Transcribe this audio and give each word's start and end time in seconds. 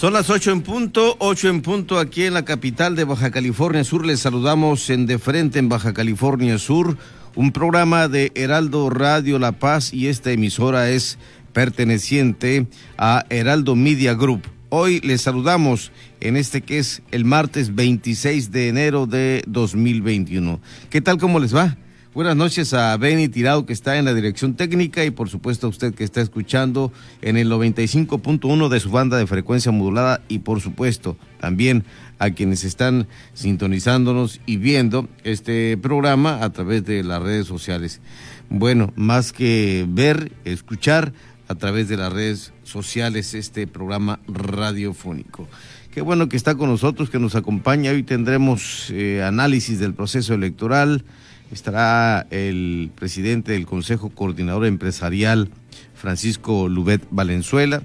Son 0.00 0.14
las 0.14 0.30
ocho 0.30 0.50
en 0.50 0.62
punto, 0.62 1.14
ocho 1.18 1.50
en 1.50 1.60
punto 1.60 1.98
aquí 1.98 2.24
en 2.24 2.32
la 2.32 2.46
capital 2.46 2.96
de 2.96 3.04
Baja 3.04 3.30
California 3.30 3.84
Sur. 3.84 4.06
Les 4.06 4.20
saludamos 4.20 4.88
en 4.88 5.04
De 5.04 5.18
Frente 5.18 5.58
en 5.58 5.68
Baja 5.68 5.92
California 5.92 6.56
Sur, 6.56 6.96
un 7.34 7.52
programa 7.52 8.08
de 8.08 8.32
Heraldo 8.34 8.88
Radio 8.88 9.38
La 9.38 9.52
Paz 9.52 9.92
y 9.92 10.08
esta 10.08 10.30
emisora 10.30 10.88
es 10.88 11.18
perteneciente 11.52 12.66
a 12.96 13.26
Heraldo 13.28 13.76
Media 13.76 14.14
Group. 14.14 14.40
Hoy 14.70 15.00
les 15.00 15.20
saludamos 15.20 15.92
en 16.20 16.38
este 16.38 16.62
que 16.62 16.78
es 16.78 17.02
el 17.10 17.26
martes 17.26 17.74
26 17.74 18.52
de 18.52 18.68
enero 18.68 19.04
de 19.04 19.44
2021. 19.48 20.62
¿Qué 20.88 21.02
tal? 21.02 21.18
¿Cómo 21.18 21.38
les 21.40 21.54
va? 21.54 21.76
Buenas 22.12 22.34
noches 22.34 22.74
a 22.74 22.96
Benny 22.96 23.28
Tirado 23.28 23.66
que 23.66 23.72
está 23.72 23.96
en 23.96 24.04
la 24.04 24.12
dirección 24.12 24.54
técnica 24.54 25.04
y 25.04 25.12
por 25.12 25.28
supuesto 25.28 25.68
a 25.68 25.70
usted 25.70 25.94
que 25.94 26.02
está 26.02 26.20
escuchando 26.20 26.92
en 27.22 27.36
el 27.36 27.48
95.1 27.48 28.68
de 28.68 28.80
su 28.80 28.90
banda 28.90 29.16
de 29.16 29.28
frecuencia 29.28 29.70
modulada 29.70 30.20
y 30.26 30.40
por 30.40 30.60
supuesto 30.60 31.16
también 31.38 31.84
a 32.18 32.30
quienes 32.30 32.64
están 32.64 33.06
sintonizándonos 33.32 34.40
y 34.44 34.56
viendo 34.56 35.08
este 35.22 35.76
programa 35.76 36.42
a 36.42 36.50
través 36.50 36.84
de 36.84 37.04
las 37.04 37.22
redes 37.22 37.46
sociales. 37.46 38.00
Bueno, 38.48 38.92
más 38.96 39.32
que 39.32 39.86
ver, 39.88 40.32
escuchar 40.44 41.12
a 41.46 41.54
través 41.54 41.88
de 41.88 41.96
las 41.96 42.12
redes 42.12 42.52
sociales 42.64 43.34
este 43.34 43.68
programa 43.68 44.18
radiofónico. 44.26 45.48
Qué 45.92 46.00
bueno 46.00 46.28
que 46.28 46.36
está 46.36 46.56
con 46.56 46.70
nosotros, 46.70 47.08
que 47.08 47.20
nos 47.20 47.36
acompaña. 47.36 47.92
Hoy 47.92 48.02
tendremos 48.02 48.90
eh, 48.90 49.22
análisis 49.22 49.78
del 49.78 49.94
proceso 49.94 50.34
electoral 50.34 51.04
estará 51.50 52.26
el 52.30 52.90
presidente 52.94 53.52
del 53.52 53.66
Consejo 53.66 54.10
Coordinador 54.10 54.66
Empresarial, 54.66 55.50
Francisco 55.94 56.68
Lubet 56.68 57.02
Valenzuela. 57.10 57.82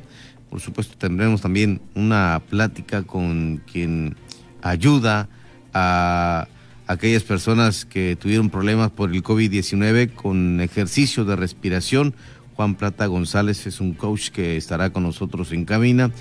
Por 0.50 0.62
supuesto, 0.62 0.96
tendremos 0.98 1.42
también 1.42 1.82
una 1.96 2.42
plática 2.50 3.04
con 3.04 3.62
quien 3.72 4.16
ayuda 4.62 5.28
a 5.74 6.48
aquellas 6.88 7.24
personas 7.24 7.86
que 7.86 8.16
tuvieron 8.16 8.50
problemas 8.50 8.92
por 8.92 9.12
el 9.12 9.24
COVID-19 9.24 10.14
con 10.14 10.62
ejercicio 10.62 11.26
de 11.26 11.36
respiración. 11.36 12.16
Juan 12.56 12.76
Plata 12.76 13.08
González 13.08 13.68
es 13.68 13.82
un 13.82 13.94
coach 13.94 14.30
que 14.30 14.56
estará 14.56 14.92
con 14.92 15.04
nosotros 15.04 15.52
en 15.52 15.66
cabina. 15.66 16.12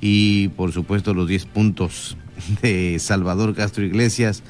Y 0.00 0.48
por 0.48 0.72
supuesto 0.72 1.14
los 1.14 1.28
10 1.28 1.46
puntos 1.46 2.16
de 2.62 2.98
Salvador 2.98 3.54
Castro 3.54 3.84
Iglesias 3.84 4.42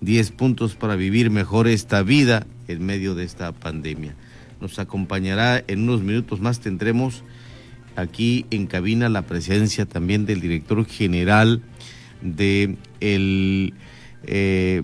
10 0.00 0.30
puntos 0.32 0.74
para 0.74 0.96
vivir 0.96 1.30
mejor 1.30 1.68
esta 1.68 2.02
vida 2.02 2.46
en 2.68 2.84
medio 2.84 3.14
de 3.14 3.24
esta 3.24 3.52
pandemia. 3.52 4.14
Nos 4.60 4.78
acompañará 4.78 5.62
en 5.66 5.82
unos 5.82 6.02
minutos 6.02 6.40
más, 6.40 6.60
tendremos 6.60 7.24
aquí 7.96 8.46
en 8.50 8.66
cabina 8.66 9.08
la 9.08 9.22
presencia 9.22 9.86
también 9.86 10.26
del 10.26 10.40
director 10.40 10.84
general 10.86 11.62
de 12.22 12.76
el... 13.00 13.74
Eh, 14.24 14.82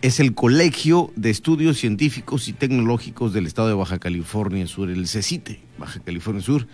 es 0.00 0.20
el 0.20 0.32
Colegio 0.32 1.10
de 1.16 1.30
Estudios 1.30 1.78
Científicos 1.78 2.46
y 2.46 2.52
Tecnológicos 2.52 3.32
del 3.32 3.46
Estado 3.46 3.66
de 3.66 3.74
Baja 3.74 3.98
California 3.98 4.64
Sur, 4.68 4.90
el 4.90 5.08
CECITE, 5.08 5.58
Baja 5.76 5.98
California 5.98 6.40
Sur, 6.40 6.68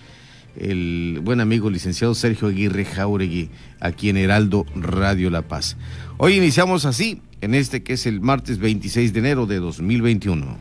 el 0.57 1.21
buen 1.23 1.41
amigo 1.41 1.71
licenciado 1.71 2.15
Sergio 2.15 2.49
Aguirre 2.49 2.85
Jauregui, 2.85 3.49
aquí 3.81 4.11
en 4.11 4.19
Heraldo 4.19 4.67
Radio 4.75 5.31
La 5.31 5.41
Paz. 5.41 5.79
Hoy 6.17 6.37
iniciamos 6.37 6.85
así, 6.85 7.21
en 7.41 7.55
este 7.55 7.83
que 7.83 7.95
es 7.95 8.07
el 8.07 8.21
martes 8.21 8.59
26 8.59 9.13
de 9.13 9.19
enero 9.19 9.47
de 9.47 9.59
2021. 9.59 10.57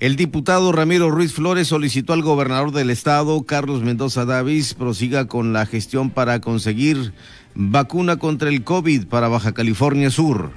El 0.00 0.16
diputado 0.16 0.72
Ramiro 0.72 1.10
Ruiz 1.10 1.34
Flores 1.34 1.68
solicitó 1.68 2.14
al 2.14 2.22
gobernador 2.22 2.72
del 2.72 2.88
estado, 2.88 3.42
Carlos 3.42 3.82
Mendoza 3.82 4.24
Davis, 4.24 4.72
prosiga 4.72 5.26
con 5.26 5.52
la 5.52 5.66
gestión 5.66 6.08
para 6.10 6.40
conseguir 6.40 7.12
vacuna 7.54 8.16
contra 8.16 8.48
el 8.48 8.64
COVID 8.64 9.06
para 9.06 9.28
Baja 9.28 9.52
California 9.52 10.10
Sur 10.10 10.52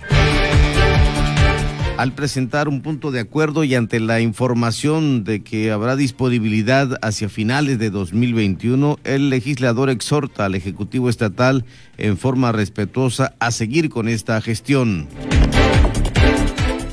al 1.97 2.13
presentar 2.13 2.67
un 2.67 2.81
punto 2.81 3.11
de 3.11 3.19
acuerdo 3.19 3.63
y 3.63 3.75
ante 3.75 3.99
la 3.99 4.21
información 4.21 5.23
de 5.23 5.43
que 5.43 5.71
habrá 5.71 5.95
disponibilidad 5.95 6.97
hacia 7.01 7.29
finales 7.29 7.79
de 7.79 7.89
2021, 7.89 8.99
el 9.03 9.29
legislador 9.29 9.89
exhorta 9.89 10.45
al 10.45 10.55
Ejecutivo 10.55 11.09
Estatal 11.09 11.65
en 11.97 12.17
forma 12.17 12.51
respetuosa 12.51 13.33
a 13.39 13.51
seguir 13.51 13.89
con 13.89 14.07
esta 14.07 14.39
gestión. 14.41 15.07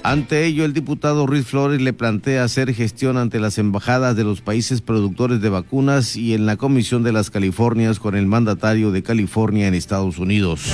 Ante 0.02 0.46
ello, 0.46 0.64
el 0.64 0.72
diputado 0.72 1.26
Ruiz 1.26 1.44
Flores 1.44 1.82
le 1.82 1.92
plantea 1.92 2.44
hacer 2.44 2.72
gestión 2.72 3.18
ante 3.18 3.40
las 3.40 3.58
embajadas 3.58 4.16
de 4.16 4.24
los 4.24 4.40
países 4.40 4.80
productores 4.80 5.40
de 5.40 5.50
vacunas 5.50 6.16
y 6.16 6.34
en 6.34 6.46
la 6.46 6.56
Comisión 6.56 7.02
de 7.02 7.12
las 7.12 7.30
Californias 7.30 7.98
con 7.98 8.16
el 8.16 8.26
mandatario 8.26 8.90
de 8.90 9.02
California 9.02 9.68
en 9.68 9.74
Estados 9.74 10.18
Unidos. 10.18 10.72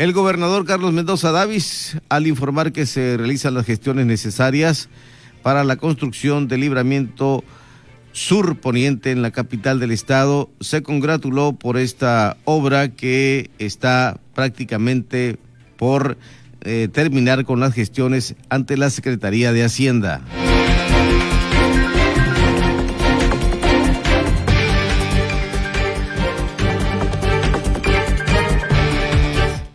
El 0.00 0.14
gobernador 0.14 0.64
Carlos 0.64 0.94
Mendoza 0.94 1.30
Davis, 1.30 1.98
al 2.08 2.26
informar 2.26 2.72
que 2.72 2.86
se 2.86 3.18
realizan 3.18 3.52
las 3.52 3.66
gestiones 3.66 4.06
necesarias 4.06 4.88
para 5.42 5.62
la 5.62 5.76
construcción 5.76 6.48
del 6.48 6.62
libramiento 6.62 7.44
sur 8.12 8.56
poniente 8.56 9.10
en 9.10 9.20
la 9.20 9.30
capital 9.30 9.78
del 9.78 9.90
estado, 9.90 10.48
se 10.58 10.82
congratuló 10.82 11.52
por 11.52 11.76
esta 11.76 12.38
obra 12.46 12.88
que 12.88 13.50
está 13.58 14.18
prácticamente 14.34 15.36
por 15.76 16.16
eh, 16.62 16.88
terminar 16.90 17.44
con 17.44 17.60
las 17.60 17.74
gestiones 17.74 18.36
ante 18.48 18.78
la 18.78 18.88
Secretaría 18.88 19.52
de 19.52 19.64
Hacienda. 19.64 20.22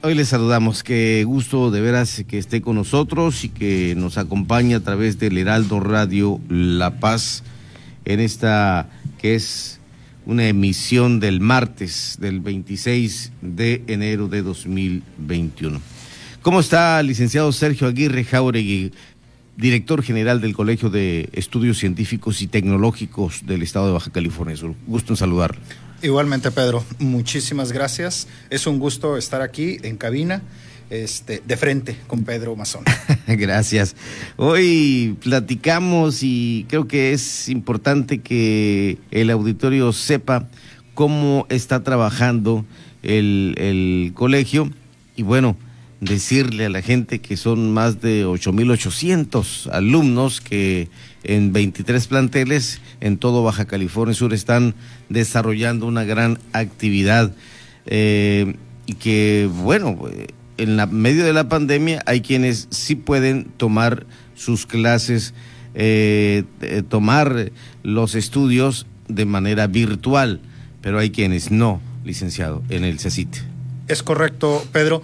Hoy 0.05 0.13
les 0.13 0.27
saludamos, 0.27 0.83
qué 0.83 1.23
gusto 1.25 1.71
de 1.71 1.81
veras 1.81 2.23
que 2.27 2.37
esté 2.37 2.61
con 2.61 2.75
nosotros 2.75 3.43
y 3.43 3.49
que 3.49 3.95
nos 3.97 4.19
acompañe 4.19 4.75
a 4.75 4.79
través 4.79 5.17
del 5.17 5.35
Heraldo 5.35 5.79
Radio 5.79 6.39
La 6.47 6.99
Paz 6.99 7.41
en 8.05 8.19
esta 8.19 8.87
que 9.17 9.33
es 9.33 9.79
una 10.27 10.47
emisión 10.47 11.19
del 11.19 11.39
martes 11.39 12.17
del 12.19 12.39
26 12.39 13.31
de 13.41 13.81
enero 13.87 14.27
de 14.27 14.43
2021. 14.43 15.81
¿Cómo 16.43 16.59
está, 16.59 17.01
licenciado 17.01 17.51
Sergio 17.51 17.87
Aguirre 17.87 18.25
Jauregui, 18.25 18.91
director 19.57 20.03
general 20.03 20.39
del 20.39 20.53
Colegio 20.53 20.91
de 20.91 21.29
Estudios 21.33 21.79
Científicos 21.79 22.43
y 22.43 22.47
Tecnológicos 22.47 23.43
del 23.47 23.63
Estado 23.63 23.87
de 23.87 23.93
Baja 23.93 24.11
California 24.11 24.55
Sur? 24.55 24.75
Gusto 24.85 25.13
en 25.13 25.17
saludarlo. 25.17 25.59
Igualmente, 26.01 26.51
Pedro, 26.51 26.83
muchísimas 27.00 27.71
gracias. 27.71 28.27
Es 28.50 28.68
un 28.68 28.80
gusto 28.80 29.18
estar 29.18 29.42
aquí 29.42 29.77
en 29.83 29.97
cabina. 29.97 30.42
Este, 30.92 31.42
de 31.44 31.57
frente 31.57 31.97
con 32.06 32.25
Pedro 32.25 32.56
Mazón. 32.56 32.83
Gracias. 33.27 33.95
Hoy 34.38 35.18
platicamos 35.24 36.19
y 36.21 36.68
creo 36.69 36.88
que 36.88 37.12
es 37.12 37.50
importante 37.50 38.21
que 38.21 39.00
el 39.09 39.31
auditorio 39.31 39.92
sepa 39.94 40.47
cómo 40.94 41.47
está 41.50 41.81
trabajando 41.81 42.65
el, 43.01 43.56
el 43.57 44.12
colegio 44.13 44.69
y 45.15 45.24
bueno, 45.24 45.57
decirle 46.01 46.65
a 46.65 46.69
la 46.69 46.81
gente 46.81 47.19
que 47.19 47.38
son 47.38 47.74
más 47.74 48.01
de 48.01 48.25
8.800 48.25 49.71
alumnos 49.71 50.42
que 50.42 50.89
en 51.24 51.53
23 51.53 52.07
planteles 52.07 52.81
en 53.01 53.18
todo 53.18 53.44
Baja 53.44 53.65
California 53.65 54.13
Sur 54.13 54.33
están 54.33 54.75
desarrollando 55.09 55.88
una 55.88 56.03
gran 56.03 56.39
actividad 56.53 57.33
eh, 57.86 58.56
y 58.86 58.94
que, 58.95 59.50
bueno, 59.51 59.97
en 60.57 60.77
la 60.77 60.86
medio 60.86 61.25
de 61.25 61.33
la 61.33 61.50
pandemia 61.50 62.03
hay 62.06 62.21
quienes 62.21 62.68
sí 62.71 62.95
pueden 62.95 63.45
tomar 63.57 64.06
sus 64.36 64.65
clases, 64.65 65.33
eh, 65.74 66.44
tomar 66.89 67.51
los 67.83 68.15
estudios 68.15 68.86
de 69.07 69.25
manera 69.25 69.68
virtual, 69.68 70.41
pero 70.81 71.00
hay 71.00 71.09
quienes 71.09 71.51
no, 71.51 71.81
licenciado, 72.03 72.63
en 72.69 72.83
el 72.83 73.00
CECIT. 73.00 73.38
Es 73.88 74.03
correcto, 74.03 74.65
Pedro. 74.71 75.01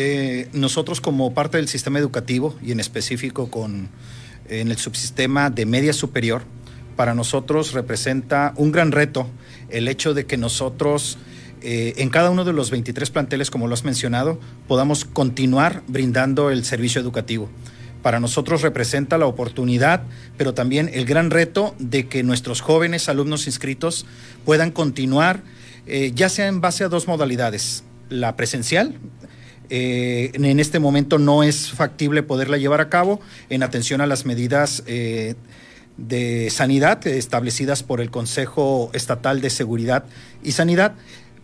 Eh, 0.00 0.48
nosotros 0.52 1.00
como 1.00 1.34
parte 1.34 1.56
del 1.56 1.66
sistema 1.66 1.98
educativo 1.98 2.54
y 2.62 2.70
en 2.70 2.78
específico 2.78 3.50
con 3.50 3.88
en 4.48 4.70
el 4.70 4.76
subsistema 4.76 5.50
de 5.50 5.66
media 5.66 5.92
superior, 5.92 6.42
para 6.94 7.16
nosotros 7.16 7.72
representa 7.72 8.52
un 8.54 8.70
gran 8.70 8.92
reto 8.92 9.28
el 9.70 9.88
hecho 9.88 10.14
de 10.14 10.24
que 10.24 10.36
nosotros 10.36 11.18
eh, 11.62 11.94
en 11.96 12.10
cada 12.10 12.30
uno 12.30 12.44
de 12.44 12.52
los 12.52 12.70
23 12.70 13.10
planteles, 13.10 13.50
como 13.50 13.66
lo 13.66 13.74
has 13.74 13.82
mencionado, 13.82 14.38
podamos 14.68 15.04
continuar 15.04 15.82
brindando 15.88 16.50
el 16.50 16.64
servicio 16.64 17.00
educativo. 17.00 17.48
Para 18.00 18.20
nosotros 18.20 18.62
representa 18.62 19.18
la 19.18 19.26
oportunidad, 19.26 20.02
pero 20.36 20.54
también 20.54 20.88
el 20.94 21.06
gran 21.06 21.32
reto 21.32 21.74
de 21.80 22.06
que 22.06 22.22
nuestros 22.22 22.60
jóvenes 22.60 23.08
alumnos 23.08 23.48
inscritos 23.48 24.06
puedan 24.44 24.70
continuar, 24.70 25.42
eh, 25.88 26.12
ya 26.14 26.28
sea 26.28 26.46
en 26.46 26.60
base 26.60 26.84
a 26.84 26.88
dos 26.88 27.08
modalidades, 27.08 27.82
la 28.08 28.36
presencial, 28.36 28.94
eh, 29.70 30.30
en 30.34 30.60
este 30.60 30.78
momento 30.78 31.18
no 31.18 31.42
es 31.42 31.70
factible 31.70 32.22
poderla 32.22 32.56
llevar 32.56 32.80
a 32.80 32.88
cabo 32.88 33.20
en 33.50 33.62
atención 33.62 34.00
a 34.00 34.06
las 34.06 34.24
medidas 34.24 34.82
eh, 34.86 35.34
de 35.98 36.48
sanidad 36.50 37.06
establecidas 37.06 37.82
por 37.82 38.00
el 38.00 38.10
Consejo 38.10 38.90
Estatal 38.94 39.40
de 39.40 39.50
Seguridad 39.50 40.04
y 40.42 40.52
Sanidad, 40.52 40.94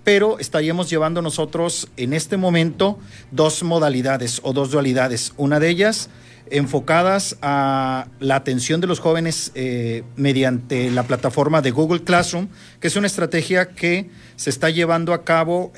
pero 0.04 0.38
estaríamos 0.38 0.88
llevando 0.88 1.22
nosotros 1.22 1.88
en 1.96 2.12
este 2.12 2.36
momento 2.36 2.98
dos 3.30 3.62
modalidades 3.62 4.40
o 4.42 4.52
dos 4.52 4.70
dualidades. 4.70 5.32
Una 5.36 5.60
de 5.60 5.68
ellas 5.68 6.08
enfocadas 6.50 7.36
a 7.42 8.06
la 8.20 8.36
atención 8.36 8.80
de 8.80 8.86
los 8.86 9.00
jóvenes 9.00 9.50
eh, 9.54 10.02
mediante 10.16 10.90
la 10.90 11.02
plataforma 11.02 11.62
de 11.62 11.70
Google 11.70 12.04
Classroom, 12.04 12.48
que 12.80 12.88
es 12.88 12.96
una 12.96 13.06
estrategia 13.06 13.70
que 13.70 14.10
se 14.36 14.50
está 14.50 14.70
llevando 14.70 15.12
a 15.12 15.24
cabo 15.24 15.72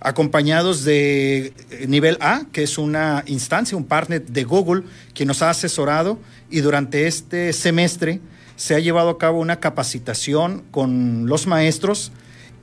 acompañados 0.00 0.84
de 0.84 1.52
eh, 1.70 1.86
nivel 1.88 2.18
A, 2.20 2.42
que 2.52 2.62
es 2.62 2.78
una 2.78 3.24
instancia, 3.26 3.76
un 3.76 3.84
partner 3.84 4.24
de 4.24 4.44
Google, 4.44 4.82
que 5.14 5.26
nos 5.26 5.42
ha 5.42 5.50
asesorado 5.50 6.18
y 6.50 6.60
durante 6.60 7.06
este 7.06 7.52
semestre 7.52 8.20
se 8.56 8.74
ha 8.74 8.78
llevado 8.78 9.10
a 9.10 9.18
cabo 9.18 9.40
una 9.40 9.60
capacitación 9.60 10.64
con 10.70 11.26
los 11.26 11.46
maestros 11.46 12.12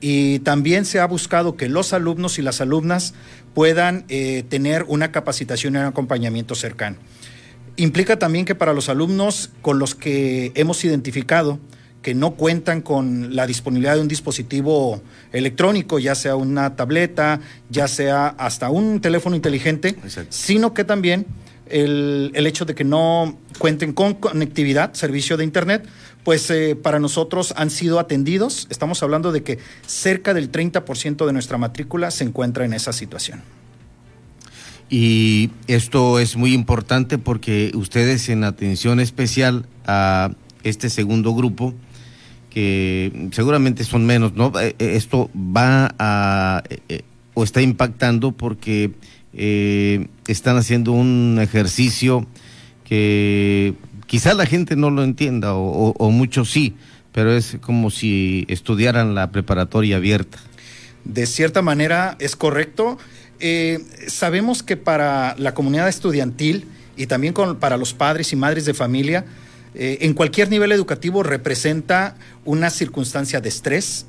y 0.00 0.40
también 0.40 0.84
se 0.84 1.00
ha 1.00 1.06
buscado 1.06 1.56
que 1.56 1.68
los 1.68 1.92
alumnos 1.92 2.38
y 2.38 2.42
las 2.42 2.60
alumnas 2.60 3.14
puedan 3.54 4.04
eh, 4.08 4.44
tener 4.48 4.84
una 4.88 5.12
capacitación 5.12 5.74
y 5.74 5.78
un 5.78 5.84
acompañamiento 5.84 6.54
cercano. 6.54 6.96
Implica 7.76 8.18
también 8.18 8.44
que 8.44 8.54
para 8.54 8.72
los 8.72 8.88
alumnos 8.88 9.50
con 9.62 9.78
los 9.78 9.94
que 9.94 10.52
hemos 10.54 10.84
identificado 10.84 11.58
que 12.04 12.14
no 12.14 12.32
cuentan 12.32 12.82
con 12.82 13.34
la 13.34 13.46
disponibilidad 13.46 13.94
de 13.94 14.02
un 14.02 14.08
dispositivo 14.08 15.00
electrónico, 15.32 15.98
ya 15.98 16.14
sea 16.14 16.36
una 16.36 16.76
tableta, 16.76 17.40
ya 17.70 17.88
sea 17.88 18.28
hasta 18.28 18.68
un 18.68 19.00
teléfono 19.00 19.34
inteligente, 19.34 19.96
sino 20.28 20.74
que 20.74 20.84
también 20.84 21.24
el, 21.66 22.30
hecho 22.34 22.66
de 22.66 22.74
que 22.74 22.84
no 22.84 23.38
cuenten 23.58 23.94
con 23.94 24.12
conectividad, 24.14 24.92
servicio 24.92 25.38
de 25.38 25.44
Internet, 25.44 25.86
pues 26.24 26.50
eh, 26.50 26.76
para 26.76 26.98
nosotros 26.98 27.54
han 27.56 27.70
sido 27.70 27.98
atendidos. 27.98 28.66
Estamos 28.68 29.02
hablando 29.02 29.32
de 29.32 29.42
que 29.42 29.58
cerca 29.86 30.34
del 30.34 30.52
30% 30.52 31.24
de 31.24 31.32
nuestra 31.32 31.56
matrícula 31.56 32.10
se 32.10 32.24
encuentra 32.24 32.66
en 32.66 32.74
esa 32.74 32.92
situación. 32.92 33.40
Y 34.90 35.50
esto 35.68 36.18
es 36.18 36.36
muy 36.36 36.52
importante 36.52 37.16
porque 37.16 37.72
ustedes 37.74 38.28
en 38.28 38.44
atención 38.44 39.00
especial 39.00 39.64
a 39.86 40.32
este 40.64 40.90
segundo 40.90 41.34
grupo, 41.34 41.74
que 42.54 43.30
seguramente 43.32 43.82
son 43.82 44.06
menos, 44.06 44.34
¿no? 44.34 44.52
Eh, 44.60 44.76
eh, 44.78 44.94
esto 44.94 45.28
va 45.34 45.92
a, 45.98 46.62
eh, 46.88 47.02
o 47.34 47.42
está 47.42 47.60
impactando 47.60 48.30
porque 48.30 48.92
están 49.36 50.56
haciendo 50.56 50.92
un 50.92 51.40
ejercicio 51.42 52.24
que 52.84 53.74
quizá 54.06 54.32
la 54.34 54.46
gente 54.46 54.76
no 54.76 54.90
lo 54.90 55.02
entienda 55.02 55.54
o, 55.54 56.10
muchos 56.12 56.52
sí, 56.52 56.76
pero 57.10 57.32
es 57.32 57.56
como 57.60 57.90
si 57.90 58.46
estudiaran 58.46 59.16
la 59.16 59.32
preparatoria 59.32 59.96
abierta. 59.96 60.38
De 61.02 61.26
cierta 61.26 61.62
manera 61.62 62.14
es 62.20 62.36
correcto. 62.36 62.96
sabemos 64.06 64.62
que 64.62 64.76
para 64.76 65.34
la 65.36 65.52
comunidad 65.52 65.88
estudiantil 65.88 66.66
y 66.96 67.08
también 67.08 67.34
para 67.34 67.76
los 67.76 67.92
padres 67.92 68.32
y 68.32 68.36
madres 68.36 68.66
de 68.66 68.74
familia, 68.74 69.24
eh, 69.74 69.98
en 70.02 70.14
cualquier 70.14 70.50
nivel 70.50 70.72
educativo 70.72 71.22
representa 71.22 72.16
una 72.44 72.70
circunstancia 72.70 73.40
de 73.40 73.48
estrés, 73.48 74.06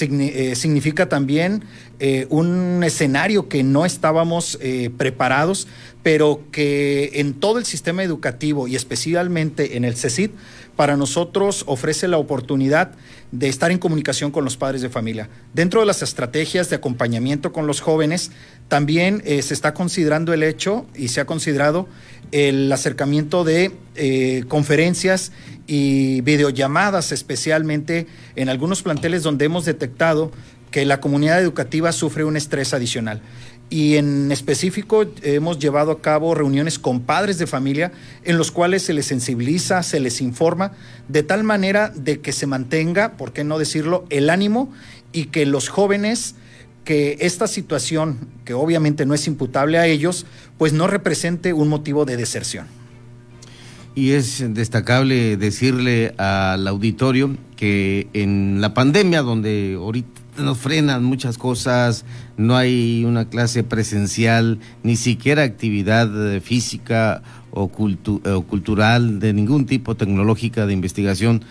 eh, 0.00 0.54
significa 0.56 1.08
también 1.08 1.62
eh, 2.00 2.26
un 2.30 2.82
escenario 2.82 3.48
que 3.48 3.62
no 3.62 3.84
estábamos 3.84 4.58
preparados, 4.96 5.68
pero 6.04 6.42
que 6.52 7.10
en 7.14 7.34
todo 7.34 7.58
el 7.58 7.64
sistema 7.64 8.04
educativo 8.04 8.68
y 8.68 8.76
especialmente 8.76 9.76
en 9.76 9.84
el 9.84 9.96
CECID, 9.96 10.30
para 10.76 10.96
nosotros 10.96 11.64
ofrece 11.66 12.06
la 12.06 12.18
oportunidad 12.18 12.92
de 13.32 13.48
estar 13.48 13.72
en 13.72 13.78
comunicación 13.78 14.30
con 14.30 14.44
los 14.44 14.56
padres 14.56 14.82
de 14.82 14.90
familia. 14.90 15.28
Dentro 15.52 15.80
de 15.80 15.86
las 15.86 16.02
estrategias 16.02 16.70
de 16.70 16.76
acompañamiento 16.76 17.52
con 17.52 17.66
los 17.66 17.80
jóvenes, 17.80 18.30
también 18.68 19.22
se 19.24 19.54
está 19.54 19.74
considerando 19.74 20.32
el 20.32 20.42
hecho 20.42 20.86
y 20.94 21.08
se 21.08 21.20
ha 21.20 21.26
considerado 21.26 21.88
el 22.32 22.70
acercamiento 22.72 23.44
de 23.44 23.72
eh, 23.94 24.44
conferencias 24.48 25.32
y 25.66 26.20
videollamadas, 26.22 27.12
especialmente 27.12 28.06
en 28.36 28.48
algunos 28.48 28.82
planteles 28.82 29.22
donde 29.22 29.46
hemos 29.46 29.64
detectado 29.64 30.32
que 30.72 30.84
la 30.84 31.00
comunidad 31.00 31.40
educativa 31.40 31.92
sufre 31.92 32.24
un 32.24 32.36
estrés 32.36 32.74
adicional. 32.74 33.22
Y 33.70 33.96
en 33.96 34.30
específico 34.30 35.04
hemos 35.22 35.58
llevado 35.58 35.90
a 35.90 36.00
cabo 36.00 36.34
reuniones 36.34 36.78
con 36.78 37.00
padres 37.00 37.38
de 37.38 37.46
familia 37.46 37.92
en 38.22 38.38
los 38.38 38.50
cuales 38.50 38.82
se 38.82 38.92
les 38.92 39.06
sensibiliza, 39.06 39.82
se 39.82 40.00
les 40.00 40.20
informa, 40.20 40.72
de 41.08 41.22
tal 41.22 41.44
manera 41.44 41.88
de 41.88 42.20
que 42.20 42.32
se 42.32 42.46
mantenga, 42.46 43.16
por 43.16 43.32
qué 43.32 43.42
no 43.42 43.58
decirlo, 43.58 44.04
el 44.10 44.30
ánimo 44.30 44.72
y 45.12 45.26
que 45.26 45.46
los 45.46 45.68
jóvenes 45.68 46.36
que 46.84 47.16
esta 47.20 47.46
situación, 47.46 48.18
que 48.44 48.54
obviamente 48.54 49.06
no 49.06 49.14
es 49.14 49.26
imputable 49.26 49.78
a 49.78 49.86
ellos, 49.86 50.26
pues 50.58 50.72
no 50.72 50.86
represente 50.86 51.52
un 51.52 51.68
motivo 51.68 52.04
de 52.04 52.16
deserción. 52.16 52.66
Y 53.94 54.10
es 54.10 54.44
destacable 54.54 55.36
decirle 55.36 56.14
al 56.18 56.66
auditorio 56.66 57.36
que 57.56 58.08
en 58.12 58.60
la 58.60 58.74
pandemia, 58.74 59.22
donde 59.22 59.74
ahorita 59.78 60.20
nos 60.36 60.58
frenan 60.58 61.04
muchas 61.04 61.38
cosas, 61.38 62.04
no 62.36 62.56
hay 62.56 63.04
una 63.04 63.28
clase 63.28 63.64
presencial, 63.64 64.58
ni 64.82 64.96
siquiera 64.96 65.42
actividad 65.42 66.08
física 66.40 67.22
o, 67.50 67.64
o 67.64 68.42
cultural 68.42 69.20
de 69.20 69.32
ningún 69.32 69.66
tipo 69.66 69.94
tecnológica 69.94 70.66
de 70.66 70.72
investigación, 70.72 71.44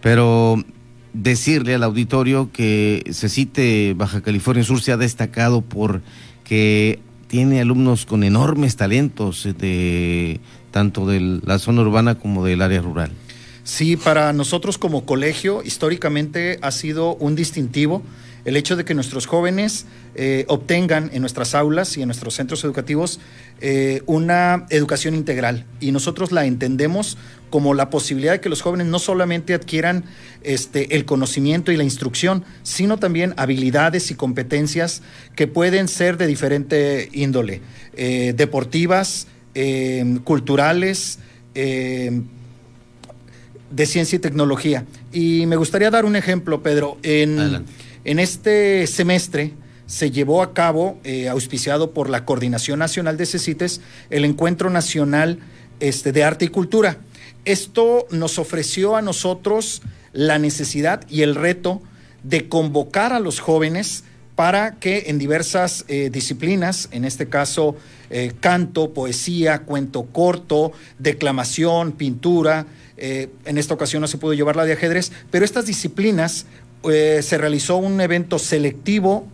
pero 0.00 0.62
decirle 1.12 1.74
al 1.74 1.82
auditorio 1.82 2.50
que 2.52 3.04
se 3.10 3.28
cite 3.28 3.94
Baja 3.96 4.22
California 4.22 4.64
Sur 4.64 4.80
se 4.80 4.92
ha 4.92 4.96
destacado 4.96 5.60
por 5.60 6.02
que 6.44 7.00
tiene 7.28 7.60
alumnos 7.60 8.06
con 8.06 8.24
enormes 8.24 8.76
talentos 8.76 9.48
de 9.58 10.40
tanto 10.70 11.06
de 11.06 11.40
la 11.44 11.58
zona 11.58 11.82
urbana 11.82 12.16
como 12.16 12.44
del 12.44 12.62
área 12.62 12.80
rural. 12.80 13.10
Sí, 13.64 13.96
para 13.96 14.32
nosotros 14.32 14.76
como 14.76 15.06
colegio 15.06 15.62
históricamente 15.62 16.58
ha 16.62 16.72
sido 16.72 17.14
un 17.16 17.36
distintivo 17.36 18.02
el 18.44 18.56
hecho 18.56 18.76
de 18.76 18.84
que 18.84 18.94
nuestros 18.94 19.26
jóvenes 19.26 19.86
eh, 20.14 20.44
obtengan 20.48 21.10
en 21.12 21.20
nuestras 21.20 21.54
aulas 21.54 21.96
y 21.96 22.02
en 22.02 22.08
nuestros 22.08 22.34
centros 22.34 22.64
educativos 22.64 23.20
eh, 23.60 24.02
una 24.06 24.66
educación 24.70 25.14
integral. 25.14 25.64
Y 25.80 25.92
nosotros 25.92 26.32
la 26.32 26.44
entendemos 26.44 27.16
como 27.50 27.74
la 27.74 27.90
posibilidad 27.90 28.32
de 28.32 28.40
que 28.40 28.48
los 28.48 28.62
jóvenes 28.62 28.88
no 28.88 28.98
solamente 28.98 29.54
adquieran 29.54 30.04
este, 30.42 30.96
el 30.96 31.04
conocimiento 31.04 31.70
y 31.70 31.76
la 31.76 31.84
instrucción, 31.84 32.44
sino 32.62 32.98
también 32.98 33.34
habilidades 33.36 34.10
y 34.10 34.14
competencias 34.14 35.02
que 35.36 35.46
pueden 35.46 35.86
ser 35.86 36.16
de 36.16 36.26
diferente 36.26 37.10
índole, 37.12 37.60
eh, 37.94 38.34
deportivas, 38.36 39.28
culturales, 40.24 41.18
de 43.72 43.86
ciencia 43.86 44.16
y 44.16 44.18
tecnología. 44.18 44.84
Y 45.12 45.46
me 45.46 45.56
gustaría 45.56 45.90
dar 45.90 46.04
un 46.04 46.16
ejemplo, 46.16 46.62
Pedro. 46.62 46.98
En, 47.02 47.64
en 48.04 48.18
este 48.18 48.86
semestre 48.86 49.54
se 49.86 50.10
llevó 50.10 50.42
a 50.42 50.54
cabo, 50.54 50.98
eh, 51.04 51.28
auspiciado 51.28 51.92
por 51.92 52.08
la 52.08 52.24
Coordinación 52.24 52.78
Nacional 52.78 53.16
de 53.16 53.26
CECITES, 53.26 53.80
el 54.10 54.24
Encuentro 54.24 54.70
Nacional 54.70 55.38
este, 55.80 56.12
de 56.12 56.24
Arte 56.24 56.46
y 56.46 56.48
Cultura. 56.48 56.98
Esto 57.44 58.06
nos 58.10 58.38
ofreció 58.38 58.96
a 58.96 59.02
nosotros 59.02 59.82
la 60.12 60.38
necesidad 60.38 61.06
y 61.08 61.22
el 61.22 61.34
reto 61.34 61.82
de 62.22 62.48
convocar 62.48 63.12
a 63.12 63.20
los 63.20 63.40
jóvenes 63.40 64.04
para 64.34 64.76
que 64.76 65.04
en 65.08 65.18
diversas 65.18 65.84
eh, 65.88 66.08
disciplinas, 66.10 66.88
en 66.92 67.04
este 67.04 67.28
caso 67.28 67.76
eh, 68.10 68.32
canto, 68.40 68.94
poesía, 68.94 69.60
cuento 69.60 70.04
corto, 70.04 70.72
declamación, 70.98 71.92
pintura, 71.92 72.66
en 73.02 73.58
esta 73.58 73.74
ocasión 73.74 74.00
no 74.00 74.06
se 74.06 74.18
pudo 74.18 74.32
llevar 74.32 74.54
la 74.54 74.64
de 74.64 74.74
ajedrez, 74.74 75.10
pero 75.30 75.44
estas 75.44 75.66
disciplinas 75.66 76.46
se 76.84 77.38
realizó 77.38 77.76
un 77.76 78.00
evento 78.00 78.38
selectivo 78.38 79.26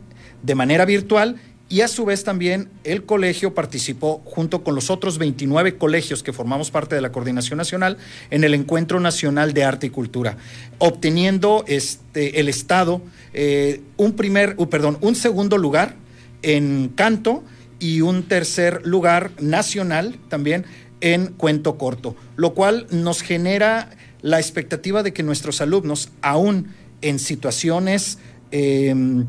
de 0.43 0.55
manera 0.55 0.85
virtual 0.85 1.37
y 1.71 1.83
a 1.83 1.89
su 1.89 2.05
vez 2.07 2.25
también 2.25 2.71
el 2.85 3.05
colegio 3.05 3.55
participó 3.55 4.23
junto 4.25 4.65
con 4.65 4.75
los 4.75 4.89
otros 4.89 5.19
29 5.19 5.77
colegios 5.77 6.23
que 6.23 6.33
formamos 6.33 6.71
parte 6.71 6.95
de 6.95 7.03
la 7.03 7.13
Coordinación 7.13 7.59
Nacional 7.59 7.99
en 8.31 8.45
el 8.45 8.55
Encuentro 8.55 9.01
Nacional 9.01 9.53
de 9.53 9.65
Arte 9.65 9.89
y 9.89 9.91
Cultura, 9.91 10.39
obteniendo 10.79 11.65
este, 11.69 12.41
el 12.41 12.49
Estado 12.49 13.03
eh, 13.35 13.83
un 13.99 14.15
primer, 14.15 14.55
uh, 14.57 14.69
perdón, 14.69 14.97
un 15.03 15.15
segundo 15.15 15.59
lugar 15.59 15.95
en 16.43 16.91
canto 16.95 17.45
y 17.81 18.01
un 18.01 18.23
tercer 18.25 18.87
lugar 18.87 19.31
nacional 19.39 20.17
también 20.29 20.65
en 21.01 21.29
cuento 21.29 21.79
corto, 21.79 22.17
lo 22.37 22.55
cual 22.55 22.87
nos 22.91 23.23
genera 23.23 23.91
la 24.23 24.41
expectativa 24.41 25.03
de 25.03 25.13
que 25.13 25.23
nuestros 25.23 25.61
alumnos, 25.61 26.11
aún 26.23 26.69
en 27.03 27.19
situaciones 27.19 28.19
em, 28.51 29.27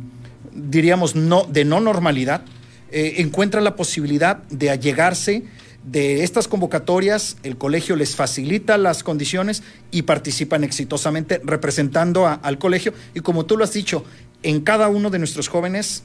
diríamos, 0.54 1.16
no, 1.16 1.44
de 1.44 1.66
no 1.66 1.80
normalidad, 1.80 2.44
eh, 2.92 3.16
encuentra 3.18 3.62
la 3.62 3.76
posibilidad 3.76 4.38
de 4.50 4.70
allegarse 4.70 5.44
de 5.84 6.24
estas 6.24 6.48
convocatorias, 6.48 7.38
el 7.44 7.58
colegio 7.58 7.96
les 7.96 8.16
facilita 8.16 8.78
las 8.78 9.04
condiciones 9.04 9.64
y 9.92 10.04
participan 10.04 10.64
exitosamente 10.64 11.42
representando 11.44 12.28
al 12.28 12.58
colegio. 12.58 12.94
Y 13.14 13.22
como 13.22 13.46
tú 13.46 13.58
lo 13.58 13.64
has 13.64 13.74
dicho, 13.74 14.04
en 14.44 14.62
cada 14.62 14.90
uno 14.90 15.10
de 15.10 15.20
nuestros 15.20 15.48
jóvenes 15.48 16.04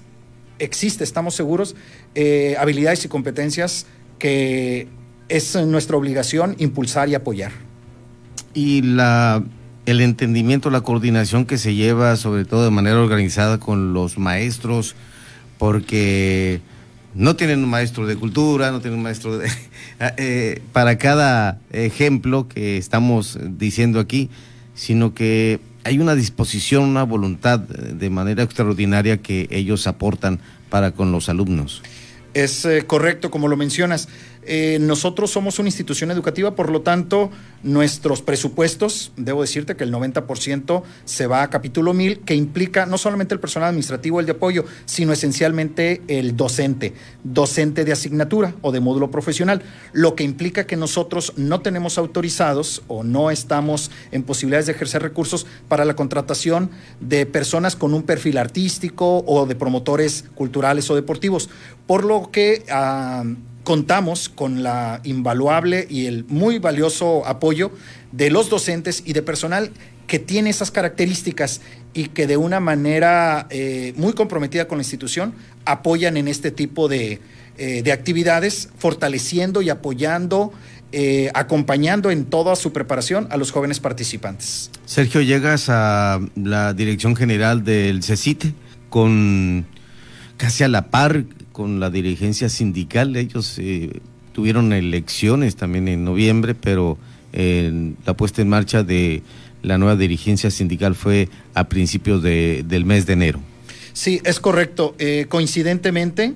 existe, 0.58 1.02
estamos 1.04 1.34
seguros, 1.34 1.74
eh, 2.14 2.56
habilidades 2.58 3.04
y 3.04 3.08
competencias 3.08 3.86
que 4.18 4.86
es 5.28 5.54
nuestra 5.66 5.96
obligación 5.96 6.56
impulsar 6.58 7.08
y 7.08 7.14
apoyar. 7.14 7.52
Y 8.54 8.82
la 8.82 9.42
el 9.86 10.00
entendimiento, 10.00 10.70
la 10.70 10.80
coordinación 10.80 11.44
que 11.44 11.58
se 11.58 11.74
lleva, 11.74 12.16
sobre 12.16 12.44
todo 12.44 12.64
de 12.64 12.70
manera 12.70 13.00
organizada 13.00 13.58
con 13.58 13.92
los 13.92 14.18
maestros, 14.18 14.94
porque 15.58 16.60
no 17.14 17.36
tienen 17.36 17.62
un 17.62 17.68
maestro 17.68 18.06
de 18.06 18.16
cultura, 18.16 18.70
no 18.70 18.80
tienen 18.80 18.98
un 18.98 19.04
maestro 19.04 19.38
de... 19.38 19.50
Eh, 20.16 20.60
para 20.72 20.98
cada 20.98 21.60
ejemplo 21.70 22.48
que 22.48 22.78
estamos 22.78 23.38
diciendo 23.40 24.00
aquí, 24.00 24.28
sino 24.74 25.14
que 25.14 25.60
hay 25.84 26.00
una 26.00 26.16
disposición, 26.16 26.82
una 26.82 27.04
voluntad 27.04 27.60
de 27.60 28.10
manera 28.10 28.42
extraordinaria 28.42 29.18
que 29.18 29.46
ellos 29.50 29.86
aportan 29.86 30.40
para 30.68 30.90
con 30.90 31.12
los 31.12 31.28
alumnos. 31.28 31.80
Es 32.34 32.64
eh, 32.64 32.84
correcto, 32.86 33.30
como 33.30 33.46
lo 33.46 33.56
mencionas. 33.56 34.08
Eh, 34.46 34.78
nosotros 34.80 35.30
somos 35.30 35.58
una 35.58 35.68
institución 35.68 36.10
educativa, 36.10 36.54
por 36.54 36.70
lo 36.70 36.82
tanto, 36.82 37.30
nuestros 37.62 38.20
presupuestos, 38.20 39.12
debo 39.16 39.42
decirte 39.42 39.74
que 39.74 39.84
el 39.84 39.92
90% 39.92 40.82
se 41.04 41.26
va 41.26 41.42
a 41.42 41.50
capítulo 41.50 41.94
1000, 41.94 42.20
que 42.20 42.34
implica 42.34 42.84
no 42.84 42.98
solamente 42.98 43.34
el 43.34 43.40
personal 43.40 43.70
administrativo, 43.70 44.20
el 44.20 44.26
de 44.26 44.32
apoyo, 44.32 44.64
sino 44.84 45.12
esencialmente 45.12 46.02
el 46.08 46.36
docente, 46.36 46.92
docente 47.22 47.84
de 47.84 47.92
asignatura 47.92 48.54
o 48.60 48.70
de 48.70 48.80
módulo 48.80 49.10
profesional, 49.10 49.62
lo 49.92 50.14
que 50.14 50.24
implica 50.24 50.66
que 50.66 50.76
nosotros 50.76 51.32
no 51.36 51.60
tenemos 51.60 51.96
autorizados 51.96 52.82
o 52.88 53.02
no 53.02 53.30
estamos 53.30 53.90
en 54.12 54.24
posibilidades 54.24 54.66
de 54.66 54.72
ejercer 54.72 55.02
recursos 55.02 55.46
para 55.68 55.84
la 55.84 55.96
contratación 55.96 56.70
de 57.00 57.24
personas 57.24 57.76
con 57.76 57.94
un 57.94 58.02
perfil 58.02 58.36
artístico 58.36 59.24
o 59.26 59.46
de 59.46 59.54
promotores 59.54 60.24
culturales 60.34 60.90
o 60.90 60.94
deportivos, 60.94 61.48
por 61.86 62.04
lo 62.04 62.30
que... 62.30 62.64
Ah, 62.70 63.24
contamos 63.64 64.28
con 64.28 64.62
la 64.62 65.00
invaluable 65.04 65.86
y 65.90 66.06
el 66.06 66.24
muy 66.28 66.58
valioso 66.58 67.26
apoyo 67.26 67.72
de 68.12 68.30
los 68.30 68.50
docentes 68.50 69.02
y 69.04 69.14
de 69.14 69.22
personal 69.22 69.72
que 70.06 70.18
tiene 70.18 70.50
esas 70.50 70.70
características 70.70 71.62
y 71.94 72.08
que 72.08 72.26
de 72.26 72.36
una 72.36 72.60
manera 72.60 73.46
eh, 73.50 73.94
muy 73.96 74.12
comprometida 74.12 74.68
con 74.68 74.78
la 74.78 74.82
institución 74.82 75.34
apoyan 75.64 76.16
en 76.16 76.28
este 76.28 76.50
tipo 76.50 76.88
de, 76.88 77.20
eh, 77.56 77.92
actividades, 77.92 78.68
fortaleciendo 78.76 79.62
y 79.62 79.70
apoyando, 79.70 80.52
eh, 80.92 81.30
acompañando 81.34 82.10
en 82.10 82.26
toda 82.26 82.56
su 82.56 82.72
preparación 82.72 83.28
a 83.30 83.36
los 83.36 83.50
jóvenes 83.50 83.80
participantes. 83.80 84.70
Sergio, 84.84 85.22
llegas 85.22 85.68
a 85.68 86.20
la 86.34 86.74
dirección 86.74 87.16
general 87.16 87.64
del 87.64 88.02
CECITE 88.02 88.52
con 88.90 89.66
casi 90.36 90.64
a 90.64 90.68
la 90.68 90.90
par 90.90 91.24
con 91.54 91.78
la 91.78 91.88
dirigencia 91.88 92.48
sindical. 92.48 93.14
Ellos 93.14 93.58
eh, 93.58 94.00
tuvieron 94.32 94.72
elecciones 94.72 95.54
también 95.54 95.86
en 95.86 96.04
noviembre, 96.04 96.56
pero 96.56 96.98
eh, 97.32 97.92
la 98.04 98.14
puesta 98.14 98.42
en 98.42 98.48
marcha 98.48 98.82
de 98.82 99.22
la 99.62 99.78
nueva 99.78 99.94
dirigencia 99.94 100.50
sindical 100.50 100.96
fue 100.96 101.28
a 101.54 101.68
principios 101.68 102.24
del 102.24 102.84
mes 102.84 103.06
de 103.06 103.12
enero. 103.12 103.40
Sí, 103.92 104.20
es 104.24 104.40
correcto. 104.40 104.96
Eh, 104.98 105.26
coincidentemente, 105.28 106.34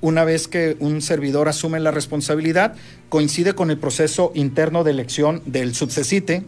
una 0.00 0.22
vez 0.22 0.46
que 0.46 0.76
un 0.78 1.02
servidor 1.02 1.48
asume 1.48 1.80
la 1.80 1.90
responsabilidad, 1.90 2.76
coincide 3.08 3.54
con 3.54 3.68
el 3.72 3.78
proceso 3.78 4.30
interno 4.36 4.84
de 4.84 4.92
elección 4.92 5.42
del 5.44 5.74
subsecite, 5.74 6.44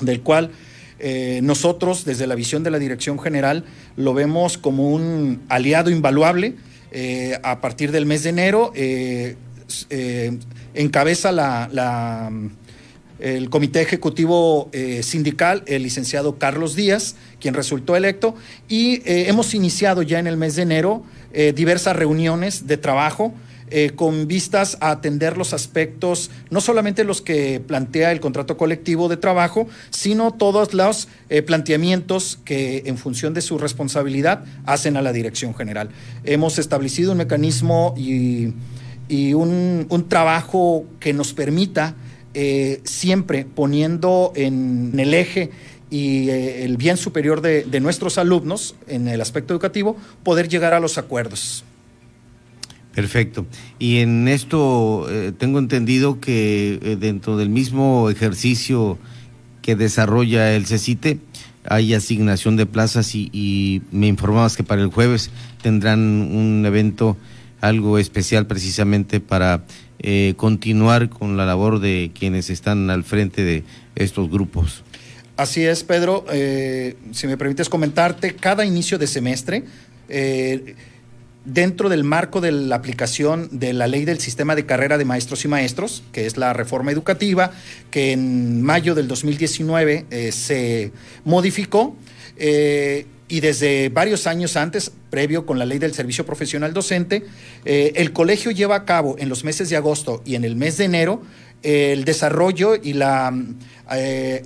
del 0.00 0.22
cual 0.22 0.50
nosotros, 1.42 2.04
desde 2.04 2.26
la 2.26 2.34
visión 2.34 2.64
de 2.64 2.72
la 2.72 2.80
Dirección 2.80 3.20
General, 3.20 3.64
lo 3.94 4.14
vemos 4.14 4.58
como 4.58 4.90
un 4.90 5.42
aliado 5.48 5.90
invaluable 5.90 6.56
eh, 6.90 7.38
a 7.42 7.60
partir 7.60 7.92
del 7.92 8.06
mes 8.06 8.22
de 8.22 8.30
enero 8.30 8.72
eh, 8.74 9.36
eh, 9.90 10.38
encabeza 10.74 11.32
la, 11.32 12.30
el 13.18 13.50
comité 13.50 13.82
ejecutivo 13.82 14.70
sindical 15.02 15.64
el 15.66 15.82
licenciado 15.82 16.38
Carlos 16.38 16.74
Díaz, 16.74 17.16
quien 17.40 17.54
resultó 17.54 17.96
electo, 17.96 18.34
y 18.68 19.02
hemos 19.04 19.54
iniciado 19.54 20.02
ya 20.02 20.18
en 20.18 20.26
el 20.26 20.36
mes 20.36 20.56
de 20.56 20.62
enero 20.62 21.02
diversas 21.54 21.96
reuniones 21.96 22.66
de 22.66 22.76
trabajo 22.76 23.34
eh, 23.70 23.90
con 23.94 24.26
vistas 24.26 24.78
a 24.80 24.90
atender 24.90 25.36
los 25.36 25.52
aspectos, 25.52 26.30
no 26.50 26.60
solamente 26.60 27.04
los 27.04 27.22
que 27.22 27.60
plantea 27.60 28.12
el 28.12 28.20
contrato 28.20 28.56
colectivo 28.56 29.08
de 29.08 29.16
trabajo, 29.16 29.68
sino 29.90 30.32
todos 30.32 30.74
los 30.74 31.08
eh, 31.28 31.42
planteamientos 31.42 32.38
que 32.44 32.84
en 32.86 32.98
función 32.98 33.34
de 33.34 33.42
su 33.42 33.58
responsabilidad 33.58 34.44
hacen 34.66 34.96
a 34.96 35.02
la 35.02 35.12
dirección 35.12 35.54
general. 35.54 35.90
Hemos 36.24 36.58
establecido 36.58 37.12
un 37.12 37.18
mecanismo 37.18 37.94
y, 37.96 38.52
un, 39.34 40.06
trabajo 40.08 40.84
que 41.00 41.12
nos 41.12 41.32
permita 41.32 41.94
eh, 42.34 42.80
siempre 42.84 43.44
poniendo 43.44 44.32
en 44.34 44.98
el 44.98 45.14
eje 45.14 45.50
y 45.90 46.28
el 46.30 46.76
bien 46.76 46.96
superior 46.96 47.40
de, 47.40 47.80
nuestros 47.80 48.18
alumnos 48.18 48.74
en 48.86 49.08
el 49.08 49.20
aspecto 49.20 49.54
educativo, 49.54 49.96
poder 50.22 50.48
llegar 50.48 50.74
a 50.74 50.80
los 50.80 50.98
acuerdos. 50.98 51.64
Perfecto. 52.98 53.46
Y 53.78 53.98
en 53.98 54.26
esto 54.26 55.06
eh, 55.08 55.30
tengo 55.30 55.60
entendido 55.60 56.18
que 56.18 56.80
eh, 56.82 56.96
dentro 56.98 57.36
del 57.36 57.48
mismo 57.48 58.10
ejercicio 58.10 58.98
que 59.62 59.76
desarrolla 59.76 60.52
el 60.56 60.66
CECITE 60.66 61.20
hay 61.62 61.94
asignación 61.94 62.56
de 62.56 62.66
plazas 62.66 63.14
y, 63.14 63.82
me 63.92 64.08
informabas 64.08 64.56
que 64.56 64.64
para 64.64 64.82
el 64.82 64.88
jueves 64.88 65.30
tendrán 65.62 66.00
un 66.00 66.64
evento 66.66 67.16
algo 67.60 67.98
especial 67.98 68.48
precisamente 68.48 69.20
para 69.20 69.62
eh, 70.00 70.34
continuar 70.36 71.08
con 71.08 71.36
la 71.36 71.46
labor 71.46 71.78
de 71.78 72.10
quienes 72.18 72.50
están 72.50 72.90
al 72.90 73.04
frente 73.04 73.44
de 73.44 73.62
estos 73.94 74.28
grupos. 74.28 74.82
Así 75.36 75.64
es, 75.64 75.84
Pedro. 75.84 76.24
si 77.12 77.26
me 77.28 77.36
permites 77.36 77.68
comentarte, 77.68 78.34
cada 78.34 78.64
inicio 78.64 78.98
de 78.98 79.06
semestre 79.06 79.62
dentro 81.44 81.88
del 81.88 82.04
marco 82.04 82.40
de 82.40 82.52
la 82.52 82.76
aplicación 82.76 83.48
de 83.52 83.72
la 83.72 83.86
ley 83.86 84.04
del 84.04 84.20
sistema 84.20 84.54
de 84.54 84.66
carrera 84.66 84.98
de 84.98 85.04
maestros 85.04 85.44
y 85.44 85.48
maestros, 85.48 86.02
que 86.12 86.26
es 86.26 86.36
la 86.36 86.52
reforma 86.52 86.92
educativa, 86.92 87.52
que 87.90 88.12
en 88.12 88.62
mayo 88.62 88.94
del 88.94 89.08
2019 89.08 90.06
eh, 90.10 90.32
se 90.32 90.92
modificó. 91.24 91.96
Eh, 92.36 93.06
y 93.30 93.40
desde 93.40 93.90
varios 93.90 94.26
años 94.26 94.56
antes, 94.56 94.90
previo 95.10 95.44
con 95.44 95.58
la 95.58 95.66
ley 95.66 95.78
del 95.78 95.92
servicio 95.92 96.24
profesional 96.24 96.72
docente, 96.72 97.26
eh, 97.64 97.92
el 97.96 98.12
colegio 98.12 98.50
lleva 98.50 98.76
a 98.76 98.84
cabo 98.84 99.16
en 99.18 99.28
los 99.28 99.44
meses 99.44 99.68
de 99.68 99.76
agosto 99.76 100.22
y 100.24 100.34
en 100.34 100.44
el 100.44 100.56
mes 100.56 100.78
de 100.78 100.84
enero 100.84 101.22
el 101.62 102.04
desarrollo 102.04 102.76
y 102.76 102.92
la 102.92 103.34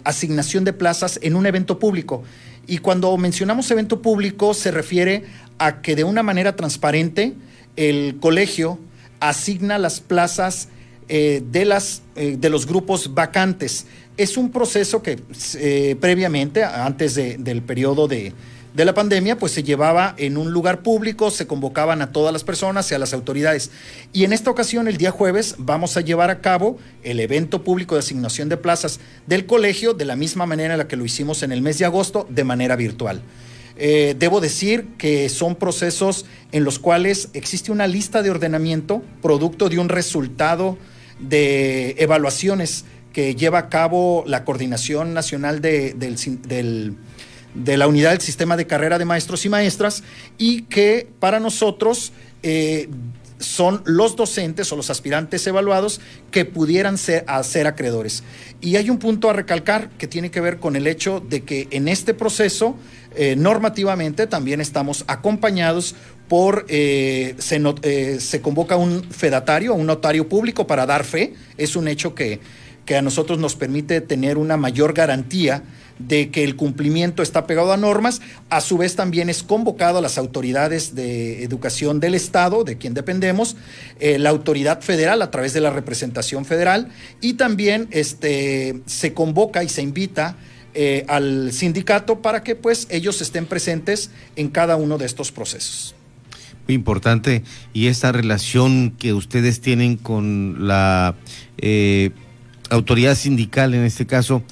asignación 0.02 0.64
de 0.64 0.72
plazas 0.72 1.18
en 1.22 1.36
un 1.36 1.44
evento 1.44 1.78
público. 1.78 2.22
Y 2.66 2.78
cuando 2.78 3.16
mencionamos 3.16 3.70
evento 3.70 4.00
público 4.00 4.54
se 4.54 4.70
refiere 4.70 5.24
a 5.58 5.82
que 5.82 5.96
de 5.96 6.04
una 6.04 6.22
manera 6.22 6.56
transparente 6.56 7.34
el 7.76 8.18
colegio 8.20 8.78
asigna 9.20 9.78
las 9.78 10.00
plazas 10.00 10.68
eh, 11.08 11.42
de, 11.50 11.64
las, 11.64 12.02
eh, 12.16 12.36
de 12.38 12.50
los 12.50 12.66
grupos 12.66 13.14
vacantes. 13.14 13.86
Es 14.16 14.36
un 14.36 14.50
proceso 14.50 15.02
que 15.02 15.20
eh, 15.54 15.96
previamente, 16.00 16.64
antes 16.64 17.14
del 17.14 17.62
periodo 17.62 18.08
de, 18.08 18.32
de 18.74 18.84
la 18.84 18.94
pandemia, 18.94 19.38
pues 19.38 19.52
se 19.52 19.62
llevaba 19.62 20.14
en 20.16 20.36
un 20.36 20.50
lugar 20.52 20.82
público, 20.82 21.30
se 21.30 21.46
convocaban 21.46 22.00
a 22.02 22.12
todas 22.12 22.32
las 22.32 22.44
personas 22.44 22.90
y 22.90 22.94
a 22.94 22.98
las 22.98 23.12
autoridades. 23.12 23.70
Y 24.12 24.24
en 24.24 24.32
esta 24.32 24.50
ocasión, 24.50 24.88
el 24.88 24.96
día 24.96 25.10
jueves, 25.10 25.56
vamos 25.58 25.96
a 25.96 26.00
llevar 26.00 26.30
a 26.30 26.40
cabo 26.40 26.78
el 27.02 27.20
evento 27.20 27.62
público 27.62 27.94
de 27.94 28.00
asignación 28.00 28.48
de 28.48 28.56
plazas 28.56 29.00
del 29.26 29.46
colegio 29.46 29.94
de 29.94 30.06
la 30.06 30.16
misma 30.16 30.46
manera 30.46 30.74
en 30.74 30.78
la 30.78 30.88
que 30.88 30.96
lo 30.96 31.04
hicimos 31.04 31.42
en 31.42 31.52
el 31.52 31.62
mes 31.62 31.78
de 31.78 31.84
agosto, 31.84 32.26
de 32.30 32.44
manera 32.44 32.76
virtual. 32.76 33.22
Eh, 33.76 34.14
debo 34.18 34.40
decir 34.40 34.86
que 34.98 35.28
son 35.28 35.56
procesos 35.56 36.26
en 36.52 36.64
los 36.64 36.78
cuales 36.78 37.28
existe 37.32 37.72
una 37.72 37.86
lista 37.86 38.22
de 38.22 38.30
ordenamiento 38.30 39.02
producto 39.22 39.68
de 39.68 39.78
un 39.78 39.88
resultado 39.88 40.76
de 41.18 41.94
evaluaciones 41.98 42.84
que 43.12 43.34
lleva 43.34 43.58
a 43.58 43.68
cabo 43.68 44.24
la 44.26 44.44
Coordinación 44.44 45.14
Nacional 45.14 45.60
de, 45.60 45.94
la 47.54 47.86
Unidad 47.86 48.10
del 48.10 48.20
Sistema 48.20 48.56
de 48.56 48.66
Carrera 48.66 48.98
de 48.98 49.04
Maestros 49.04 49.44
y 49.44 49.48
Maestras 49.48 50.02
y 50.38 50.62
que 50.62 51.08
para 51.18 51.40
nosotros 51.40 52.12
eh, 52.42 52.88
son 53.38 53.82
los 53.84 54.16
docentes 54.16 54.72
o 54.72 54.76
los 54.76 54.88
aspirantes 54.88 55.46
evaluados 55.46 56.00
que 56.30 56.44
pudieran 56.44 56.96
ser, 56.96 57.24
acreedores. 57.66 58.22
Y 58.60 58.76
hay 58.76 58.88
un 58.88 58.98
punto 58.98 59.28
a 59.28 59.32
recalcar 59.32 59.90
que 59.98 60.06
tiene 60.06 60.30
que 60.30 60.40
ver 60.40 60.58
con 60.58 60.76
el 60.76 60.86
hecho 60.86 61.20
de 61.20 61.42
que 61.42 61.66
en 61.70 61.88
este 61.88 62.14
proceso 62.14 62.76
eh, 63.16 63.34
normativamente 63.36 64.26
también 64.26 64.60
estamos 64.60 65.04
acompañados 65.08 65.96
por, 66.28 66.64
eh, 66.68 67.34
se, 67.38 68.20
se, 68.20 68.40
convoca 68.40 68.76
un 68.76 69.02
fedatario, 69.10 69.74
un 69.74 69.86
notario 69.86 70.28
público 70.28 70.66
para 70.66 70.86
dar 70.86 71.04
fe. 71.04 71.34
Es 71.58 71.76
un 71.76 71.88
hecho 71.88 72.14
que, 72.14 72.40
que 72.86 72.96
a 72.96 73.02
nosotros 73.02 73.38
nos 73.38 73.56
permite 73.56 74.00
tener 74.00 74.38
una 74.38 74.56
mayor 74.56 74.94
garantía 74.94 75.62
de 76.08 76.30
que 76.30 76.44
el 76.44 76.56
cumplimiento 76.56 77.22
está 77.22 77.46
pegado 77.46 77.72
a 77.72 77.76
normas, 77.76 78.20
a 78.50 78.60
su 78.60 78.78
vez 78.78 78.96
también 78.96 79.28
es 79.28 79.42
convocado 79.42 79.98
a 79.98 80.00
las 80.00 80.18
autoridades 80.18 80.94
de 80.94 81.42
educación 81.42 82.00
del 82.00 82.14
Estado, 82.14 82.64
de 82.64 82.78
quien 82.78 82.94
dependemos, 82.94 83.56
la 84.00 84.30
autoridad 84.30 84.80
federal 84.80 85.22
a 85.22 85.30
través 85.30 85.52
de 85.52 85.60
la 85.60 85.70
representación 85.70 86.44
federal, 86.44 86.88
y 87.20 87.34
también 87.34 87.88
este, 87.90 88.80
se 88.86 89.12
convoca 89.14 89.62
y 89.64 89.68
se 89.68 89.82
invita 89.82 90.36
eh, 90.74 91.04
al 91.06 91.52
sindicato 91.52 92.22
para 92.22 92.42
que 92.42 92.54
pues 92.56 92.86
ellos 92.88 93.20
estén 93.20 93.44
presentes 93.44 94.10
en 94.36 94.48
cada 94.48 94.76
uno 94.76 94.96
de 94.96 95.04
estos 95.04 95.30
procesos. 95.30 95.94
Muy 96.66 96.74
importante. 96.74 97.42
Y 97.74 97.88
esta 97.88 98.10
relación 98.10 98.92
que 98.92 99.12
ustedes 99.12 99.60
tienen 99.60 99.98
con 99.98 100.66
la 100.66 101.14
eh, 101.58 102.10
autoridad 102.70 103.16
sindical 103.16 103.74
en 103.74 103.84
este 103.84 104.06
caso, 104.06 104.42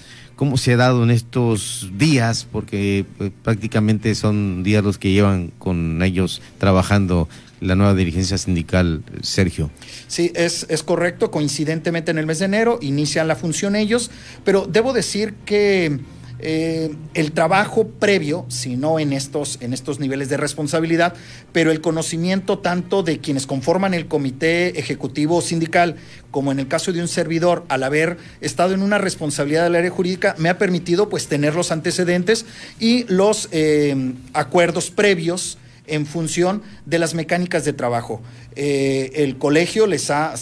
¿cómo 0.41 0.57
se 0.57 0.73
ha 0.73 0.79
dado 0.79 1.05
en 1.05 1.11
estos 1.11 1.91
días? 1.99 2.47
Porque 2.51 3.05
pues, 3.19 3.31
prácticamente 3.45 4.15
son 4.15 4.63
días 4.63 4.83
los 4.83 4.97
que 4.97 5.13
llevan 5.13 5.53
con 5.59 6.03
ellos 6.03 6.41
trabajando 6.57 7.29
la 7.61 7.75
nueva 7.75 7.93
dirigencia 7.95 8.39
sindical, 8.39 9.03
Sergio. 9.21 9.71
Sí, 10.07 10.33
es, 10.35 10.65
es 10.71 10.83
correcto. 10.83 11.31
Coincidentemente 11.31 12.11
en 12.11 12.17
el 12.17 12.25
mes 12.25 12.39
de 12.39 12.47
enero 12.47 12.79
inician 12.81 13.29
la 13.29 13.37
función 13.37 13.77
ellos, 13.77 14.11
pero 14.43 14.67
debo 14.67 14.95
decir 14.95 15.35
que 15.45 16.01
eh, 16.43 16.95
el 17.15 17.33
trabajo 17.33 17.87
previo, 17.87 18.47
si 18.49 18.77
no 18.77 18.99
en 18.99 19.13
estos, 19.13 19.59
en 19.61 19.73
estos 19.73 20.01
niveles 20.01 20.29
de 20.29 20.37
responsabilidad, 20.37 21.15
pero 21.53 21.71
el 21.71 21.81
conocimiento 21.81 22.59
tanto 22.59 23.03
de 23.03 23.19
quienes 23.19 23.47
conforman 23.47 23.95
el 23.95 24.07
comité 24.07 24.79
ejecutivo 24.79 25.41
sindical 25.41 25.97
como 26.31 26.53
en 26.53 26.61
el 26.61 26.69
caso 26.69 26.93
de 26.93 27.01
un 27.01 27.09
servidor, 27.09 27.65
al 27.69 27.83
haber 27.83 28.17
estado 28.41 28.75
en 28.75 28.83
una 28.83 28.99
responsabilidad 28.99 29.65
del 29.65 29.75
área 29.75 29.91
jurídica, 29.91 30.35
me 30.39 30.49
ha 30.49 30.59
permitido 30.59 31.09
pues 31.09 31.27
tener 31.27 31.55
los 31.55 31.73
antecedentes 31.73 32.47
y 32.79 33.05
los 33.05 33.49
eh, 33.53 34.13
acuerdos 34.33 34.91
previos 34.91 35.59
en 35.87 36.07
función 36.07 36.63
de 36.87 36.99
las 36.99 37.15
mecánicas 37.15 37.65
de 37.65 37.73
trabajo. 37.73 38.23
Eh, 38.55 39.11
el 39.17 39.39
colegio 39.39 39.87
les 39.87 40.11
ha, 40.11 40.35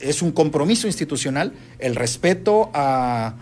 es 0.00 0.22
un 0.22 0.32
compromiso 0.32 0.86
institucional, 0.86 1.52
el 1.78 1.96
respeto 1.96 2.70
a, 2.74 3.34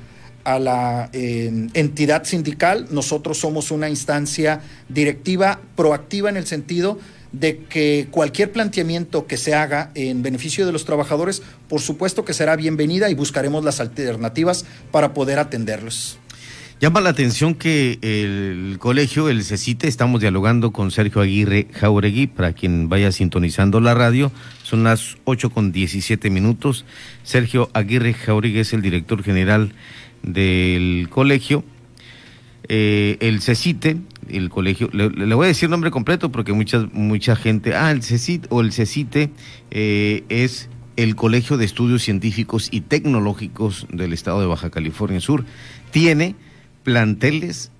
la 0.57 1.11
eh, 1.13 1.69
entidad 1.75 2.23
sindical, 2.25 2.87
nosotros 2.91 3.39
somos 3.39 3.73
una 3.73 3.89
instancia 3.89 4.61
directiva 4.89 5.59
proactiva 5.75 6.31
en 6.31 6.37
el 6.37 6.47
sentido 6.47 6.99
de 7.33 7.59
que 7.65 8.07
cualquier 8.11 8.53
planteamiento 8.53 9.27
que 9.27 9.37
se 9.37 9.55
haga 9.55 9.91
en 9.95 10.23
beneficio 10.23 10.65
de 10.65 10.73
los 10.73 10.85
trabajadores, 10.85 11.43
por 11.69 11.81
supuesto 11.81 12.25
que 12.25 12.35
será 12.35 12.57
bienvenida 12.57 13.11
y 13.11 13.15
buscaremos 13.15 13.65
las 13.65 13.81
alternativas 13.81 14.65
para 14.93 15.13
poder 15.13 15.39
atenderlos. 15.39 16.19
Llama 16.81 17.01
la 17.01 17.11
atención 17.11 17.57
que 17.57 17.99
el 18.03 18.79
colegio, 18.79 19.29
el 19.29 19.43
CECITE, 19.43 19.89
estamos 19.89 20.21
dialogando 20.21 20.71
con 20.71 20.93
Sergio 20.93 21.21
Aguirre 21.21 21.67
Jauregui, 21.73 22.29
para 22.29 22.53
quien 22.53 22.89
vaya 22.89 23.11
sintonizando 23.11 23.81
la 23.81 23.95
radio, 23.95 24.31
son 24.63 24.85
las 24.85 25.17
8 25.25 25.51
con 25.51 25.73
17 25.73 26.31
minutos. 26.31 26.85
Sergio 27.25 27.69
Aguirre 27.73 28.15
Jauregui 28.15 28.61
es 28.61 28.73
el 28.75 28.83
director 28.83 29.25
general 29.25 29.73
del 30.23 31.09
colegio. 31.11 31.65
Eh, 32.71 33.17
el 33.21 33.41
CECITE, 33.41 33.97
el 34.29 34.51
colegio, 34.51 34.91
le, 34.93 35.35
voy 35.35 35.47
a 35.47 35.49
decir 35.49 35.71
nombre 35.71 35.91
completo 35.91 36.31
porque 36.31 36.53
mucha, 36.53 36.87
mucha 36.93 37.35
gente, 37.35 37.75
ah, 37.75 37.91
el 37.91 38.03
CECITE 38.03 38.47
o 38.51 38.61
el 38.61 38.73
CECITE 38.73 39.31
eh, 39.71 40.25
es 40.29 40.69
el 40.97 41.17
Colegio 41.17 41.57
de 41.57 41.65
Estudios 41.65 42.03
Científicos 42.03 42.69
y 42.71 42.83
Tecnológicos 42.83 43.87
del 43.91 44.13
Estado 44.13 44.41
de 44.41 44.47
Baja 44.47 44.69
California 44.69 45.21
Sur. 45.21 45.45
Tiene 45.93 46.35
planteles, 46.83 47.71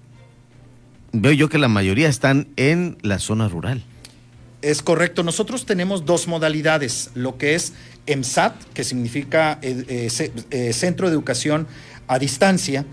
veo 1.13 1.33
yo 1.33 1.49
que 1.49 1.59
la 1.59 1.69
mayoría 1.69 2.09
están 2.09 2.49
en 2.57 2.97
la 3.03 3.19
zona 3.19 3.49
rural. 3.49 3.83
Es 4.63 4.83
correcto. 4.83 5.23
Nosotros 5.23 5.67
tenemos 5.67 6.07
dos 6.07 6.29
modalidades, 6.29 7.11
lo 7.15 7.37
que 7.37 7.55
es 7.55 7.75
EMSAT, 8.07 8.55
que 8.73 8.85
significa 8.85 9.59
eh, 9.63 10.73
Centro 10.73 11.09
de 11.09 11.13
Educación 11.13 11.67
a 12.09 12.19
Distancia, 12.19 12.85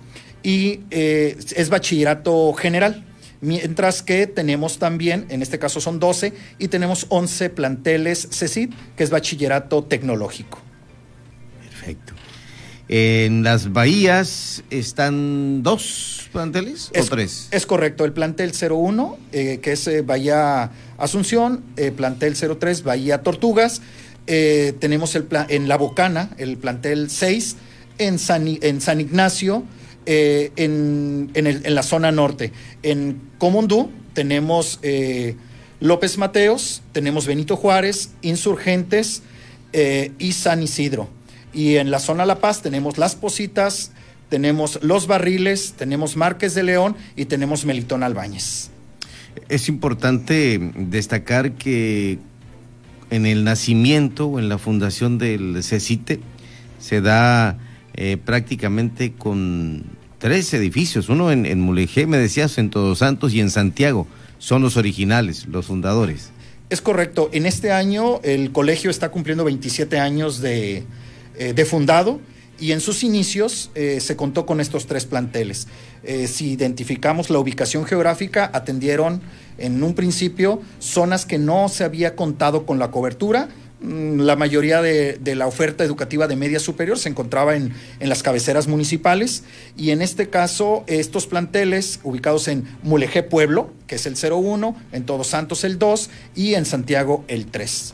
y 0.43 0.81
es 0.91 1.69
bachillerato 1.69 2.53
general. 2.53 3.03
Mientras 3.41 4.01
que 4.01 4.27
tenemos 4.27 4.79
también, 4.79 5.25
en 5.29 5.41
este 5.41 5.59
caso 5.59 5.81
son 5.81 5.99
12, 5.99 6.33
y 6.59 6.67
tenemos 6.67 7.07
11 7.09 7.49
planteles 7.49 8.27
CECID, 8.31 8.73
que 8.95 9.03
es 9.03 9.09
bachillerato 9.09 9.83
tecnológico. 9.83 10.59
Perfecto. 11.61 12.13
En 12.87 13.43
las 13.43 13.73
bahías 13.73 14.63
están 14.69 15.63
dos 15.63 16.29
planteles 16.31 16.91
o 16.99 17.05
tres. 17.05 17.47
Es 17.51 17.65
correcto, 17.65 18.05
el 18.05 18.13
plantel 18.13 18.51
01, 18.51 19.17
eh, 19.31 19.59
que 19.61 19.71
es 19.71 19.87
eh, 19.87 20.01
Bahía 20.01 20.71
Asunción, 20.97 21.63
eh, 21.77 21.91
plantel 21.91 22.35
03, 22.35 22.83
Bahía 22.83 23.23
Tortugas, 23.23 23.81
tenemos 24.25 25.15
el 25.15 25.27
en 25.49 25.67
La 25.67 25.77
Bocana, 25.77 26.31
el 26.37 26.57
plantel 26.57 27.11
6, 27.11 27.57
en 27.97 28.19
San, 28.19 28.47
Ignacio, 28.47 29.63
en, 30.05 31.31
en, 31.33 31.75
la 31.75 31.83
zona 31.83 32.11
norte. 32.11 32.51
En 32.83 33.21
Comundú 33.37 33.91
tenemos 34.13 34.79
López 35.79 36.17
Mateos, 36.17 36.81
tenemos 36.91 37.27
Benito 37.27 37.55
Juárez, 37.55 38.11
Insurgentes 38.21 39.23
y 40.19 40.31
San 40.33 40.63
Isidro. 40.63 41.09
Y 41.53 41.77
en 41.77 41.89
la 41.89 41.99
zona 41.99 42.25
La 42.25 42.39
Paz 42.39 42.61
tenemos 42.61 42.97
Las 42.97 43.15
Positas, 43.15 43.91
tenemos 44.29 44.79
Los 44.81 45.07
Barriles, 45.07 45.73
tenemos 45.77 46.17
Márquez 46.17 46.53
de 46.55 46.63
León 46.63 46.95
y 47.15 47.25
tenemos 47.25 47.65
Melitón 47.65 48.03
Albáñez. 48.03 48.69
Es 49.49 49.69
importante 49.69 50.59
destacar 50.75 51.53
que 51.53 52.19
en 53.09 53.25
el 53.25 53.43
nacimiento 53.43 54.27
o 54.27 54.39
en 54.39 54.49
la 54.49 54.57
fundación 54.57 55.17
del 55.17 55.63
CECITE 55.63 56.19
se 56.79 57.01
da 57.01 57.57
eh, 57.97 58.17
prácticamente 58.17 59.13
con 59.13 59.83
tres 60.17 60.53
edificios, 60.53 61.07
uno 61.07 61.31
en, 61.31 61.45
en 61.45 61.61
Mulegé, 61.61 62.07
me 62.07 62.17
decías, 62.17 62.57
en 62.57 62.69
Todos 62.69 62.99
Santos 62.99 63.33
y 63.33 63.39
en 63.39 63.49
Santiago. 63.49 64.05
Son 64.37 64.61
los 64.61 64.75
originales, 64.75 65.45
los 65.47 65.67
fundadores. 65.67 66.31
Es 66.69 66.81
correcto. 66.81 67.29
En 67.31 67.45
este 67.45 67.71
año 67.71 68.19
el 68.23 68.51
colegio 68.51 68.89
está 68.89 69.09
cumpliendo 69.09 69.45
27 69.45 69.97
años 69.97 70.41
de, 70.41 70.83
eh, 71.37 71.53
de 71.53 71.65
fundado 71.65 72.19
y 72.59 72.73
en 72.73 72.81
sus 72.81 73.03
inicios 73.03 73.71
eh, 73.75 73.99
se 74.01 74.15
contó 74.17 74.45
con 74.45 74.59
estos 74.59 74.87
tres 74.87 75.05
planteles. 75.05 75.67
Si 76.27 76.51
identificamos 76.51 77.31
la 77.31 77.39
ubicación 77.39 77.83
geográfica, 77.83 78.51
atendieron 78.53 79.21
en 79.57 79.81
un 79.81 79.95
principio 79.95 80.61
zonas 80.77 81.25
que 81.25 81.39
no 81.39 81.67
se 81.67 81.83
había 81.83 82.15
contado 82.15 82.67
con 82.67 82.77
la 82.77 82.91
cobertura. 82.91 83.49
Mm, 83.85 84.21
la 84.21 84.35
mayoría 84.35 84.81
de, 84.81 85.19
la 85.35 85.45
oferta 85.45 85.83
educativa 85.83 86.27
de 86.27 86.35
media 86.35 86.59
superior 86.59 86.97
se 86.97 87.09
encontraba 87.09 87.55
en, 87.55 87.73
en, 87.99 88.09
las 88.09 88.23
cabeceras 88.23 88.67
municipales 88.67 89.43
y 89.77 89.91
en 89.91 90.01
este 90.01 90.29
caso 90.29 90.83
estos 90.87 91.27
planteles 91.27 91.99
ubicados 92.03 92.47
en 92.47 92.65
Mulegé 92.81 93.21
Pueblo, 93.21 93.71
que 93.85 93.95
es 93.95 94.05
el 94.07 94.15
01, 94.15 94.75
en 94.91 95.05
Todos 95.05 95.27
Santos 95.27 95.63
el 95.63 95.77
2 95.77 96.09
y 96.35 96.55
en 96.55 96.65
Santiago 96.65 97.25
el 97.27 97.45
3. 97.45 97.93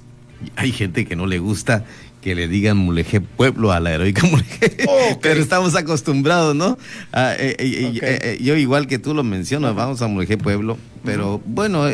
Hay 0.55 0.71
gente 0.71 1.05
que 1.05 1.15
no 1.15 1.27
le 1.27 1.39
gusta 1.39 1.85
que 2.21 2.35
le 2.35 2.47
digan 2.47 2.77
Mulegé 2.77 3.19
Pueblo 3.19 3.71
a 3.71 3.79
la 3.79 3.93
heroica 3.93 4.25
Mulegé. 4.29 4.87
Pero 5.21 5.41
estamos 5.41 5.75
acostumbrados, 5.75 6.55
¿no? 6.55 6.77
Ah, 7.11 7.33
eh, 7.37 7.55
eh, 7.59 7.99
eh, 8.01 8.37
yo 8.41 8.55
igual 8.55 8.87
que 8.87 8.99
tú 8.99 9.13
lo 9.13 9.23
mencionas, 9.23 9.75
vamos 9.75 10.01
a 10.01 10.07
Mulegé 10.07 10.37
Pueblo, 10.37 10.77
pero 11.03 11.41
bueno, 11.45 11.85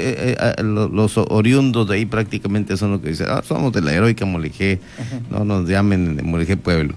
los 0.68 1.18
oriundos 1.18 1.88
de 1.88 1.96
ahí 1.96 2.06
prácticamente 2.06 2.78
son 2.78 2.92
los 2.92 3.02
que 3.02 3.10
dicen, 3.10 3.28
ah, 3.30 3.42
somos 3.44 3.72
de 3.72 3.82
la 3.82 3.94
heroica 3.94 4.26
Mulegé, 4.26 4.80
no 5.32 5.46
nos 5.46 5.68
llamen 5.68 6.20
Mulegé 6.24 6.58
Pueblo. 6.58 6.94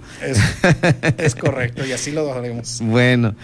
Es, 1.17 1.35
correcto, 1.35 1.87
y 1.87 1.93
así 1.93 2.11
lo 2.11 2.33
haremos. 2.33 2.81
Bueno, 2.91 3.35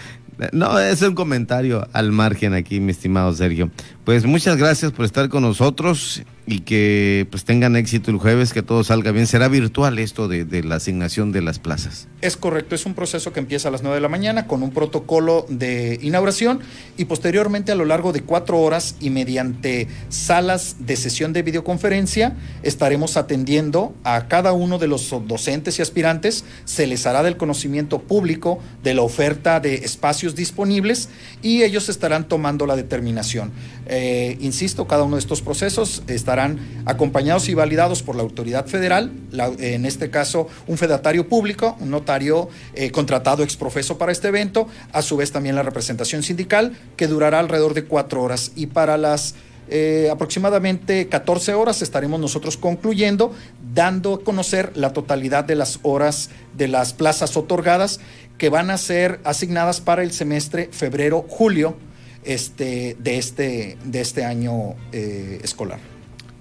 no, 0.51 0.77
es 0.77 1.01
un 1.01 1.15
comentario 1.15 1.87
al 1.93 2.11
margen 2.11 2.53
aquí, 2.53 2.79
mi 2.79 2.91
estimado 2.91 3.33
Sergio. 3.33 3.71
Pues 4.03 4.25
muchas 4.25 4.57
gracias 4.57 4.91
por 4.91 5.05
estar 5.05 5.29
con 5.29 5.41
nosotros 5.41 6.21
y 6.49 6.61
que 6.61 7.27
pues 7.29 7.43
tengan 7.43 7.75
éxito 7.75 8.09
el 8.09 8.17
jueves, 8.17 8.53
que 8.53 8.63
todo 8.63 8.83
salga 8.85 9.11
bien. 9.11 9.27
Será 9.27 9.49
virtual 9.49 9.99
esto 9.99 10.29
de, 10.29 10.45
de, 10.45 10.63
la 10.63 10.75
asignación 10.75 11.33
de 11.33 11.41
las 11.41 11.59
plazas. 11.59 12.07
Es 12.21 12.37
correcto, 12.37 12.73
es 12.73 12.85
un 12.85 12.93
proceso 12.93 13.33
que 13.33 13.41
empieza 13.41 13.67
a 13.67 13.71
las 13.71 13.83
9 13.83 13.95
de 13.95 14.01
la 14.01 14.07
mañana 14.07 14.47
con 14.47 14.63
un 14.63 14.71
protocolo 14.71 15.45
de 15.49 15.99
inauguración 16.01 16.61
y 16.95 17.05
posteriormente 17.05 17.73
a 17.73 17.75
lo 17.75 17.83
largo 17.83 18.13
de 18.13 18.21
cuatro 18.21 18.59
horas 18.59 18.95
y 19.01 19.09
mediante 19.09 19.89
salas 20.07 20.77
de 20.79 20.95
sesión 20.95 21.33
de 21.33 21.43
videoconferencia 21.43 22.37
estaremos 22.63 23.17
atendiendo 23.17 23.93
a 24.05 24.29
cada 24.29 24.53
uno 24.53 24.79
de 24.79 24.87
los 24.87 25.09
docentes 25.27 25.79
y 25.79 25.81
aspirantes. 25.81 26.45
Se 26.63 26.87
les 26.87 27.05
hará 27.05 27.23
del 27.23 27.35
conocimiento 27.35 27.99
público 27.99 28.59
de 28.83 28.93
la 28.93 29.01
oferta 29.01 29.59
de 29.59 29.75
espacios 29.75 30.33
disponibles 30.35 31.09
y 31.41 31.63
ellos 31.63 31.89
estarán 31.89 32.29
tomando 32.29 32.65
la 32.65 32.77
determinación. 32.77 33.51
Eh, 33.87 34.37
insisto, 34.39 34.87
cada 34.87 35.03
uno 35.03 35.17
de 35.17 35.21
estos 35.21 35.41
procesos 35.41 36.03
estarán 36.37 36.83
acompañados 36.85 37.49
y 37.49 37.55
validados 37.55 38.03
por 38.03 38.15
la 38.15 38.21
autoridad 38.21 38.67
federal, 38.67 39.11
en 39.57 39.85
este 39.85 40.11
caso 40.11 40.47
un 40.67 40.77
fedatario 40.77 41.27
público, 41.27 41.75
un 41.79 41.89
notario 41.89 42.49
eh, 42.75 42.91
contratado 42.91 43.41
exprofeso 43.43 43.97
para 43.97 44.11
este 44.11 44.27
evento, 44.27 44.67
a 44.93 45.01
su 45.01 45.17
vez 45.17 45.31
también 45.31 45.55
la 45.55 45.63
representación 45.63 46.21
sindical, 46.21 46.77
que 46.95 47.07
durará 47.07 47.39
alrededor 47.39 47.73
de 47.73 47.85
cuatro 47.85 48.21
horas. 48.21 48.51
Y 48.55 48.67
para 48.67 48.97
las 48.97 49.33
eh, 49.69 50.09
aproximadamente 50.11 51.07
14 51.07 51.55
horas 51.55 51.81
estaremos 51.81 52.19
nosotros 52.19 52.55
concluyendo, 52.55 53.33
dando 53.73 54.13
a 54.13 54.23
conocer 54.23 54.71
la 54.75 54.93
totalidad 54.93 55.43
de 55.43 55.55
las 55.55 55.79
horas 55.81 56.29
de 56.55 56.67
las 56.67 56.93
plazas 56.93 57.35
otorgadas 57.35 57.99
que 58.37 58.49
van 58.49 58.69
a 58.69 58.77
ser 58.77 59.19
asignadas 59.23 59.81
para 59.81 60.03
el 60.03 60.11
semestre 60.11 60.69
febrero-julio 60.71 61.75
este, 62.23 62.95
de, 62.99 63.17
este, 63.17 63.77
de 63.83 64.01
este 64.01 64.23
año 64.23 64.75
eh, 64.91 65.39
escolar. 65.43 65.96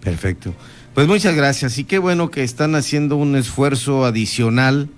Perfecto. 0.07 0.55
Pues 0.95 1.09
muchas 1.09 1.35
gracias 1.35 1.79
y 1.79 1.85
qué 1.85 1.99
bueno 1.99 2.31
que 2.31 2.45
están 2.45 2.77
haciendo 2.77 3.17
un 3.17 3.35
esfuerzo 3.35 4.05
adicional 4.05 4.89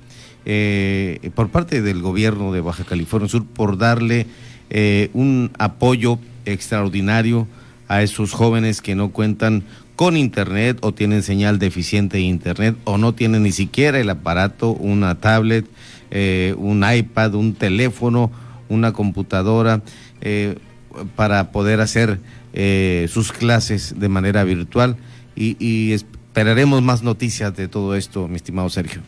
eh, 0.44 1.31
por 1.35 1.49
parte 1.49 1.81
del 1.81 2.03
gobierno 2.03 2.53
de 2.53 2.61
Baja 2.61 2.85
California 2.85 3.27
Sur 3.27 3.47
por 3.47 3.79
darle 3.79 4.27
eh, 4.68 5.09
un 5.14 5.51
apoyo 5.59 6.18
extraordinario 6.44 7.49
a 7.88 8.03
esos 8.03 8.35
jóvenes 8.35 8.83
que 8.83 8.94
no 8.94 9.09
cuentan 9.09 9.62
con 9.97 10.14
internet 10.14 10.77
o 10.83 10.92
tienen 10.92 11.23
señal 11.23 11.59
deficiente 11.59 12.18
de 12.18 12.25
internet 12.25 12.77
o 12.85 12.99
no 12.99 13.14
tienen 13.14 13.44
ni 13.44 13.53
siquiera 13.53 13.99
el 13.99 14.11
aparato, 14.11 14.73
una 14.73 15.14
tablet, 15.14 15.64
un 16.59 16.85
iPad, 16.87 17.35
un 17.35 17.55
teléfono, 17.55 18.31
una 18.68 18.92
computadora 18.92 19.81
para 21.16 21.51
poder 21.51 21.81
hacer 21.81 22.21
eh, 22.59 23.07
sus 23.09 23.33
clases 23.33 23.99
de 23.99 24.09
manera 24.09 24.44
virtual 24.44 24.97
y 25.35 25.92
esperaremos 25.92 26.83
más 26.83 27.03
noticias 27.03 27.57
de 27.57 27.68
todo 27.68 27.94
esto, 27.94 28.29
mi 28.29 28.37
estimado 28.37 28.68
Sergio. 28.68 29.01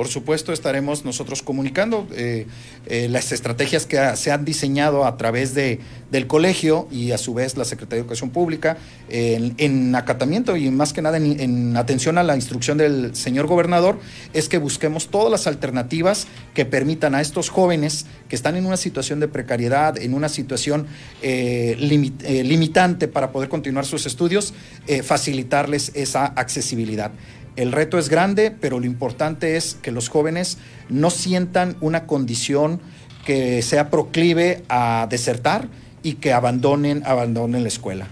Por 0.00 0.08
supuesto, 0.08 0.54
estaremos 0.54 1.04
nosotros 1.04 1.42
comunicando 1.42 2.08
eh, 2.14 2.46
eh, 2.86 3.08
las 3.10 3.32
estrategias 3.32 3.84
que 3.84 4.16
se 4.16 4.30
han 4.30 4.46
diseñado 4.46 5.04
a 5.04 5.18
través 5.18 5.52
de, 5.52 5.78
del 6.10 6.26
colegio 6.26 6.88
y 6.90 7.10
a 7.12 7.18
su 7.18 7.34
vez 7.34 7.58
la 7.58 7.66
Secretaría 7.66 7.96
de 7.96 8.00
Educación 8.04 8.30
Pública 8.30 8.78
en, 9.10 9.94
acatamiento 9.94 10.56
y 10.56 10.70
más 10.70 10.94
que 10.94 11.02
nada 11.02 11.18
en, 11.18 11.76
atención 11.76 12.16
a 12.16 12.22
la 12.22 12.34
instrucción 12.34 12.78
del 12.78 13.14
señor 13.14 13.46
gobernador, 13.46 13.98
es 14.32 14.48
que 14.48 14.56
busquemos 14.56 15.08
todas 15.08 15.30
las 15.30 15.46
alternativas 15.46 16.28
que 16.54 16.64
permitan 16.64 17.14
a 17.14 17.20
estos 17.20 17.50
jóvenes 17.50 18.06
que 18.30 18.36
están 18.36 18.56
en 18.56 18.64
una 18.64 18.78
situación 18.78 19.20
de 19.20 19.28
precariedad, 19.28 19.98
en 19.98 20.14
una 20.14 20.30
situación 20.30 20.86
eh, 21.20 21.76
limitante 21.78 23.06
para 23.06 23.32
poder 23.32 23.50
continuar 23.50 23.84
sus 23.84 24.06
estudios, 24.06 24.54
facilitarles 25.02 25.92
esa 25.94 26.24
accesibilidad. 26.24 27.12
El 27.60 27.72
reto 27.72 27.98
es 27.98 28.08
grande, 28.08 28.50
pero 28.58 28.80
lo 28.80 28.86
importante 28.86 29.58
es 29.58 29.76
que 29.82 29.92
los 29.92 30.08
jóvenes 30.08 30.56
no 30.88 31.10
sientan 31.10 31.76
una 31.82 32.06
condición 32.06 32.80
que 33.26 33.60
sea 33.60 33.90
proclive 33.90 34.62
a 34.70 35.06
desertar 35.10 35.68
y 36.02 36.14
que 36.14 36.32
abandonen, 36.32 37.02
abandonen 37.04 37.60
la 37.60 37.68
escuela. 37.68 38.06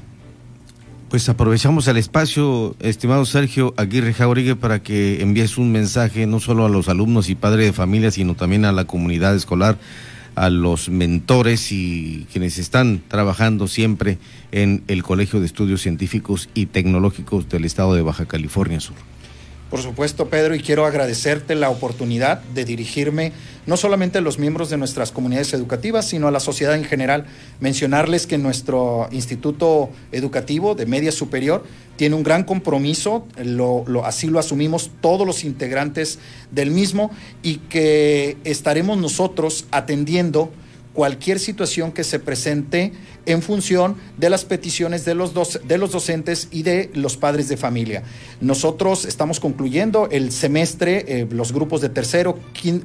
Pues 1.09 1.31
aprovechamos 1.31 1.89
el 1.89 1.97
espacio, 1.97 2.77
estimado 2.81 3.25
Sergio 3.25 3.73
Aguirre 3.79 4.13
Jauregui, 4.13 4.53
para 4.53 4.83
que 4.83 5.23
envíes 5.23 5.57
un 5.57 5.73
mensaje 5.73 6.27
no 6.27 6.41
solo 6.41 6.67
a 6.67 6.69
los 6.69 6.91
alumnos 6.91 7.31
y 7.31 7.35
padres 7.35 7.65
de 7.65 7.73
familia, 7.73 8.11
sino 8.11 8.35
también 8.35 8.67
a 8.67 8.73
la 8.73 8.85
comunidad 8.85 9.35
escolar, 9.35 9.79
a 10.35 10.51
los 10.51 10.91
mentores 10.91 11.73
y 11.73 12.27
quienes 12.31 12.59
están 12.59 13.01
trabajando 13.09 13.67
siempre 13.67 14.19
en 14.53 14.83
el 14.89 15.03
Colegio 15.03 15.41
de 15.41 15.47
Estudios 15.47 15.81
Científicos 15.81 16.51
y 16.53 16.67
Tecnológicos 16.67 17.49
del 17.49 17.65
Estado 17.65 17.95
de 17.95 18.03
Baja 18.03 18.27
California 18.27 18.81
Sur. 18.81 18.97
Por 19.71 19.83
supuesto, 19.83 20.31
Pedro, 20.31 20.55
y 20.55 20.61
quiero 20.61 20.87
agradecerte 20.87 21.55
la 21.55 21.69
oportunidad 21.69 22.41
de 22.41 22.65
dirigirme 22.65 23.33
no 23.67 23.77
solamente 23.77 24.17
a 24.17 24.23
los 24.23 24.39
miembros 24.39 24.71
de 24.71 24.79
nuestras 24.79 25.13
comunidades 25.13 25.53
educativas, 25.53 26.09
sino 26.09 26.27
a 26.27 26.31
la 26.31 26.41
sociedad 26.41 26.75
en 26.75 26.85
general. 26.85 27.27
Mencionarles 27.61 28.27
que 28.27 28.39
nuestro 28.39 29.09
instituto 29.13 29.91
educativo 30.11 30.75
de 30.75 30.87
media 30.87 31.13
superior 31.13 31.67
tiene 31.97 32.17
un 32.17 32.23
gran 32.23 32.45
compromiso, 32.45 33.27
así 34.05 34.29
lo 34.29 34.39
asumimos 34.39 34.91
todos 35.03 35.27
los 35.27 35.45
integrantes 35.45 36.19
del 36.51 36.71
mismo, 36.71 37.11
y 37.43 37.57
que 37.57 38.39
estaremos 38.45 38.97
nosotros 38.97 39.67
atendiendo 39.71 40.51
cualquier 40.95 41.39
situación 41.39 41.93
que 41.93 42.05
se 42.05 42.19
presente 42.19 42.93
en 43.27 43.43
función 43.43 43.97
de 44.17 44.31
las 44.31 44.45
peticiones 44.45 45.05
de 45.05 45.15
los, 45.15 45.33
de 45.35 45.79
los 45.79 45.93
docentes 45.93 46.49
y 46.51 46.63
de 46.63 46.91
los 46.95 47.17
padres 47.17 47.49
de 47.49 47.57
familia. 47.57 48.03
Nosotros 48.41 49.05
estamos 49.05 49.41
concluyendo 49.41 50.09
el 50.11 50.33
semestre, 50.33 51.05
eh, 51.09 51.27
los 51.31 51.53
grupos 51.53 51.81
de 51.81 51.89
tercero, 51.89 52.39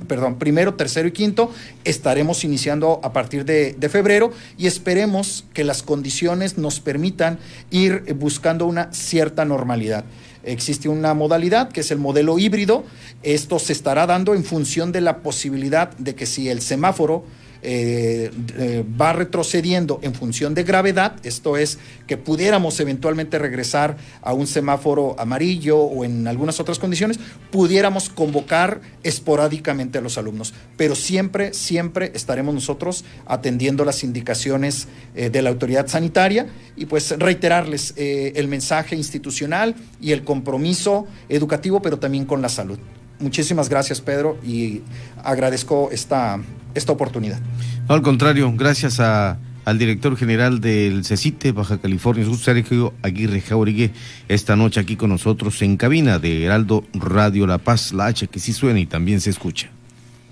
perdón, 0.07 0.39
primero, 0.39 0.75
tercero 0.75 1.07
y 1.07 1.11
quinto, 1.11 1.51
estaremos 1.83 2.43
iniciando 2.43 2.99
a 3.03 3.13
partir 3.13 3.45
de, 3.45 3.73
de 3.73 3.89
febrero 3.89 4.31
y 4.57 4.67
esperemos 4.67 5.45
que 5.53 5.63
las 5.63 5.83
condiciones 5.83 6.57
nos 6.57 6.79
permitan 6.79 7.39
ir 7.71 8.13
buscando 8.15 8.65
una 8.65 8.91
cierta 8.93 9.45
normalidad 9.45 10.05
existe 10.43 10.89
una 10.89 11.13
modalidad 11.13 11.69
que 11.69 11.81
es 11.81 11.91
el 11.91 11.99
modelo 11.99 12.37
híbrido. 12.37 12.83
Esto 13.23 13.59
se 13.59 13.73
estará 13.73 14.05
dando 14.05 14.33
en 14.33 14.43
función 14.43 14.91
de 14.91 15.01
la 15.01 15.19
posibilidad 15.19 15.95
de 15.97 16.15
que 16.15 16.25
si 16.25 16.49
el 16.49 16.61
semáforo 16.61 17.23
eh, 17.65 18.29
eh, 18.57 18.83
va 18.99 19.13
retrocediendo 19.13 19.99
en 20.01 20.13
función 20.13 20.53
de 20.53 20.63
gravedad, 20.63 21.15
esto 21.23 21.55
es 21.55 21.79
que 22.07 22.17
pudiéramos 22.17 22.77
eventualmente 22.81 23.39
regresar 23.39 23.95
a 24.21 24.33
un 24.33 24.47
semáforo 24.47 25.15
amarillo 25.17 25.77
o 25.77 26.03
en 26.03 26.27
algunas 26.27 26.59
otras 26.59 26.77
condiciones, 26.77 27.19
pudiéramos 27.51 28.09
convocar 28.09 28.81
esporádicamente 29.03 29.97
a 29.97 30.01
los 30.01 30.17
alumnos, 30.17 30.53
pero 30.75 30.93
siempre, 30.93 31.53
siempre 31.53 32.11
estaremos 32.13 32.53
nosotros 32.53 33.05
atendiendo 33.25 33.85
las 33.85 34.03
indicaciones 34.03 34.89
eh, 35.15 35.29
de 35.29 35.41
la 35.41 35.49
autoridad 35.49 35.87
sanitaria 35.87 36.47
y 36.75 36.85
pues 36.85 37.17
reiterarles 37.17 37.93
el 37.95 38.47
mensaje 38.47 38.95
institucional 38.95 39.75
y 40.01 40.11
el 40.11 40.23
compromiso 40.23 41.07
educativo, 41.29 41.81
pero 41.81 41.97
también 41.97 42.25
con 42.25 42.41
la 42.41 42.49
salud. 42.49 42.77
Muchísimas 43.19 43.69
gracias, 43.69 44.01
Pedro, 44.01 44.37
y 44.43 44.81
agradezco 45.23 45.89
esta, 45.91 46.39
esta 46.75 46.91
oportunidad. 46.91 47.39
al 47.87 48.01
contrario, 48.01 48.51
gracias 48.55 48.99
a, 48.99 49.37
al 49.65 49.77
director 49.77 50.15
general 50.17 50.59
del 50.61 51.05
CECITE 51.05 51.51
Baja 51.51 51.79
California 51.79 52.25
Sur, 52.25 52.37
Sergio 52.37 52.93
Aguirre 53.01 53.41
Jauregui, 53.41 53.91
esta 54.27 54.55
noche 54.55 54.79
aquí 54.79 54.95
con 54.95 55.09
nosotros 55.09 55.61
en 55.61 55.77
cabina 55.77 56.19
de 56.19 56.45
Heraldo 56.45 56.83
Radio 56.93 57.47
La 57.47 57.57
Paz, 57.57 57.93
la 57.93 58.07
H 58.07 58.27
que 58.27 58.39
sí 58.39 58.53
suena 58.53 58.79
y 58.79 58.85
también 58.85 59.21
se 59.21 59.29
escucha. 59.29 59.69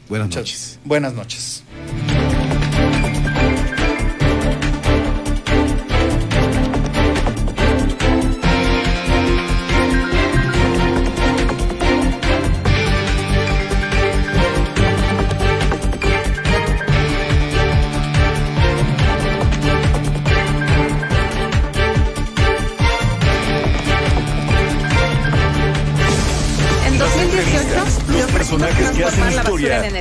Buenas 0.10 0.36
noches. 0.36 0.80
Buenas 0.84 1.14
noches. 1.14 1.64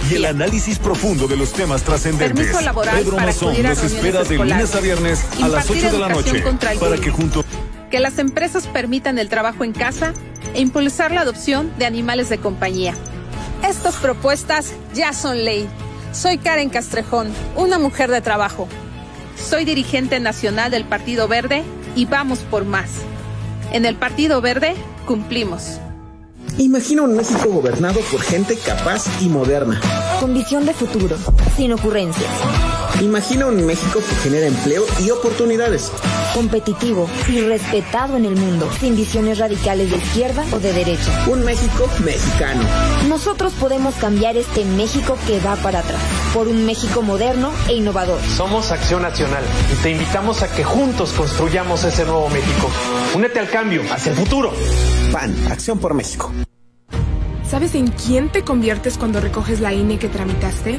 Y 0.09 0.15
el 0.15 0.25
análisis 0.25 0.79
profundo 0.79 1.27
de 1.27 1.37
los 1.37 1.53
temas 1.53 1.83
trascendentes. 1.83 2.57
Pedro 2.57 3.17
Mazón 3.17 3.63
nos 3.63 3.83
espera 3.83 4.25
de 4.25 4.37
lunes 4.37 4.75
a 4.75 4.81
viernes 4.81 5.25
a 5.43 5.49
las 5.49 5.69
8 5.69 5.93
de 5.93 5.99
la 5.99 6.09
noche 6.09 6.45
para 6.79 6.97
que 6.97 7.11
juntos 7.11 7.45
que 7.91 8.01
las 8.01 8.19
empresas 8.19 8.67
permitan 8.69 9.19
el 9.19 9.29
trabajo 9.29 9.65
en 9.65 9.73
casa 9.73 10.15
e 10.55 10.61
impulsar 10.61 11.11
la 11.11 11.23
adopción 11.23 11.73
de 11.79 11.87
animales 11.87 12.29
de 12.29 12.39
compañía. 12.39 12.95
Estas 13.69 13.97
propuestas 13.97 14.73
ya 14.95 15.13
son 15.13 15.45
ley. 15.45 15.69
Soy 16.13 16.39
Karen 16.39 16.71
Castrejón, 16.71 17.33
una 17.57 17.79
mujer 17.79 18.11
de 18.11 18.21
trabajo. 18.21 18.69
Soy 19.37 19.65
dirigente 19.65 20.21
nacional 20.21 20.71
del 20.71 20.85
Partido 20.85 21.29
Verde 21.29 21.65
y 21.97 22.07
vamos 22.07 22.41
por 22.41 22.65
más. 22.65 22.91
En 23.73 23.85
el 23.85 23.97
Partido 23.97 24.41
Verde 24.41 24.75
cumplimos. 25.07 25.81
Imagina 26.59 27.03
un 27.03 27.17
México 27.17 27.49
gobernado 27.51 28.01
por 28.11 28.21
gente 28.21 28.57
capaz 28.57 29.07
y 29.23 29.29
moderna. 29.29 29.81
Con 30.21 30.35
visión 30.35 30.67
de 30.67 30.75
futuro, 30.75 31.17
sin 31.57 31.73
ocurrencias. 31.73 32.31
Imagina 33.01 33.47
un 33.47 33.65
México 33.65 34.01
que 34.01 34.15
genera 34.17 34.47
empleo 34.47 34.85
y 35.01 35.11
oportunidades. 35.11 35.91
Competitivo 36.35 37.09
y 37.29 37.41
respetado 37.41 38.17
en 38.17 38.27
el 38.27 38.37
mundo, 38.37 38.71
sin 38.79 38.95
visiones 38.95 39.39
radicales 39.39 39.91
de 39.91 39.97
izquierda 39.97 40.45
o 40.53 40.59
de 40.59 40.73
derecha. 40.73 41.25
Un 41.27 41.45
México 41.45 41.89
mexicano. 42.05 42.63
Nosotros 43.09 43.55
podemos 43.55 43.95
cambiar 43.95 44.37
este 44.37 44.65
México 44.65 45.17
que 45.27 45.41
va 45.41 45.57
para 45.57 45.79
atrás, 45.81 46.01
por 46.35 46.47
un 46.49 46.67
México 46.67 47.01
moderno 47.01 47.53
e 47.69 47.75
innovador. 47.75 48.21
Somos 48.37 48.71
Acción 48.71 49.03
Nacional 49.03 49.45
y 49.73 49.83
te 49.83 49.91
invitamos 49.91 50.43
a 50.43 50.55
que 50.55 50.63
juntos 50.63 51.13
construyamos 51.13 51.85
ese 51.85 52.05
nuevo 52.05 52.29
México. 52.29 52.71
Únete 53.15 53.39
al 53.39 53.49
cambio, 53.49 53.83
hacia 53.91 54.13
el 54.13 54.19
futuro. 54.19 54.53
PAN, 55.13 55.35
Acción 55.51 55.79
por 55.79 55.95
México. 55.95 56.31
¿Sabes 57.49 57.75
en 57.75 57.89
quién 57.89 58.31
te 58.31 58.43
conviertes 58.43 58.97
cuando 58.97 59.21
recoges 59.21 59.61
la 59.61 59.73
INE 59.73 59.99
que 59.99 60.09
tramitaste? 60.09 60.79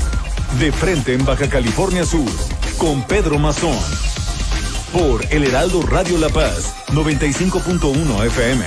De 0.59 0.71
frente 0.71 1.13
en 1.13 1.25
Baja 1.25 1.49
California 1.49 2.05
Sur. 2.05 2.29
Con 2.77 3.01
Pedro 3.07 3.39
Mazón. 3.39 3.77
Por 4.93 5.25
El 5.31 5.45
Heraldo 5.45 5.81
Radio 5.81 6.17
La 6.17 6.29
Paz. 6.29 6.75
95.1 6.89 8.25
FM. 8.25 8.65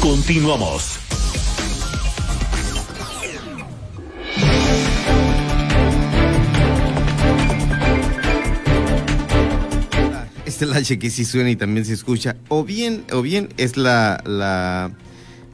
Continuamos. 0.00 0.98
Este 10.44 10.64
H 10.64 10.98
que 10.98 11.10
sí 11.10 11.24
suena 11.24 11.50
y 11.50 11.56
también 11.56 11.84
se 11.84 11.92
escucha. 11.92 12.36
O 12.48 12.64
bien, 12.64 13.04
o 13.12 13.20
bien 13.22 13.50
es 13.58 13.76
la, 13.76 14.22
la, 14.24 14.90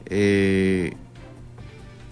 eh, 0.05 0.93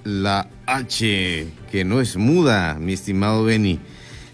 la 0.03 0.49
H 0.65 1.47
que 1.71 1.85
no 1.85 2.01
es 2.01 2.17
muda, 2.17 2.77
mi 2.79 2.93
estimado 2.93 3.43
Benny. 3.43 3.79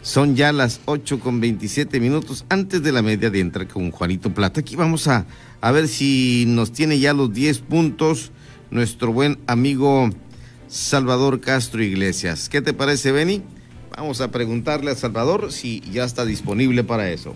Son 0.01 0.35
ya 0.35 0.53
las 0.53 0.79
8 0.85 1.19
con 1.19 1.41
27 1.41 1.99
minutos 1.99 2.45
antes 2.49 2.81
de 2.81 2.91
la 2.91 3.01
media 3.01 3.29
de 3.29 3.39
entrar 3.39 3.67
con 3.67 3.91
Juanito 3.91 4.33
Plata. 4.33 4.61
Aquí 4.61 4.75
vamos 4.75 5.07
a, 5.07 5.25
a 5.59 5.71
ver 5.71 5.87
si 5.87 6.45
nos 6.47 6.71
tiene 6.71 6.99
ya 6.99 7.13
los 7.13 7.33
10 7.33 7.59
puntos 7.59 8.31
nuestro 8.71 9.11
buen 9.11 9.37
amigo 9.47 10.09
Salvador 10.67 11.41
Castro 11.41 11.83
Iglesias. 11.83 12.49
¿Qué 12.49 12.61
te 12.61 12.73
parece, 12.73 13.11
Benny? 13.11 13.43
Vamos 13.97 14.21
a 14.21 14.31
preguntarle 14.31 14.91
a 14.91 14.95
Salvador 14.95 15.51
si 15.51 15.81
ya 15.91 16.03
está 16.03 16.25
disponible 16.25 16.83
para 16.83 17.09
eso. 17.09 17.35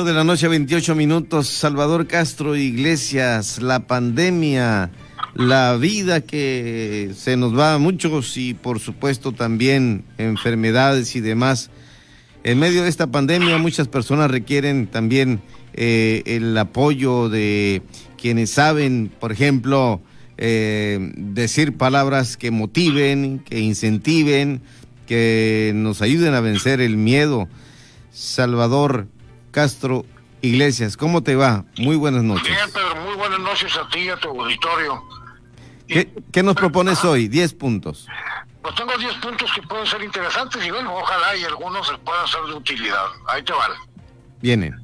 De 0.00 0.14
la 0.14 0.24
noche, 0.24 0.48
28 0.48 0.94
minutos. 0.94 1.48
Salvador 1.48 2.06
Castro 2.06 2.56
Iglesias, 2.56 3.60
la 3.60 3.86
pandemia, 3.86 4.90
la 5.34 5.76
vida 5.76 6.22
que 6.22 7.10
se 7.14 7.36
nos 7.36 7.56
va 7.56 7.74
a 7.74 7.78
muchos 7.78 8.38
y 8.38 8.54
por 8.54 8.80
supuesto 8.80 9.32
también 9.32 10.04
enfermedades 10.16 11.14
y 11.14 11.20
demás. 11.20 11.68
En 12.42 12.58
medio 12.58 12.84
de 12.84 12.88
esta 12.88 13.08
pandemia 13.08 13.58
muchas 13.58 13.86
personas 13.86 14.30
requieren 14.30 14.86
también 14.86 15.42
eh, 15.74 16.22
el 16.24 16.56
apoyo 16.56 17.28
de 17.28 17.82
quienes 18.16 18.48
saben, 18.48 19.12
por 19.20 19.30
ejemplo, 19.30 20.00
eh, 20.38 21.12
decir 21.16 21.76
palabras 21.76 22.38
que 22.38 22.50
motiven, 22.50 23.40
que 23.40 23.60
incentiven, 23.60 24.62
que 25.06 25.72
nos 25.74 26.00
ayuden 26.00 26.32
a 26.32 26.40
vencer 26.40 26.80
el 26.80 26.96
miedo. 26.96 27.46
Salvador, 28.10 29.06
Castro 29.52 30.04
Iglesias. 30.40 30.96
¿Cómo 30.96 31.22
te 31.22 31.36
va? 31.36 31.64
Muy 31.78 31.94
buenas 31.94 32.24
noches. 32.24 32.48
Bien, 32.48 32.72
Pedro, 32.72 32.96
muy 32.96 33.14
buenas 33.14 33.38
noches 33.38 33.76
a 33.76 33.88
ti 33.88 34.00
y 34.00 34.08
a 34.08 34.16
tu 34.16 34.28
auditorio. 34.28 35.04
¿Qué, 35.86 36.42
nos 36.42 36.56
propones 36.56 37.04
hoy? 37.04 37.28
Diez 37.28 37.52
puntos. 37.52 38.08
Pues 38.62 38.74
tengo 38.74 38.96
diez 38.96 39.12
puntos 39.14 39.52
que 39.52 39.62
pueden 39.62 39.86
ser 39.86 40.02
interesantes 40.02 40.64
y 40.64 40.70
bueno, 40.70 40.96
ojalá 40.96 41.36
y 41.36 41.44
algunos 41.44 41.86
se 41.86 41.98
puedan 41.98 42.26
ser 42.26 42.40
de 42.46 42.54
utilidad. 42.54 43.06
Ahí 43.28 43.42
te 43.42 43.52
van. 43.52 43.72
Vienen. 44.40 44.80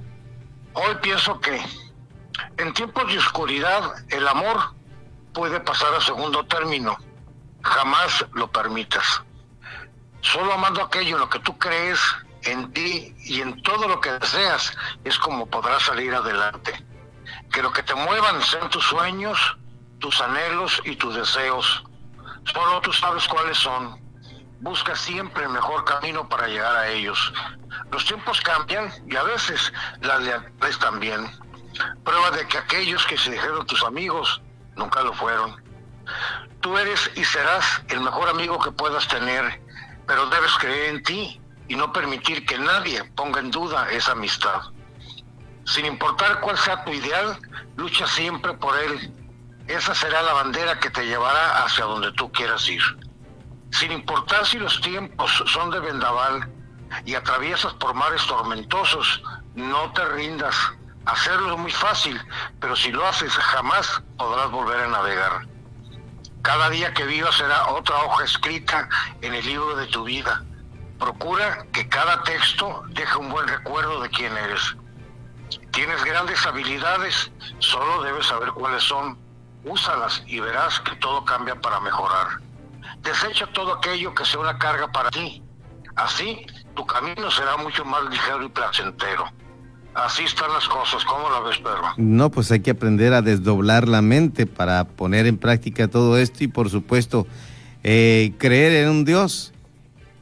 Hoy 0.75 0.95
pienso 1.01 1.41
que 1.41 1.59
en 2.59 2.73
tiempos 2.75 3.11
de 3.11 3.19
oscuridad 3.19 3.83
el 4.11 4.29
amor 4.29 4.75
puede 5.33 5.59
pasar 5.61 5.95
a 5.95 6.01
segundo 6.01 6.45
término. 6.45 6.97
Jamás 7.63 8.27
lo 8.35 8.51
permitas. 8.51 9.23
Solo 10.21 10.53
amando 10.53 10.83
aquello 10.83 11.17
en 11.17 11.21
lo 11.21 11.31
que 11.31 11.39
tú 11.41 11.57
crees 11.57 11.99
en 12.51 12.73
ti 12.73 13.15
y 13.25 13.41
en 13.41 13.61
todo 13.63 13.89
lo 13.89 14.01
que 14.01 14.13
deseas 14.13 14.77
es 15.05 15.19
como 15.19 15.47
podrás 15.47 15.83
salir 15.83 16.15
adelante. 16.15 16.85
Que 17.53 17.63
lo 17.63 17.73
que 17.73 17.83
te 17.83 17.95
muevan 17.95 18.43
sean 18.43 18.71
tus 18.71 18.85
sueños, 18.85 19.57
tus 19.99 20.21
anhelos 20.21 20.81
y 20.85 20.97
tus 20.97 21.15
deseos. 21.15 21.85
Solo 22.45 22.81
tú 22.81 22.93
sabes 22.93 23.27
cuáles 23.29 23.59
son. 23.59 24.01
Busca 24.61 24.97
siempre 24.97 25.45
el 25.45 25.51
mejor 25.51 25.85
camino 25.85 26.29
para 26.29 26.49
llegar 26.49 26.77
a 26.77 26.89
ellos. 26.89 27.33
Los 27.93 28.05
tiempos 28.05 28.41
cambian 28.41 28.93
y 29.09 29.17
a 29.17 29.23
veces 29.23 29.73
las 30.01 30.21
lealtades 30.23 30.79
también. 30.79 31.31
Prueba 32.05 32.31
de 32.33 32.47
que 32.49 32.59
aquellos 32.59 33.07
que 33.07 33.17
se 33.17 33.31
dijeron 33.31 33.67
tus 33.67 33.83
amigos 33.85 34.41
nunca 34.77 35.03
lo 35.03 35.13
fueron. 35.13 35.63
Tú 36.61 36.77
eres 36.77 37.11
y 37.15 37.25
serás 37.25 37.83
el 37.89 38.01
mejor 38.01 38.29
amigo 38.29 38.59
que 38.59 38.73
puedas 38.73 39.07
tener, 39.07 39.63
pero 40.07 40.27
debes 40.27 40.53
creer 40.59 40.95
en 40.95 41.03
ti 41.03 41.41
y 41.69 41.77
no 41.77 41.93
permitir 41.93 42.45
que 42.47 42.59
nadie 42.59 43.05
ponga 43.15 43.41
en 43.41 43.51
duda 43.51 43.91
esa 43.91 44.13
amistad. 44.13 44.61
Sin 45.65 45.85
importar 45.85 46.41
cuál 46.41 46.57
sea 46.57 46.83
tu 46.85 46.93
ideal, 46.93 47.39
lucha 47.77 48.07
siempre 48.07 48.55
por 48.55 48.77
él. 48.79 49.13
Esa 49.67 49.95
será 49.95 50.23
la 50.23 50.33
bandera 50.33 50.81
que 50.81 50.89
te 50.89 51.07
llevará 51.07 51.63
hacia 51.63 51.85
donde 51.85 52.11
tú 52.13 52.33
quieras 52.33 52.67
ir. 52.69 52.83
Sin 53.71 53.93
importar 53.93 54.47
si 54.47 54.59
los 54.59 54.81
tiempos 54.81 55.31
son 55.47 55.71
de 55.71 55.81
vendaval 55.81 56.51
y 57.05 57.15
atraviesas 57.15 57.75
por 57.75 57.93
mares 57.93 58.27
tormentosos, 58.27 59.23
no 59.55 59.93
te 59.93 60.05
rindas. 60.07 60.57
Hacerlo 61.05 61.53
es 61.53 61.59
muy 61.59 61.73
fácil, 61.73 62.19
pero 62.61 62.75
si 62.75 62.91
lo 62.91 63.07
haces 63.07 63.33
jamás 63.33 64.03
podrás 64.17 64.51
volver 64.51 64.81
a 64.81 64.89
navegar. 64.89 65.47
Cada 66.41 66.71
día 66.71 66.95
que 66.95 67.05
vivas 67.05 67.35
será 67.35 67.69
otra 67.69 67.97
hoja 68.05 68.25
escrita 68.25 68.89
en 69.21 69.35
el 69.35 69.45
libro 69.45 69.77
de 69.77 69.87
tu 69.89 70.05
vida. 70.05 70.43
Procura 70.99 71.67
que 71.73 71.89
cada 71.89 72.23
texto 72.25 72.83
deje 72.91 73.17
un 73.19 73.31
buen 73.31 73.47
recuerdo 73.49 74.01
de 74.03 74.09
quién 74.11 74.37
eres. 74.37 74.77
Tienes 75.73 76.03
grandes 76.05 76.45
habilidades, 76.45 77.31
solo 77.61 78.03
debes 78.03 78.27
saber 78.27 78.51
cuáles 78.51 78.83
son. 78.83 79.19
Úsalas 79.65 80.23
y 80.27 80.41
verás 80.41 80.81
que 80.81 80.95
todo 80.97 81.25
cambia 81.25 81.55
para 81.61 81.81
mejorar. 81.81 82.41
Desecha 83.03 83.47
todo 83.53 83.75
aquello 83.75 84.15
que 84.15 84.25
sea 84.25 84.41
una 84.41 84.59
carga 84.59 84.91
para 84.91 85.11
ti. 85.11 85.43
Así, 85.97 86.47
tu 86.75 86.87
camino 86.87 87.31
será 87.31 87.57
mucho 87.57 87.85
más 87.85 88.05
ligero 88.09 88.45
y 88.45 88.49
placentero. 88.49 89.25
Así 89.95 90.23
están 90.23 90.53
las 90.53 90.69
cosas. 90.69 91.05
¿Cómo 91.05 91.29
la 91.29 91.41
ves, 91.41 91.59
Pedro? 91.59 91.83
No, 91.97 92.31
pues 92.31 92.53
hay 92.53 92.61
que 92.61 92.71
aprender 92.71 93.13
a 93.15 93.23
desdoblar 93.23 93.89
la 93.89 94.01
mente 94.01 94.47
para 94.47 94.85
poner 94.85 95.27
en 95.27 95.39
práctica 95.39 95.89
todo 95.89 96.19
esto 96.19 96.45
y, 96.45 96.49
por 96.49 96.71
supuesto, 96.71 97.27
eh, 97.83 98.33
creer 98.39 98.85
en 98.85 98.91
un 98.91 99.05
Dios. 99.05 99.53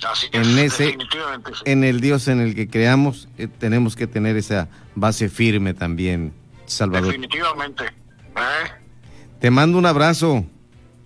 Así 0.07 0.27
en 0.33 0.43
es, 0.43 0.75
ese, 0.75 0.85
definitivamente. 0.85 1.53
sí. 1.55 1.63
en 1.65 1.85
el 1.85 2.01
Dios 2.01 2.29
en 2.29 2.41
el 2.41 2.55
que 2.55 2.69
creamos, 2.69 3.29
eh, 3.39 3.49
tenemos 3.49 3.97
que 3.97 4.07
tener 4.07 4.37
esa 4.37 4.69
base 4.95 5.29
firme 5.29 5.75
también, 5.75 6.33
Salvador. 6.67 7.07
Definitivamente. 7.09 7.85
¿Eh? 7.85 8.71
Te 9.41 9.51
mando 9.51 9.79
un 9.79 9.87
abrazo. 9.87 10.45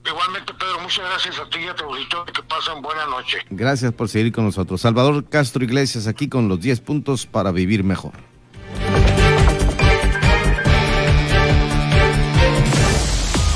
Igualmente, 0.05 0.53
Pedro, 0.55 0.81
muchas 0.81 1.05
gracias 1.09 1.39
a 1.39 1.49
ti 1.51 1.59
y 1.61 1.69
a 1.69 1.75
tu 1.75 1.85
auditorio. 1.85 2.33
Que 2.33 2.43
pasen 2.43 2.81
buena 2.83 3.07
noche. 3.07 3.39
Gracias 3.51 3.93
por 3.93 4.09
seguir 4.09 4.33
con 4.33 4.45
nosotros. 4.45 4.81
Salvador 4.81 5.29
Castro 5.29 5.63
Iglesias 5.63 6.07
aquí 6.07 6.29
con 6.29 6.49
los 6.49 6.61
10 6.61 6.81
puntos 6.81 7.27
para 7.27 7.53
vivir 7.53 7.85
mejor. 7.85 8.13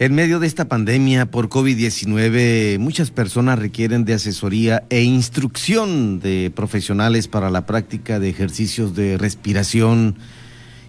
En 0.00 0.14
medio 0.14 0.40
de 0.40 0.46
esta 0.46 0.64
pandemia 0.64 1.26
por 1.26 1.50
COVID-19, 1.50 2.78
muchas 2.78 3.10
personas 3.10 3.58
requieren 3.58 4.06
de 4.06 4.14
asesoría 4.14 4.82
e 4.88 5.02
instrucción 5.02 6.20
de 6.20 6.50
profesionales 6.56 7.28
para 7.28 7.50
la 7.50 7.66
práctica 7.66 8.18
de 8.18 8.30
ejercicios 8.30 8.96
de 8.96 9.18
respiración 9.18 10.16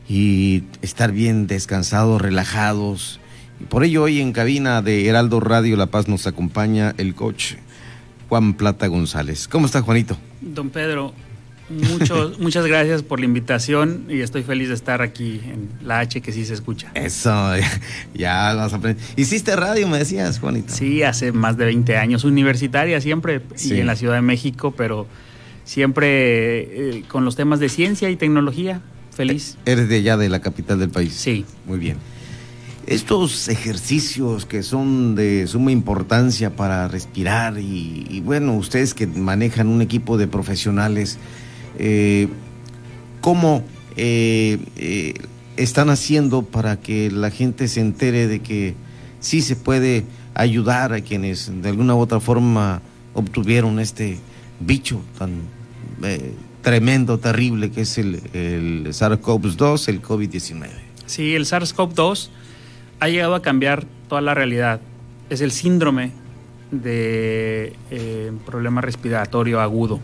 y 0.08 0.63
estar 0.82 1.12
bien 1.12 1.45
descansados, 1.45 2.21
relajados. 2.21 3.19
Y 3.60 3.65
por 3.65 3.84
ello 3.84 4.04
hoy 4.04 4.21
en 4.21 4.32
cabina 4.32 4.82
de 4.82 5.06
Heraldo 5.06 5.41
Radio 5.41 5.76
La 5.76 5.88
Paz 5.88 6.08
nos 6.08 6.26
acompaña 6.26 6.95
el 6.97 7.13
coach 7.13 7.56
Juan 8.30 8.54
Plata 8.54 8.88
González. 8.88 9.50
¿Cómo 9.50 9.65
está 9.65 9.82
Juanito? 9.82 10.15
Don 10.39 10.69
Pedro, 10.69 11.13
mucho, 11.71 12.34
muchas 12.39 12.65
gracias 12.67 13.03
por 13.03 13.19
la 13.19 13.25
invitación 13.25 14.05
y 14.10 14.21
estoy 14.21 14.43
feliz 14.43 14.67
de 14.69 14.73
estar 14.75 15.01
aquí 15.01 15.41
en 15.43 15.69
la 15.84 15.99
H 15.99 16.21
que 16.21 16.31
sí 16.31 16.45
se 16.45 16.53
escucha. 16.53 16.91
Eso, 16.95 17.53
ya 18.13 18.53
vas 18.53 18.73
a 18.73 18.75
aprender. 18.77 19.03
¿Hiciste 19.15 19.55
radio, 19.55 19.88
me 19.88 19.97
decías, 19.97 20.39
Juanito? 20.39 20.73
Sí, 20.73 21.03
hace 21.03 21.31
más 21.31 21.57
de 21.57 21.65
20 21.65 21.97
años, 21.97 22.23
universitaria 22.23 22.99
siempre 23.01 23.41
Sí. 23.55 23.73
y 23.75 23.79
en 23.79 23.88
la 23.88 23.95
Ciudad 23.95 24.15
de 24.15 24.21
México, 24.21 24.73
pero 24.75 25.07
siempre 25.63 26.97
eh, 26.97 27.03
con 27.07 27.25
los 27.25 27.36
temas 27.36 27.60
de 27.60 27.69
ciencia 27.69 28.10
y 28.10 28.15
tecnología. 28.15 28.81
Feliz. 29.15 29.57
Eres 29.65 29.89
de 29.89 29.97
allá, 29.97 30.17
de 30.17 30.29
la 30.29 30.39
capital 30.41 30.79
del 30.79 30.89
país. 30.89 31.13
Sí. 31.13 31.45
Muy 31.65 31.79
bien. 31.79 31.97
Estos 32.88 33.47
ejercicios 33.47 34.45
que 34.45 34.63
son 34.63 35.15
de 35.15 35.45
suma 35.47 35.71
importancia 35.71 36.55
para 36.55 36.88
respirar 36.88 37.60
y, 37.60 38.07
y 38.10 38.21
bueno, 38.21 38.55
ustedes 38.55 38.93
que 38.93 39.05
manejan 39.05 39.67
un 39.67 39.81
equipo 39.81 40.17
de 40.17 40.27
profesionales, 40.27 41.19
eh, 41.84 42.28
¿cómo 43.22 43.63
eh, 43.98 44.60
eh, 44.76 45.15
están 45.58 45.89
haciendo 45.89 46.44
para 46.44 46.80
que 46.80 47.10
la 47.10 47.32
gente 47.32 47.67
se 47.67 47.82
entere 47.82 48.28
de 48.28 48.39
que 48.39 48.76
sí 49.20 49.41
se 49.41 49.56
puede 49.56 50.06
ayudar 50.36 50.94
a 50.94 51.02
quienes 51.02 51.52
de 51.63 51.70
alguna 51.70 51.96
u 51.96 52.00
otra 52.00 52.20
forma 52.20 52.84
obtuvieron 53.15 53.80
este 53.80 54.20
bicho 54.60 55.02
tan 55.17 55.41
tremendo, 56.62 57.17
terrible 57.17 57.72
que 57.72 57.82
es 57.82 57.98
el, 57.98 58.22
el 58.34 58.86
SARS-CoV-2, 58.89 59.88
el 59.88 60.04
COVID-19? 60.04 60.67
Sí, 61.08 61.34
el 61.34 61.46
SARS-CoV-2 61.46 62.30
ha 63.00 63.08
llegado 63.08 63.34
a 63.34 63.41
cambiar 63.41 63.86
toda 64.08 64.22
la 64.22 64.36
realidad. 64.36 64.82
Es 65.32 65.41
el 65.41 65.52
síndrome 65.52 66.12
de 66.70 67.74
problema 68.46 68.82
respiratorio 68.82 69.60
agudo. 69.60 70.00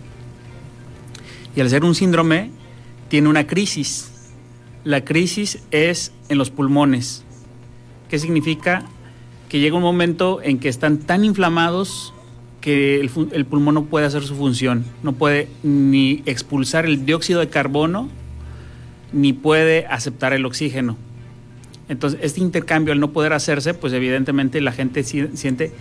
Y 1.57 1.61
al 1.61 1.71
ser 1.71 1.83
un 1.83 1.95
síndrome, 1.95 2.51
tiene 3.09 3.29
una 3.29 3.47
crisis. 3.47 4.11
La 4.83 5.03
crisis 5.03 5.57
es 5.71 6.11
en 6.29 6.37
los 6.37 6.51
pulmones. 6.51 7.23
¿Qué 8.09 8.19
significa? 8.19 8.83
Que 9.49 9.59
llega 9.59 9.75
un 9.75 9.81
momento 9.81 10.39
en 10.43 10.59
que 10.59 10.69
están 10.69 10.99
tan 10.99 11.25
inflamados 11.25 12.13
que 12.61 12.99
el, 12.99 13.09
el 13.31 13.45
pulmón 13.47 13.73
no 13.73 13.85
puede 13.85 14.05
hacer 14.05 14.21
su 14.21 14.35
función. 14.35 14.85
No 15.01 15.13
puede 15.13 15.47
ni 15.63 16.21
expulsar 16.27 16.85
el 16.85 17.07
dióxido 17.07 17.39
de 17.39 17.49
carbono, 17.49 18.07
ni 19.11 19.33
puede 19.33 19.87
aceptar 19.87 20.33
el 20.33 20.45
oxígeno. 20.45 20.95
Entonces, 21.89 22.19
este 22.21 22.39
intercambio 22.41 22.93
al 22.93 22.99
no 22.99 23.09
poder 23.13 23.33
hacerse, 23.33 23.73
pues 23.73 23.93
evidentemente 23.93 24.61
la 24.61 24.73
gente 24.73 25.01
si- 25.03 25.35
siente 25.35 25.71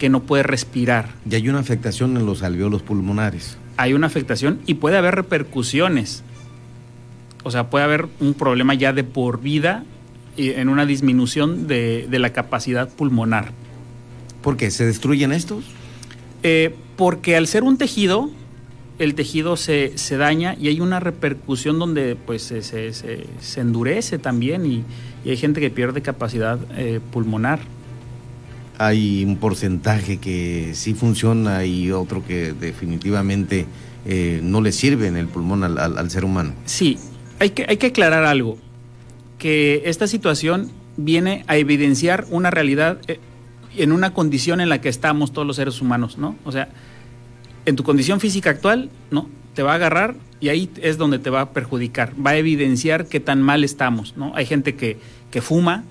que 0.00 0.08
no 0.08 0.24
puede 0.24 0.42
respirar. 0.42 1.10
Y 1.30 1.36
hay 1.36 1.48
una 1.48 1.60
afectación 1.60 2.16
en 2.16 2.26
los 2.26 2.42
alveolos 2.42 2.82
pulmonares. 2.82 3.58
Hay 3.80 3.94
una 3.94 4.06
afectación 4.08 4.60
y 4.66 4.74
puede 4.74 4.96
haber 4.98 5.14
repercusiones. 5.14 6.22
O 7.44 7.50
sea, 7.50 7.70
puede 7.70 7.84
haber 7.84 8.08
un 8.20 8.34
problema 8.34 8.74
ya 8.74 8.92
de 8.92 9.04
por 9.04 9.40
vida 9.40 9.84
y 10.36 10.50
en 10.50 10.68
una 10.68 10.84
disminución 10.84 11.66
de, 11.66 12.06
de 12.10 12.18
la 12.18 12.30
capacidad 12.32 12.88
pulmonar. 12.90 13.52
¿Por 14.42 14.56
qué? 14.58 14.70
¿Se 14.70 14.84
destruyen 14.84 15.32
estos? 15.32 15.64
Eh, 16.42 16.74
porque 16.96 17.36
al 17.36 17.46
ser 17.46 17.62
un 17.62 17.78
tejido, 17.78 18.30
el 18.98 19.14
tejido 19.14 19.56
se, 19.56 19.96
se 19.96 20.18
daña 20.18 20.54
y 20.60 20.68
hay 20.68 20.80
una 20.80 21.00
repercusión 21.00 21.78
donde 21.78 22.16
pues 22.16 22.42
se, 22.42 22.62
se- 22.62 22.92
se- 22.92 23.60
endurece 23.60 24.18
también 24.18 24.66
y, 24.66 24.84
y 25.24 25.30
hay 25.30 25.36
gente 25.38 25.60
que 25.60 25.70
pierde 25.70 26.02
capacidad 26.02 26.58
eh, 26.76 27.00
pulmonar. 27.12 27.60
Hay 28.82 29.26
un 29.26 29.36
porcentaje 29.36 30.16
que 30.16 30.70
sí 30.72 30.94
funciona 30.94 31.66
y 31.66 31.92
otro 31.92 32.24
que 32.26 32.54
definitivamente 32.54 33.66
eh, 34.06 34.40
no 34.42 34.62
le 34.62 34.72
sirve 34.72 35.06
en 35.06 35.18
el 35.18 35.26
pulmón 35.26 35.62
al, 35.64 36.10
ser 36.10 36.24
humano. 36.24 36.54
Sí, 36.64 36.96
hay 37.38 37.50
que, 37.50 37.66
hay 37.68 37.76
que 37.76 37.88
aclarar 37.88 38.24
algo, 38.24 38.56
que 39.36 39.82
esta 39.84 40.06
situación 40.06 40.70
viene 40.96 41.44
a 41.46 41.58
evidenciar 41.58 42.24
una 42.30 42.50
realidad 42.50 42.98
eh, 43.06 43.20
en 43.76 43.92
una 43.92 44.14
condición 44.14 44.62
en 44.62 44.70
la 44.70 44.80
que 44.80 44.88
estamos 44.88 45.30
todos 45.34 45.46
los 45.46 45.56
seres 45.56 45.82
humanos, 45.82 46.16
¿no? 46.16 46.36
O 46.44 46.50
sea, 46.50 46.70
en 47.66 47.76
tu 47.76 47.84
condición 47.84 48.18
física 48.18 48.48
actual, 48.48 48.88
¿no? 49.10 49.28
Te 49.52 49.62
va 49.62 49.72
a 49.72 49.74
agarrar 49.74 50.14
y 50.40 50.48
ahí 50.48 50.70
es 50.80 50.96
donde 50.96 51.18
te 51.18 51.28
va 51.28 51.42
a 51.42 51.50
perjudicar, 51.50 52.14
va 52.14 52.30
a 52.30 52.36
evidenciar 52.38 53.08
qué 53.08 53.20
tan 53.20 53.42
mal 53.42 53.62
estamos, 53.62 54.16
¿no? 54.16 54.34
Hay 54.34 54.46
gente 54.46 54.74
que, 54.74 54.96
que 55.30 55.42
fuma, 55.42 55.84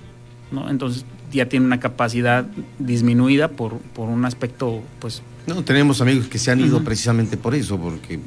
¿no? 0.51 0.71
Entonces 0.71 1.05
ya 1.31 1.47
tiene 1.47 1.65
una 1.65 1.79
capacidad 1.79 2.45
disminuida 2.79 3.49
por, 3.49 3.77
por 3.77 4.09
un 4.09 4.25
aspecto, 4.25 4.81
pues, 4.99 5.21
No, 5.47 5.63
tenemos 5.63 6.01
amigos 6.01 6.27
que 6.27 6.37
se 6.37 6.51
han 6.51 6.59
ido 6.59 6.83
precisamente 6.83 7.37
por 7.37 7.55
eso, 7.55 7.79
porque 7.79 8.15
eh, 8.15 8.19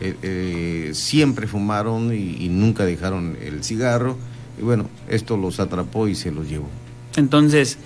eh, 0.00 0.16
eh, 0.22 0.90
siempre 0.94 1.46
fumaron 1.46 2.12
y, 2.12 2.44
y 2.44 2.48
nunca 2.48 2.84
dejaron 2.84 3.36
el 3.42 3.64
cigarro. 3.64 4.16
Y 4.58 4.62
bueno, 4.62 4.88
esto 5.08 5.36
los 5.36 5.60
atrapó 5.60 6.08
y 6.08 6.14
se 6.14 6.30
los 6.30 6.48
llevó. 6.48 6.68
Entonces, 7.16 7.78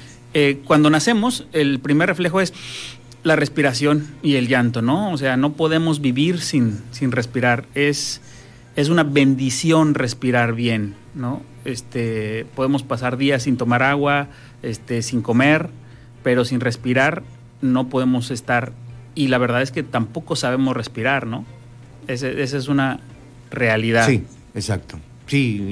cuando 0.65 0.89
nacemos, 0.91 1.47
el 1.53 1.81
primer 1.81 2.09
reflejo 2.09 2.41
es 2.41 2.53
la 3.25 3.37
respiración 3.37 4.07
y 4.23 4.37
el 4.37 4.49
llanto, 4.49 4.83
¿no? 4.83 5.13
O 5.13 5.19
sea, 5.19 5.37
no 5.37 5.53
podemos 5.53 6.01
vivir 6.01 6.41
sin, 6.41 6.79
sin 6.93 7.11
respirar. 7.13 7.67
Es, 7.75 8.21
es 8.77 8.89
una 8.89 9.03
bendición 9.03 9.95
respirar 9.95 10.55
bien, 10.55 10.95
¿no? 11.15 11.43
Este, 11.65 12.47
podemos 12.55 12.83
pasar 12.83 13.17
días 13.17 13.43
sin 13.43 13.57
tomar 13.57 13.83
agua, 13.83 14.29
este, 14.63 15.03
sin 15.03 15.23
comer, 15.23 15.69
pero 16.23 16.45
sin 16.45 16.61
respirar 16.61 17.23
no 17.61 17.89
podemos 17.89 18.31
estar. 18.31 18.73
Y 19.15 19.29
la 19.29 19.39
verdad 19.39 19.63
es 19.63 19.71
que 19.71 19.83
tampoco 19.83 20.37
sabemos 20.37 20.77
respirar, 20.77 21.27
¿no? 21.27 21.45
Ese- 22.09 22.43
esa 22.43 22.57
es 22.57 22.69
una 22.69 23.01
realidad. 23.51 24.07
Sí, 24.07 24.25
exacto. 24.55 24.99
Sí, 25.27 25.63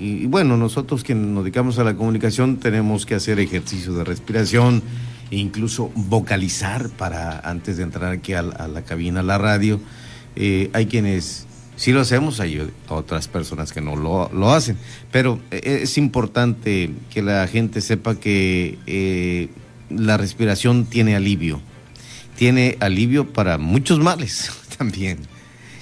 y, 0.00 0.26
bueno, 0.26 0.56
nosotros 0.56 1.04
que 1.04 1.14
nos 1.14 1.44
dedicamos 1.44 1.78
a 1.78 1.84
la 1.84 1.94
comunicación 1.94 2.56
tenemos 2.56 3.06
que 3.06 3.14
hacer 3.14 3.38
ejercicios 3.38 3.96
de 3.96 4.02
respiración 4.02 4.82
incluso 5.30 5.90
vocalizar 5.94 6.88
para 6.90 7.38
antes 7.40 7.76
de 7.76 7.84
entrar 7.84 8.10
aquí 8.12 8.32
a, 8.34 8.42
la 8.42 8.82
cabina, 8.82 9.20
a 9.20 9.22
la 9.22 9.38
radio. 9.38 9.80
Eh, 10.36 10.68
hay 10.72 10.86
quienes 10.86 11.46
sí 11.76 11.92
lo 11.92 12.00
hacemos, 12.00 12.40
hay 12.40 12.60
otras 12.88 13.28
personas 13.28 13.72
que 13.72 13.80
no 13.80 13.96
lo, 13.96 14.52
hacen, 14.52 14.76
pero 15.10 15.40
eh, 15.50 15.80
es 15.82 15.98
importante 15.98 16.90
que 17.12 17.22
la 17.22 17.46
gente 17.46 17.80
sepa 17.80 18.14
que 18.14 18.78
eh, 18.86 19.48
la 19.90 20.16
respiración 20.16 20.86
tiene 20.86 21.16
alivio, 21.16 21.60
tiene 22.36 22.76
alivio 22.80 23.32
para 23.32 23.58
muchos 23.58 24.00
males 24.00 24.50
también. 24.78 25.18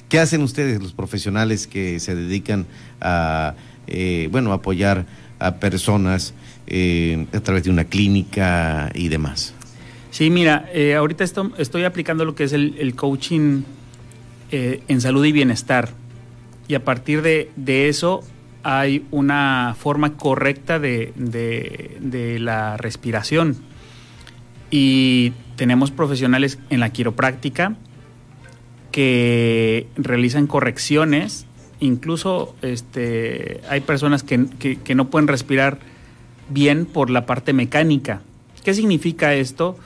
¿Qué 0.08 0.18
hacen 0.18 0.42
ustedes, 0.42 0.82
los 0.82 0.92
profesionales 0.92 1.66
que 1.66 1.98
se 1.98 2.14
dedican 2.14 2.66
a, 3.00 3.54
bueno, 4.30 4.52
apoyar 4.52 5.06
a 5.38 5.56
personas 5.56 6.34
eh, 6.66 7.26
a 7.34 7.40
través 7.40 7.64
de 7.64 7.70
una 7.70 7.84
clínica 7.84 8.90
y 8.94 9.08
demás. 9.08 9.52
Sí, 10.10 10.30
mira, 10.30 10.70
eh, 10.72 10.94
ahorita 10.94 11.24
estoy 11.24 11.84
aplicando 11.84 12.24
lo 12.24 12.34
que 12.34 12.44
es 12.44 12.52
el, 12.52 12.94
coaching 12.94 13.62
eh, 14.54 14.82
en 14.86 15.00
salud 15.00 15.24
y 15.24 15.32
bienestar. 15.32 15.88
Y 16.68 16.74
a 16.74 16.84
partir 16.84 17.22
de, 17.22 17.48
eso 17.88 18.22
hay 18.62 19.06
una 19.10 19.74
forma 19.78 20.18
correcta 20.18 20.78
de, 20.78 21.14
de, 21.16 22.38
la 22.38 22.76
respiración. 22.76 23.56
Y 24.70 25.32
tenemos 25.56 25.90
profesionales 25.90 26.58
en 26.68 26.80
la 26.80 26.90
quiropráctica 26.90 27.76
que 28.90 29.86
realizan 29.96 30.46
correcciones. 30.46 31.46
Incluso 31.80 32.54
este, 32.60 33.62
hay 33.70 33.80
personas 33.80 34.22
que, 34.22 34.46
que 34.84 34.94
no 34.94 35.08
pueden 35.08 35.28
respirar 35.28 35.78
bien 36.50 36.84
por 36.84 37.08
la 37.08 37.24
parte 37.24 37.54
mecánica. 37.54 38.20
¿Qué 38.62 38.74
significa 38.74 39.32
esto? 39.32 39.78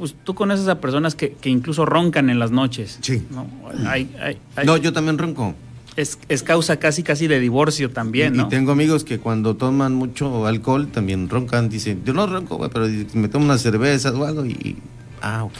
Pues 0.00 0.16
tú 0.24 0.34
conoces 0.34 0.66
a 0.66 0.80
personas 0.80 1.14
que, 1.14 1.36
incluso 1.44 1.84
roncan 1.84 2.30
en 2.30 2.38
las 2.38 2.50
noches. 2.50 2.98
Sí. 3.02 3.22
¿no? 3.30 4.76
yo 4.78 4.94
también 4.94 5.18
ronco. 5.18 5.54
Es, 5.94 6.16
causa 6.42 6.78
casi 6.78 7.02
casi 7.02 7.26
de 7.26 7.38
divorcio 7.38 7.90
también, 7.90 8.34
¿no? 8.34 8.46
Y 8.46 8.48
tengo 8.48 8.72
amigos 8.72 9.04
que 9.04 9.18
cuando 9.18 9.56
toman 9.56 9.94
mucho 9.94 10.46
alcohol 10.46 10.88
también 10.88 11.28
roncan, 11.28 11.68
dicen, 11.68 12.02
yo 12.02 12.14
no 12.14 12.26
ronco, 12.26 12.66
pero 12.72 12.86
me 13.12 13.28
tomo 13.28 13.44
una 13.44 13.58
cerveza 13.58 14.10
o 14.10 14.24
algo 14.24 14.46
y... 14.46 14.78
Ah, 15.20 15.44
ok. 15.44 15.58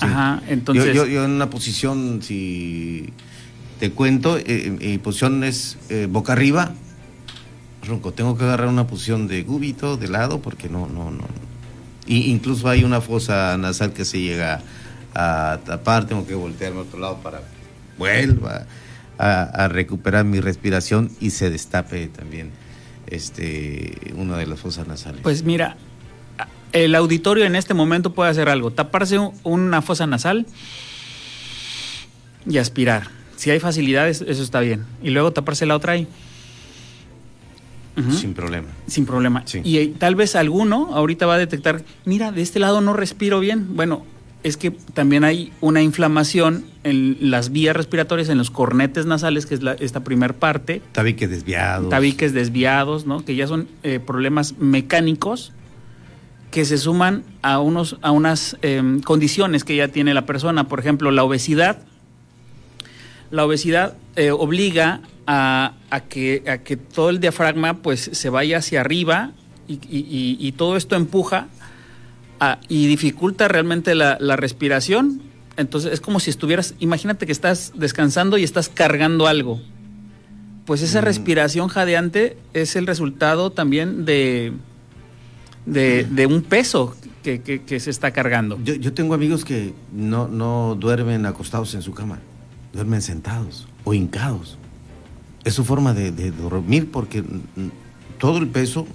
Ajá, 0.00 0.42
entonces... 0.48 0.92
Yo, 0.92 1.06
yo, 1.06 1.24
en 1.24 1.30
una 1.30 1.48
posición, 1.48 2.22
si 2.22 3.12
te 3.78 3.92
cuento, 3.92 4.36
eh, 4.36 4.76
mi 4.80 4.98
posición 4.98 5.44
es 5.44 5.78
eh, 5.90 6.08
boca 6.10 6.32
arriba, 6.32 6.72
ronco, 7.86 8.12
tengo 8.12 8.36
que 8.36 8.42
agarrar 8.42 8.66
una 8.66 8.88
posición 8.88 9.28
de 9.28 9.44
gúbito, 9.44 9.96
de 9.96 10.08
lado, 10.08 10.42
porque 10.42 10.68
no, 10.68 10.88
no, 10.88 11.12
no. 11.12 11.49
Y 12.10 12.32
incluso 12.32 12.68
hay 12.68 12.82
una 12.82 13.00
fosa 13.00 13.56
nasal 13.56 13.92
que 13.92 14.04
se 14.04 14.20
llega 14.20 14.60
a 15.14 15.60
tapar, 15.64 16.08
tengo 16.08 16.26
que 16.26 16.34
voltearme 16.34 16.80
a 16.80 16.82
otro 16.82 16.98
lado 16.98 17.18
para 17.22 17.40
vuelva 17.96 18.66
a, 19.16 19.68
recuperar 19.68 20.24
mi 20.24 20.40
respiración 20.40 21.12
y 21.20 21.30
se 21.30 21.50
destape 21.50 22.08
también 22.08 22.50
este 23.06 24.12
una 24.16 24.36
de 24.38 24.46
las 24.46 24.58
fosas 24.58 24.88
nasales. 24.88 25.20
Pues 25.22 25.44
mira, 25.44 25.76
el 26.72 26.96
auditorio 26.96 27.44
en 27.44 27.54
este 27.54 27.74
momento 27.74 28.12
puede 28.12 28.30
hacer 28.30 28.48
algo, 28.48 28.72
taparse 28.72 29.16
una 29.44 29.80
fosa 29.80 30.08
nasal 30.08 30.46
y 32.44 32.58
aspirar. 32.58 33.08
Si 33.36 33.50
hay 33.50 33.60
facilidades, 33.60 34.20
eso 34.26 34.42
está 34.42 34.58
bien. 34.58 34.84
Y 35.00 35.10
luego 35.10 35.32
taparse 35.32 35.64
la 35.64 35.76
otra 35.76 35.92
ahí. 35.92 36.08
Sin 38.10 38.34
problema. 38.34 38.68
Sin 38.86 39.06
problema. 39.06 39.44
Y 39.64 39.78
eh, 39.78 39.94
tal 39.98 40.14
vez 40.14 40.36
alguno 40.36 40.90
ahorita 40.92 41.26
va 41.26 41.34
a 41.34 41.38
detectar, 41.38 41.84
mira, 42.04 42.32
de 42.32 42.42
este 42.42 42.58
lado 42.58 42.80
no 42.80 42.92
respiro 42.92 43.40
bien. 43.40 43.76
Bueno, 43.76 44.04
es 44.42 44.56
que 44.56 44.70
también 44.70 45.24
hay 45.24 45.52
una 45.60 45.82
inflamación 45.82 46.64
en 46.82 47.30
las 47.30 47.52
vías 47.52 47.76
respiratorias, 47.76 48.28
en 48.28 48.38
los 48.38 48.50
cornetes 48.50 49.06
nasales, 49.06 49.46
que 49.46 49.54
es 49.54 49.60
esta 49.80 50.02
primer 50.02 50.34
parte. 50.34 50.80
Tabiques 50.92 51.28
desviados. 51.28 51.90
Tabiques 51.90 52.32
desviados, 52.32 53.06
¿no? 53.06 53.24
Que 53.24 53.36
ya 53.36 53.46
son 53.46 53.68
eh, 53.82 54.00
problemas 54.00 54.56
mecánicos 54.58 55.52
que 56.50 56.64
se 56.64 56.78
suman 56.78 57.22
a, 57.42 57.60
unos, 57.60 57.98
a 58.02 58.10
unas 58.10 58.56
em, 58.62 59.00
condiciones 59.00 59.64
que 59.64 59.76
ya 59.76 59.88
tiene 59.88 60.14
la 60.14 60.26
persona. 60.26 60.68
Por 60.68 60.80
ejemplo, 60.80 61.10
la 61.10 61.22
obesidad. 61.22 61.78
La 63.30 63.44
obesidad 63.44 63.96
eh, 64.16 64.32
obliga 64.32 65.02
a, 65.32 66.00
que, 66.08 66.42
a 66.48 66.58
que 66.58 66.76
todo 66.76 67.10
el 67.10 67.20
diafragma 67.20 67.82
pues 67.82 68.10
se 68.12 68.30
vaya 68.30 68.58
hacia 68.58 68.80
arriba 68.80 69.32
y, 69.68 70.52
todo 70.56 70.76
esto 70.76 70.96
empuja 70.96 71.46
y 72.68 72.88
dificulta 72.88 73.46
realmente 73.46 73.94
la, 73.94 74.36
respiración. 74.36 75.22
Entonces 75.56 75.92
es 75.92 76.00
como 76.00 76.20
si 76.20 76.30
estuvieras, 76.30 76.74
imagínate 76.80 77.26
que 77.26 77.32
estás 77.32 77.72
descansando 77.76 78.38
y 78.38 78.44
estás 78.44 78.68
cargando 78.68 79.28
algo. 79.28 79.60
Pues 80.64 80.82
esa 80.82 81.00
mm. 81.00 81.04
respiración 81.04 81.68
jadeante 81.68 82.36
es 82.52 82.74
el 82.74 82.86
resultado 82.86 83.50
también 83.50 84.04
de, 84.04 84.52
de, 85.66 86.26
un 86.26 86.42
peso 86.42 86.96
que, 87.22 87.80
se 87.80 87.90
está 87.90 88.10
cargando. 88.10 88.58
Yo, 88.64 88.74
yo, 88.74 88.92
tengo 88.94 89.14
amigos 89.14 89.44
que 89.44 89.74
no, 89.92 90.26
no 90.26 90.76
duermen 90.78 91.26
acostados 91.26 91.74
en 91.74 91.82
su 91.82 91.92
cama, 91.92 92.18
duermen 92.72 93.02
sentados 93.02 93.68
o 93.84 93.94
hincados 93.94 94.58
es 95.44 95.54
su 95.54 95.64
forma 95.64 95.94
de, 95.94 96.30
dormir 96.30 96.90
porque 96.90 97.24
todo 98.18 98.38
el 98.38 98.48
peso, 98.48 98.86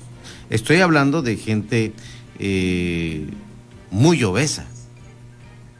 estoy 0.50 0.78
hablando 0.78 1.22
de 1.22 1.38
gente 1.38 1.94
eh, 2.40 3.28
muy 3.92 4.24
obesa, 4.24 4.68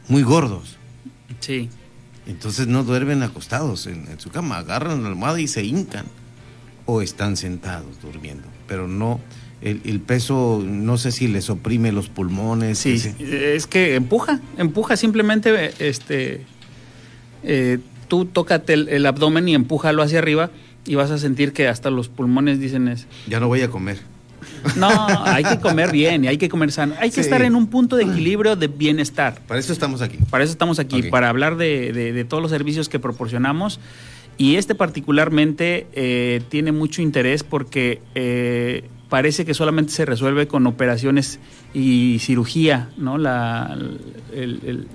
muy 0.08 0.22
gordos. 0.22 0.76
Sí. 1.40 1.68
Entonces 2.26 2.66
no 2.66 2.82
duermen 2.82 3.22
acostados 3.22 3.86
en, 3.86 4.18
su 4.18 4.30
cama, 4.30 4.58
agarran 4.58 5.02
la 5.02 5.08
almohada 5.08 5.40
y 5.40 5.46
se 5.46 5.64
hincan 5.64 6.06
o 6.84 7.02
están 7.02 7.36
sentados 7.36 8.00
durmiendo, 8.02 8.48
pero 8.66 8.88
no... 8.88 9.20
El, 9.62 10.00
peso, 10.00 10.62
no 10.64 10.96
sé 10.96 11.10
si 11.10 11.26
les 11.26 11.50
oprime 11.50 11.90
los 11.90 12.08
pulmones. 12.08 12.78
Sí, 12.78 13.02
es 13.18 13.66
que 13.66 13.96
empuja, 13.96 14.40
empuja 14.58 14.96
simplemente, 14.96 15.72
este, 15.80 16.44
eh, 17.42 17.78
tú 18.08 18.24
tócate 18.24 18.74
el, 18.74 19.06
abdomen 19.06 19.48
y 19.48 19.54
empújalo 19.54 20.02
hacia 20.02 20.18
arriba 20.18 20.50
y 20.86 20.94
vas 20.94 21.10
a 21.10 21.18
sentir 21.18 21.52
que 21.52 21.68
hasta 21.68 21.90
los 21.90 22.08
pulmones 22.08 22.60
dicen 22.60 22.88
es... 22.88 23.06
Ya 23.26 23.40
no 23.40 23.48
voy 23.48 23.62
a 23.62 23.68
comer. 23.68 23.98
No, 24.76 24.88
hay 25.24 25.44
que 25.44 25.58
comer 25.58 25.90
bien 25.90 26.24
y 26.24 26.28
hay 26.28 26.38
que 26.38 26.48
comer 26.48 26.72
sano. 26.72 26.94
Hay 27.00 27.10
que 27.10 27.20
estar 27.20 27.42
en 27.42 27.54
un 27.56 27.68
punto 27.68 27.96
de 27.96 28.04
equilibrio 28.04 28.56
de 28.56 28.68
bienestar. 28.68 29.40
Para 29.46 29.60
eso 29.60 29.72
estamos 29.72 30.02
aquí. 30.02 30.18
Para 30.30 30.44
eso 30.44 30.52
estamos 30.52 30.78
aquí, 30.78 31.02
para 31.04 31.28
hablar 31.28 31.56
de, 31.56 32.26
todos 32.28 32.42
los 32.42 32.50
servicios 32.50 32.88
que 32.88 32.98
proporcionamos. 32.98 33.80
Y 34.38 34.56
este 34.56 34.74
particularmente 34.74 35.86
eh, 35.94 36.42
tiene 36.50 36.70
mucho 36.70 37.00
interés 37.00 37.42
porque 37.42 38.02
eh, 38.14 38.84
parece 39.08 39.46
que 39.46 39.54
solamente 39.54 39.92
se 39.92 40.04
resuelve 40.04 40.46
con 40.46 40.66
operaciones 40.66 41.40
y 41.72 42.18
cirugía, 42.20 42.90
¿no? 42.98 43.16
La, 43.16 43.78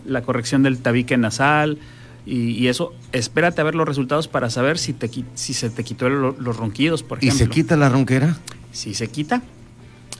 la 0.05 0.21
corrección 0.21 0.61
del 0.61 0.77
tabique 0.77 1.17
nasal, 1.17 1.79
y, 2.25 2.67
eso, 2.67 2.93
espérate 3.13 3.61
a 3.61 3.63
ver 3.63 3.73
los 3.73 3.87
resultados 3.87 4.27
para 4.27 4.49
saber 4.49 4.77
si, 4.77 4.93
te, 4.93 5.09
si 5.33 5.53
se 5.53 5.69
te 5.69 5.83
quitó 5.83 6.07
los 6.07 6.57
ronquidos, 6.57 7.01
por 7.01 7.17
ejemplo. 7.17 7.35
¿Y 7.35 7.39
se 7.39 7.49
quita 7.49 7.75
la 7.77 7.89
ronquera? 7.89 8.37
Sí, 8.71 8.93
se 8.93 9.09
quita. 9.09 9.41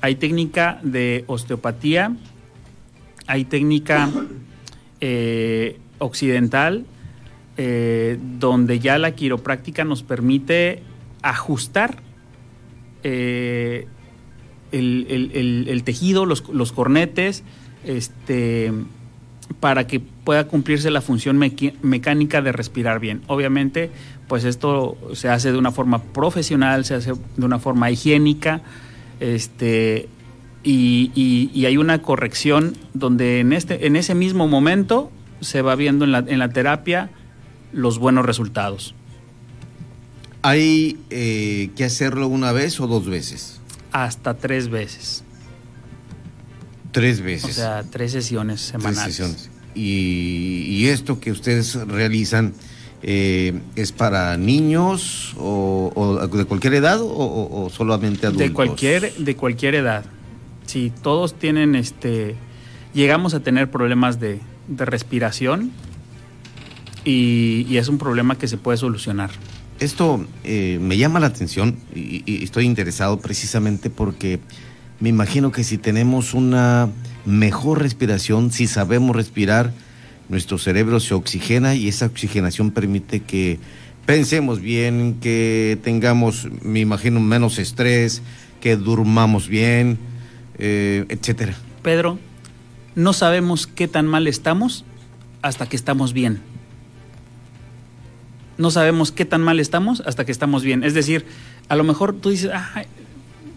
Hay 0.02 0.16
técnica 0.16 0.80
de 0.84 1.24
osteopatía, 1.28 2.16
hay 3.28 3.46
técnica 3.46 4.10
eh, 5.02 5.80
occidental, 6.00 6.86
eh, 7.58 8.18
donde 8.40 8.80
ya 8.80 8.98
la 8.98 9.12
quiropráctica 9.12 9.84
nos 9.84 10.02
permite 10.02 10.82
ajustar 11.22 11.98
eh, 13.04 13.88
el, 14.72 15.82
tejido, 15.86 16.26
los, 16.26 16.50
los 16.50 16.72
cornetes, 16.72 17.44
este 17.86 18.72
para 19.60 19.88
que 19.88 20.00
pueda 20.00 20.48
cumplirse 20.48 20.92
la 20.92 21.02
función 21.02 21.38
mecánica 21.38 22.42
de 22.42 22.52
respirar 22.52 23.00
bien. 23.00 23.22
Obviamente, 23.28 23.90
pues 24.28 24.44
esto 24.44 24.98
se 25.14 25.30
hace 25.30 25.52
de 25.52 25.58
una 25.58 25.72
forma 25.72 26.02
profesional, 26.02 26.86
se 26.86 26.96
hace 26.96 27.14
de 27.38 27.46
una 27.46 27.60
forma 27.60 27.92
higiénica, 27.92 28.62
este, 29.20 30.08
y, 30.64 31.66
hay 31.66 31.78
una 31.78 32.02
corrección 32.02 32.78
donde 32.94 33.40
en, 33.40 33.54
este, 33.54 33.88
en 33.88 33.96
ese 33.96 34.16
mismo 34.16 34.48
momento 34.48 35.12
se 35.42 35.62
va 35.62 35.76
viendo 35.76 36.06
en 36.06 36.12
la, 36.12 36.20
en 36.20 36.40
la 36.40 36.50
terapia 36.50 37.10
los 37.74 38.00
buenos 38.00 38.26
resultados. 38.26 38.96
¿Hay 40.44 40.98
eh, 41.10 41.70
que 41.76 41.84
hacerlo 41.84 42.28
una 42.28 42.52
vez 42.52 42.80
o 42.80 42.88
dos 42.88 43.06
veces? 43.06 43.60
Hasta 43.92 44.36
tres 44.36 44.70
veces. 44.70 45.24
Tres 46.92 47.22
veces. 47.22 47.52
O 47.52 47.54
sea, 47.54 47.84
tres 47.90 48.12
sesiones 48.12 48.62
semanales. 48.62 49.04
Tres 49.04 49.16
sesiones. 49.16 49.50
Y, 49.74 50.88
esto 50.88 51.20
que 51.20 51.32
ustedes 51.32 51.76
realizan 51.88 52.54
eh, 53.04 53.62
es 53.76 53.92
para 53.92 54.36
niños 54.38 55.34
o, 55.38 56.28
de 56.32 56.46
cualquier 56.46 56.74
edad 56.74 57.00
o, 57.02 57.70
solamente 57.74 58.28
adultos? 58.28 58.48
De 58.48 58.54
cualquier, 58.54 59.14
de 59.14 59.36
cualquier 59.36 59.76
edad. 59.76 60.04
Sí, 60.66 60.92
todos 61.02 61.34
tienen 61.34 61.76
este 61.76 62.36
llegamos 62.94 63.34
a 63.34 63.40
tener 63.40 63.72
problemas 63.72 64.20
de, 64.20 64.40
de 64.68 64.86
respiración 64.86 65.72
y, 67.04 67.66
y, 67.68 67.78
es 67.78 67.88
un 67.88 67.98
problema 67.98 68.38
que 68.38 68.48
se 68.48 68.58
puede 68.58 68.78
solucionar. 68.78 69.32
Esto 69.80 70.24
eh, 70.44 70.78
me 70.80 70.98
llama 70.98 71.20
la 71.20 71.28
atención 71.28 71.78
y, 71.96 72.24
y, 72.26 72.44
estoy 72.44 72.66
interesado 72.66 73.20
precisamente 73.20 73.90
porque 73.90 74.40
me 75.02 75.10
imagino 75.10 75.52
que 75.52 75.64
si 75.64 75.78
tenemos 75.78 76.34
una 76.34 76.90
mejor 77.26 77.82
respiración, 77.82 78.52
si 78.52 78.68
sabemos 78.68 79.16
respirar, 79.16 79.74
nuestro 80.30 80.58
cerebro 80.58 81.00
se 81.00 81.16
oxigena 81.16 81.76
y 81.76 81.88
esa 81.88 82.06
oxigenación 82.06 82.72
permite 82.72 83.20
que 83.20 83.60
pensemos 84.06 84.62
bien, 84.62 85.18
que 85.20 85.78
tengamos, 85.84 86.48
me 86.62 86.80
imagino, 86.80 87.20
menos 87.20 87.58
estrés, 87.58 88.22
que 88.62 88.78
durmamos 88.78 89.48
bien, 89.48 89.98
eh, 90.60 91.06
etcétera. 91.10 91.56
Pedro, 91.82 92.20
no 92.96 93.14
sabemos 93.14 93.66
qué 93.66 93.88
tan 93.88 94.06
mal 94.06 94.28
estamos 94.28 94.86
hasta 95.42 95.68
que 95.68 95.76
estamos 95.76 96.14
bien. 96.14 96.42
No 98.60 98.70
sabemos 98.70 99.12
qué 99.12 99.26
tan 99.26 99.42
mal 99.42 99.60
estamos 99.60 100.04
hasta 100.06 100.26
que 100.26 100.32
estamos 100.32 100.64
bien. 100.64 100.84
Es 100.84 100.94
decir, 100.94 101.26
a 101.70 101.76
lo 101.76 101.84
mejor 101.84 102.14
tú 102.14 102.30
dices, 102.30 102.52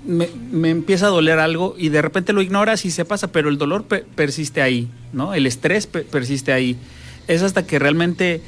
me, 0.04 0.70
empieza 0.70 1.06
a 1.06 1.10
doler 1.10 1.38
algo 1.38 1.74
y 1.78 1.88
de 1.88 2.02
repente 2.02 2.32
lo 2.32 2.42
ignoras 2.42 2.84
y 2.84 2.90
se 2.90 3.04
pasa, 3.04 3.32
pero 3.32 3.48
el 3.48 3.58
dolor 3.58 3.84
pe 3.84 4.04
persiste 4.14 4.62
ahí, 4.62 4.88
¿no? 5.12 5.34
El 5.34 5.46
estrés 5.46 5.86
pe 5.86 6.00
persiste 6.02 6.52
ahí. 6.52 6.76
Es 7.26 7.42
hasta 7.42 7.66
que 7.66 7.78
realmente 7.78 8.42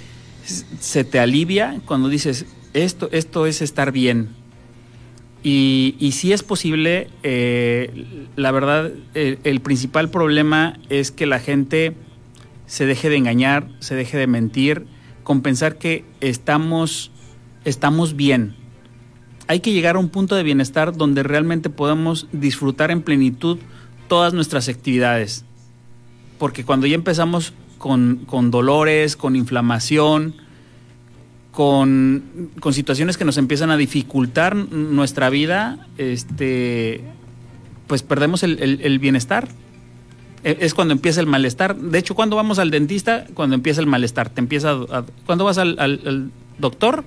se 0.44 1.04
te 1.04 1.18
alivia 1.18 1.80
cuando 1.86 2.08
dices, 2.08 2.46
esto, 2.74 3.08
esto 3.12 3.46
es 3.46 3.62
estar 3.62 3.92
bien. 3.92 4.28
Y, 5.42 6.10
si 6.12 6.32
es 6.32 6.42
posible, 6.42 7.08
eh, 7.22 8.26
la 8.34 8.50
verdad, 8.50 8.90
el, 9.14 9.38
el, 9.44 9.60
principal 9.60 10.10
problema 10.10 10.76
es 10.88 11.12
que 11.12 11.24
la 11.24 11.38
gente 11.38 11.94
se 12.66 12.84
deje 12.84 13.08
de 13.08 13.16
engañar, 13.16 13.68
se 13.78 13.94
deje 13.94 14.18
de 14.18 14.26
mentir, 14.26 14.86
con 15.22 15.42
pensar 15.42 15.76
que 15.76 16.04
estamos, 16.20 17.12
estamos 17.64 18.16
bien. 18.16 18.56
Hay 19.48 19.60
que 19.60 19.72
llegar 19.72 19.96
a 19.96 19.98
un 19.98 20.08
punto 20.08 20.34
de 20.34 20.42
bienestar 20.42 20.96
donde 20.96 21.22
realmente 21.22 21.70
podamos 21.70 22.26
disfrutar 22.32 22.90
en 22.90 23.02
plenitud 23.02 23.58
todas 24.08 24.34
nuestras 24.34 24.68
actividades. 24.68 25.44
Porque 26.38 26.64
cuando 26.64 26.86
ya 26.86 26.94
empezamos 26.94 27.52
con, 27.78 28.22
con 28.26 28.50
dolores, 28.50 29.16
con 29.16 29.36
inflamación, 29.36 30.34
con, 31.50 32.50
con, 32.60 32.74
situaciones 32.74 33.16
que 33.16 33.24
nos 33.24 33.38
empiezan 33.38 33.70
a 33.70 33.76
dificultar 33.76 34.54
nuestra 34.54 35.30
vida, 35.30 35.86
este, 35.96 37.02
pues 37.86 38.02
perdemos 38.02 38.42
el, 38.42 38.60
el, 38.60 38.98
bienestar. 38.98 39.48
Es 40.44 40.74
cuando 40.74 40.92
empieza 40.92 41.20
el 41.20 41.26
malestar. 41.26 41.76
De 41.76 41.98
hecho, 41.98 42.14
cuando 42.14 42.36
vamos 42.36 42.58
al 42.58 42.70
dentista, 42.70 43.26
cuando 43.34 43.54
empieza 43.54 43.80
el 43.80 43.86
malestar. 43.86 44.28
Te 44.28 44.40
empieza 44.40 44.72
a, 44.72 45.04
cuando 45.24 45.44
vas 45.44 45.58
al, 45.58 45.76
al, 45.78 46.30
doctor, 46.58 47.04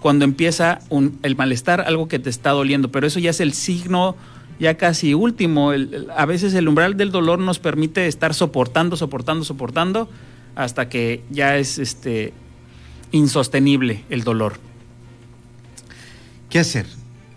cuando 0.00 0.24
empieza 0.24 0.80
un, 0.88 1.18
el 1.22 1.36
malestar, 1.36 1.80
algo 1.80 2.08
que 2.08 2.18
te 2.18 2.30
está 2.30 2.50
doliendo. 2.50 2.90
Pero 2.90 3.06
eso 3.06 3.18
ya 3.18 3.30
es 3.30 3.40
el 3.40 3.52
signo 3.52 4.16
ya 4.58 4.76
casi 4.76 5.14
último. 5.14 5.72
a 6.16 6.26
veces 6.26 6.54
el 6.54 6.68
umbral 6.68 6.96
del 6.96 7.10
dolor 7.10 7.38
nos 7.38 7.58
permite 7.58 8.06
estar 8.06 8.34
soportando, 8.34 8.96
soportando, 8.96 9.44
soportando, 9.44 10.08
hasta 10.54 10.88
que 10.88 11.22
ya 11.30 11.56
es 11.56 11.78
este 11.78 12.32
insostenible 13.12 14.04
el 14.10 14.24
dolor. 14.24 14.58
¿Qué 16.50 16.58
hacer? 16.58 16.86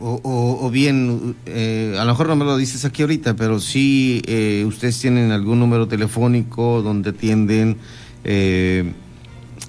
O, 0.04 0.72
bien, 0.72 1.36
eh, 1.46 1.96
a 2.00 2.06
lo 2.06 2.14
mejor 2.14 2.28
no 2.28 2.36
me 2.36 2.44
lo 2.44 2.58
dices 2.58 2.86
aquí 2.86 3.04
ahorita, 3.04 3.36
pero 3.36 3.60
sí 3.60 4.24
eh, 4.26 4.64
ustedes 4.66 5.00
tienen 5.00 5.30
algún 5.30 5.60
número 5.60 5.88
telefónico 5.88 6.82
donde 6.82 7.12
atienden 7.12 7.78
eh, 8.24 8.94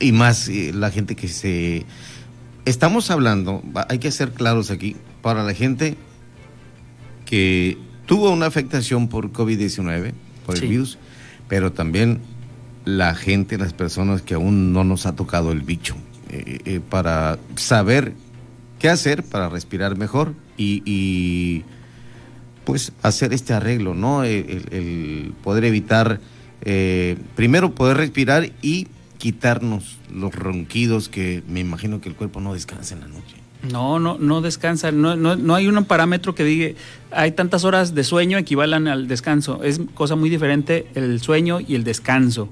y 0.00 0.12
más 0.12 0.48
la 0.48 0.90
gente 0.90 1.16
que 1.16 1.28
se... 1.28 1.84
Estamos 2.64 3.10
hablando, 3.10 3.62
hay 3.88 3.98
que 3.98 4.12
ser 4.12 4.32
claros 4.32 4.70
aquí, 4.70 4.96
para 5.20 5.42
la 5.42 5.52
gente 5.52 5.96
que 7.26 7.76
tuvo 8.06 8.30
una 8.30 8.46
afectación 8.46 9.08
por 9.08 9.32
COVID-19, 9.32 10.12
por 10.46 10.56
el 10.56 10.68
virus, 10.68 10.98
pero 11.48 11.72
también 11.72 12.20
la 12.84 13.14
gente, 13.14 13.58
las 13.58 13.72
personas 13.72 14.22
que 14.22 14.34
aún 14.34 14.72
no 14.72 14.84
nos 14.84 15.06
ha 15.06 15.16
tocado 15.16 15.50
el 15.50 15.62
bicho, 15.62 15.96
eh, 16.30 16.58
eh, 16.64 16.80
para 16.88 17.38
saber 17.56 18.12
qué 18.78 18.88
hacer 18.88 19.22
para 19.22 19.48
respirar 19.48 19.96
mejor 19.96 20.34
y, 20.56 20.82
y 20.84 21.64
pues 22.64 22.92
hacer 23.02 23.32
este 23.32 23.54
arreglo, 23.54 23.94
¿no? 23.94 24.24
El, 24.24 24.66
el 24.70 25.34
poder 25.42 25.64
evitar, 25.64 26.20
eh, 26.62 27.16
primero 27.34 27.74
poder 27.74 27.96
respirar 27.96 28.50
y 28.62 28.86
quitarnos 29.22 29.98
los 30.12 30.34
ronquidos 30.34 31.08
que 31.08 31.44
me 31.46 31.60
imagino 31.60 32.00
que 32.00 32.08
el 32.08 32.16
cuerpo 32.16 32.40
no 32.40 32.54
descansa 32.54 32.94
en 32.94 33.02
la 33.02 33.06
noche. 33.06 33.36
No, 33.70 34.00
no, 34.00 34.18
no 34.18 34.40
descansa. 34.40 34.90
No, 34.90 35.14
no, 35.14 35.36
no, 35.36 35.54
hay 35.54 35.68
un 35.68 35.84
parámetro 35.84 36.34
que 36.34 36.42
diga, 36.42 36.76
hay 37.12 37.30
tantas 37.30 37.62
horas 37.62 37.94
de 37.94 38.02
sueño 38.02 38.36
equivalen 38.36 38.88
al 38.88 39.06
descanso. 39.06 39.62
Es 39.62 39.80
cosa 39.94 40.16
muy 40.16 40.28
diferente 40.28 40.88
el 40.96 41.20
sueño 41.20 41.60
y 41.60 41.76
el 41.76 41.84
descanso 41.84 42.48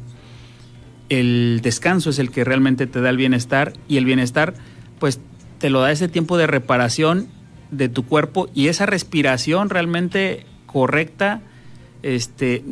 el 1.10 1.58
descanso 1.60 2.10
es 2.10 2.18
el 2.18 2.30
que 2.30 2.44
realmente 2.44 2.86
te 2.86 3.00
da 3.00 3.10
el 3.10 3.16
bienestar 3.16 3.72
y 3.88 3.98
el 3.98 4.04
bienestar 4.04 4.54
pues 4.98 5.20
te 5.58 5.68
lo 5.68 5.80
da 5.80 5.90
ese 5.90 6.08
tiempo 6.08 6.38
de 6.38 6.46
reparación 6.46 7.26
de 7.72 7.88
tu 7.88 8.06
cuerpo 8.06 8.48
y 8.54 8.68
esa 8.68 8.86
respiración 8.86 9.70
realmente 9.70 10.46
correcta 10.66 11.42
este 12.04 12.64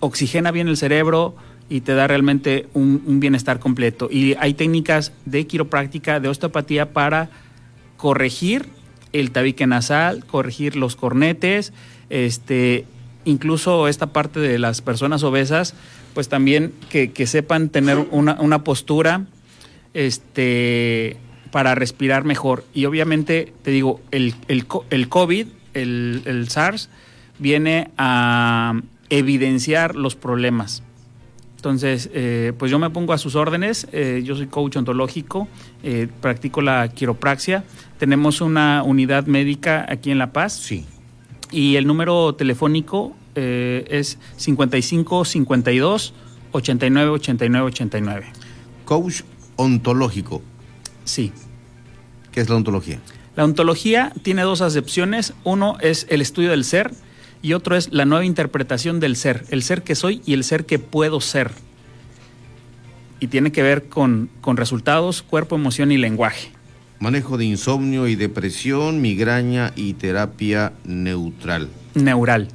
oxigena 0.00 0.50
bien 0.52 0.68
el 0.68 0.78
cerebro 0.78 1.36
y 1.68 1.80
te 1.80 1.94
da 1.94 2.06
realmente 2.06 2.66
un, 2.74 3.20
bienestar 3.20 3.58
completo 3.58 4.08
y 4.10 4.34
hay 4.38 4.54
técnicas 4.54 5.12
de 5.24 5.46
quiropráctica 5.46 6.20
de 6.20 6.28
osteopatía 6.28 6.92
para 6.92 7.30
corregir 7.96 8.66
el 9.12 9.30
tabique 9.30 9.66
nasal 9.66 10.24
corregir 10.24 10.76
los 10.76 10.96
cornetes 10.96 11.72
este 12.08 12.84
incluso 13.24 13.88
esta 13.88 14.08
parte 14.08 14.38
de 14.38 14.58
las 14.58 14.80
personas 14.80 15.22
obesas 15.22 15.74
pues 16.16 16.30
también 16.30 16.72
que, 16.88 17.12
que 17.12 17.26
sepan 17.26 17.68
tener 17.68 17.98
una, 18.10 18.38
una, 18.40 18.64
postura 18.64 19.26
este, 19.92 21.18
para 21.50 21.74
respirar 21.74 22.24
mejor. 22.24 22.64
Y 22.72 22.86
obviamente, 22.86 23.52
te 23.62 23.70
digo, 23.70 24.00
el, 24.12 24.34
el, 24.48 24.66
el 24.88 25.08
COVID, 25.10 25.46
el, 25.74 26.22
el 26.24 26.48
SARS, 26.48 26.88
viene 27.38 27.90
a 27.98 28.80
evidenciar 29.10 29.94
los 29.94 30.16
problemas. 30.16 30.82
Entonces, 31.56 32.10
eh, 32.12 32.52
pues 32.58 32.70
yo 32.70 32.78
me 32.78 32.90
pongo 32.90 33.12
a 33.12 33.18
sus 33.18 33.34
órdenes. 33.34 33.88
Eh, 33.92 34.22
yo 34.24 34.36
soy 34.36 34.46
coach 34.46 34.76
ontológico, 34.76 35.48
eh, 35.82 36.06
practico 36.20 36.62
la 36.62 36.88
quiropraxia. 36.88 37.64
Tenemos 37.98 38.40
una 38.40 38.82
unidad 38.82 39.26
médica 39.26 39.84
aquí 39.88 40.10
en 40.10 40.18
La 40.18 40.32
Paz. 40.32 40.52
Sí. 40.52 40.84
Y 41.50 41.76
el 41.76 41.86
número 41.86 42.34
telefónico 42.34 43.16
eh, 43.34 43.84
es 43.88 44.18
55 44.36 45.24
52 45.24 46.14
89 46.52 47.10
89 47.10 47.66
89. 47.66 48.26
Coach 48.84 49.22
ontológico. 49.56 50.42
Sí. 51.04 51.32
¿Qué 52.32 52.40
es 52.40 52.48
la 52.48 52.56
ontología? 52.56 53.00
La 53.34 53.44
ontología 53.44 54.12
tiene 54.22 54.42
dos 54.42 54.60
acepciones. 54.60 55.34
Uno 55.44 55.78
es 55.80 56.06
el 56.10 56.20
estudio 56.20 56.50
del 56.50 56.64
ser 56.64 56.90
y 57.42 57.52
otro 57.52 57.76
es 57.76 57.92
la 57.92 58.04
nueva 58.04 58.24
interpretación 58.24 59.00
del 59.00 59.16
ser, 59.16 59.44
el 59.50 59.62
ser 59.62 59.82
que 59.82 59.94
soy 59.94 60.22
y 60.26 60.34
el 60.34 60.44
ser 60.44 60.66
que 60.66 60.78
puedo 60.78 61.20
ser. 61.20 61.50
Y 63.20 63.28
tiene 63.28 63.52
que 63.52 63.62
ver 63.62 63.88
con, 63.88 64.28
con 64.40 64.56
resultados, 64.56 65.22
cuerpo, 65.22 65.56
emoción 65.56 65.92
y 65.92 65.96
lenguaje. 65.96 66.50
Manejo 66.98 67.36
de 67.36 67.44
insomnio 67.44 68.08
y 68.08 68.16
depresión, 68.16 69.00
migraña 69.00 69.72
y 69.76 69.94
terapia 69.94 70.72
neutral. 70.84 71.68
Neural. 71.94 72.48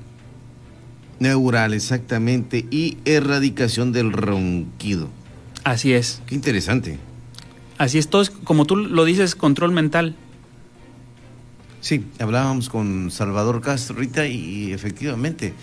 Neural, 1.20 1.74
exactamente. 1.74 2.66
Y 2.72 2.98
erradicación 3.06 3.92
del 3.92 4.12
ronquido. 4.12 5.10
Así 5.64 5.94
es. 5.94 6.22
Qué 6.26 6.34
interesante. 6.34 6.98
Así 7.78 7.98
es, 7.98 8.08
todo 8.10 8.22
es, 8.22 8.30
como 8.30 8.66
tú 8.66 8.76
lo 8.76 9.06
dices, 9.06 9.36
control 9.36 9.72
mental. 9.72 10.16
Sí, 11.82 12.06
hablábamos 12.20 12.70
con 12.70 13.10
Salvador 13.10 13.60
Castro 13.60 13.96
ahorita 13.96 14.28
y 14.28 14.72
efectivamente, 14.72 15.54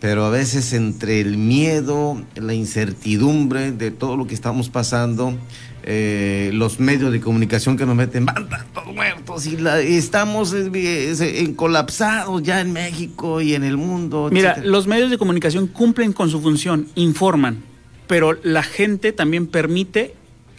pero 0.00 0.24
a 0.24 0.30
veces 0.30 0.72
entre 0.72 1.20
el 1.20 1.36
miedo, 1.36 2.22
la 2.36 2.54
incertidumbre 2.54 3.72
de 3.72 3.90
todo 3.90 4.16
lo 4.16 4.28
que 4.28 4.34
estamos 4.34 4.68
pasando, 4.68 5.36
eh, 5.82 6.50
los 6.54 6.78
medios 6.78 7.10
de 7.10 7.20
comunicación 7.20 7.76
que 7.76 7.84
nos 7.84 7.96
meten, 7.96 8.24
van 8.24 8.48
todos 8.72 8.94
muertos 8.94 9.46
y 9.46 9.56
la, 9.56 9.80
estamos 9.80 10.54
eh, 10.54 10.70
eh, 10.72 11.54
colapsados 11.56 12.42
ya 12.42 12.60
en 12.60 12.72
México 12.72 13.40
y 13.40 13.54
en 13.54 13.64
el 13.64 13.76
mundo. 13.76 14.28
Mira, 14.30 14.50
etcétera. 14.50 14.70
los 14.70 14.86
medios 14.86 15.10
de 15.10 15.18
comunicación 15.18 15.66
cumplen 15.66 16.12
con 16.12 16.30
su 16.30 16.40
función, 16.40 16.86
informan, 16.94 17.62
pero 18.06 18.38
la 18.44 18.62
gente 18.62 19.12
también 19.12 19.48
permite, 19.48 20.14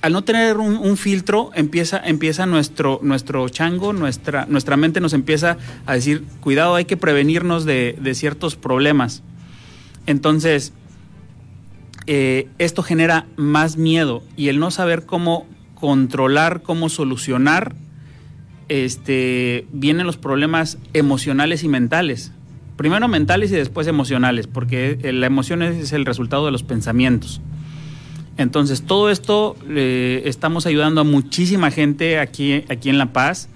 al 0.05 0.13
no 0.13 0.23
tener 0.23 0.57
un, 0.57 0.97
filtro, 0.97 1.49
empieza, 1.55 1.97
empieza 1.97 2.45
nuestro, 2.45 2.99
chango, 3.49 3.91
nuestra, 3.91 4.77
mente 4.77 5.01
nos 5.01 5.13
empieza 5.13 5.57
a 5.87 5.95
decir, 5.95 6.23
cuidado, 6.41 6.75
hay 6.75 6.85
que 6.85 6.95
prevenirnos 6.95 7.65
de, 7.65 7.97
de 7.99 8.13
ciertos 8.13 8.55
problemas. 8.55 9.23
Entonces, 10.05 10.73
eh, 12.05 12.49
esto 12.59 12.83
genera 12.83 13.25
más 13.35 13.77
miedo 13.77 14.21
y 14.37 14.49
el 14.49 14.59
no 14.59 14.69
saber 14.69 15.07
cómo 15.07 15.47
controlar, 15.73 16.61
cómo 16.61 16.89
solucionar, 16.89 17.73
este, 18.69 19.65
vienen 19.71 20.05
los 20.05 20.17
problemas 20.17 20.77
emocionales 20.93 21.63
y 21.63 21.67
mentales. 21.67 22.31
Primero 22.77 23.07
mentales 23.07 23.51
y 23.51 23.55
después 23.55 23.87
emocionales, 23.87 24.45
porque 24.45 24.99
la 25.01 25.25
emoción 25.25 25.63
es 25.63 25.93
el 25.93 26.05
resultado 26.05 26.45
de 26.45 26.51
los 26.51 26.61
pensamientos. 26.61 27.41
Entonces, 28.37 28.83
todo 28.83 29.09
esto 29.09 29.55
eh, 29.69 30.23
estamos 30.25 30.65
ayudando 30.65 31.01
a 31.01 31.03
muchísima 31.03 31.71
gente 31.71 32.19
aquí, 32.19 32.65
aquí 32.69 32.89
en 32.89 32.97
La 32.97 33.13
Paz 33.13 33.49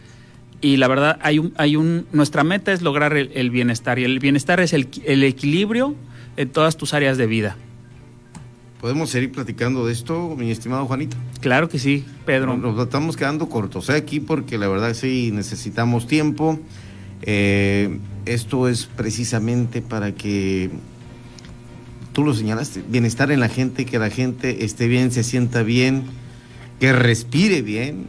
y 0.61 0.77
la 0.77 0.87
verdad 0.87 1.19
hay 1.21 1.39
un, 1.39 1.53
hay 1.57 1.75
un, 1.75 2.05
nuestra 2.11 2.43
meta 2.43 2.71
es 2.71 2.81
lograr 2.81 3.15
el, 3.15 3.49
bienestar 3.49 3.99
y 3.99 4.03
el 4.03 4.19
bienestar 4.19 4.59
es 4.59 4.73
el, 4.73 4.89
el, 5.05 5.23
equilibrio 5.23 5.95
en 6.37 6.49
todas 6.49 6.77
tus 6.77 6.93
áreas 6.93 7.17
de 7.17 7.27
vida. 7.27 7.57
¿Podemos 8.81 9.09
seguir 9.09 9.31
platicando 9.31 9.85
de 9.85 9.91
esto, 9.91 10.35
mi 10.37 10.51
estimado 10.51 10.85
Juanito? 10.85 11.17
Claro 11.41 11.67
que 11.67 11.79
sí, 11.79 12.05
Pedro. 12.25 12.55
Nos, 12.55 12.81
estamos 12.81 13.17
quedando 13.17 13.49
cortos 13.49 13.89
¿eh? 13.89 13.95
aquí 13.95 14.21
porque 14.21 14.57
la 14.57 14.69
verdad 14.69 14.93
sí 14.93 15.31
necesitamos 15.33 16.07
tiempo. 16.07 16.59
Eh, 17.21 17.99
esto 18.25 18.69
es 18.69 18.85
precisamente 18.85 19.81
para 19.81 20.13
que 20.13 20.69
tú 22.13 22.23
lo 22.23 22.33
señalaste, 22.33 22.83
bienestar 22.87 23.31
en 23.31 23.39
la 23.39 23.49
gente, 23.49 23.85
que 23.85 23.99
la 23.99 24.09
gente 24.09 24.65
esté 24.65 24.87
bien, 24.87 25.11
se 25.11 25.23
sienta 25.23 25.63
bien, 25.63 26.03
que 26.79 26.93
respire 26.93 27.61
bien. 27.61 28.07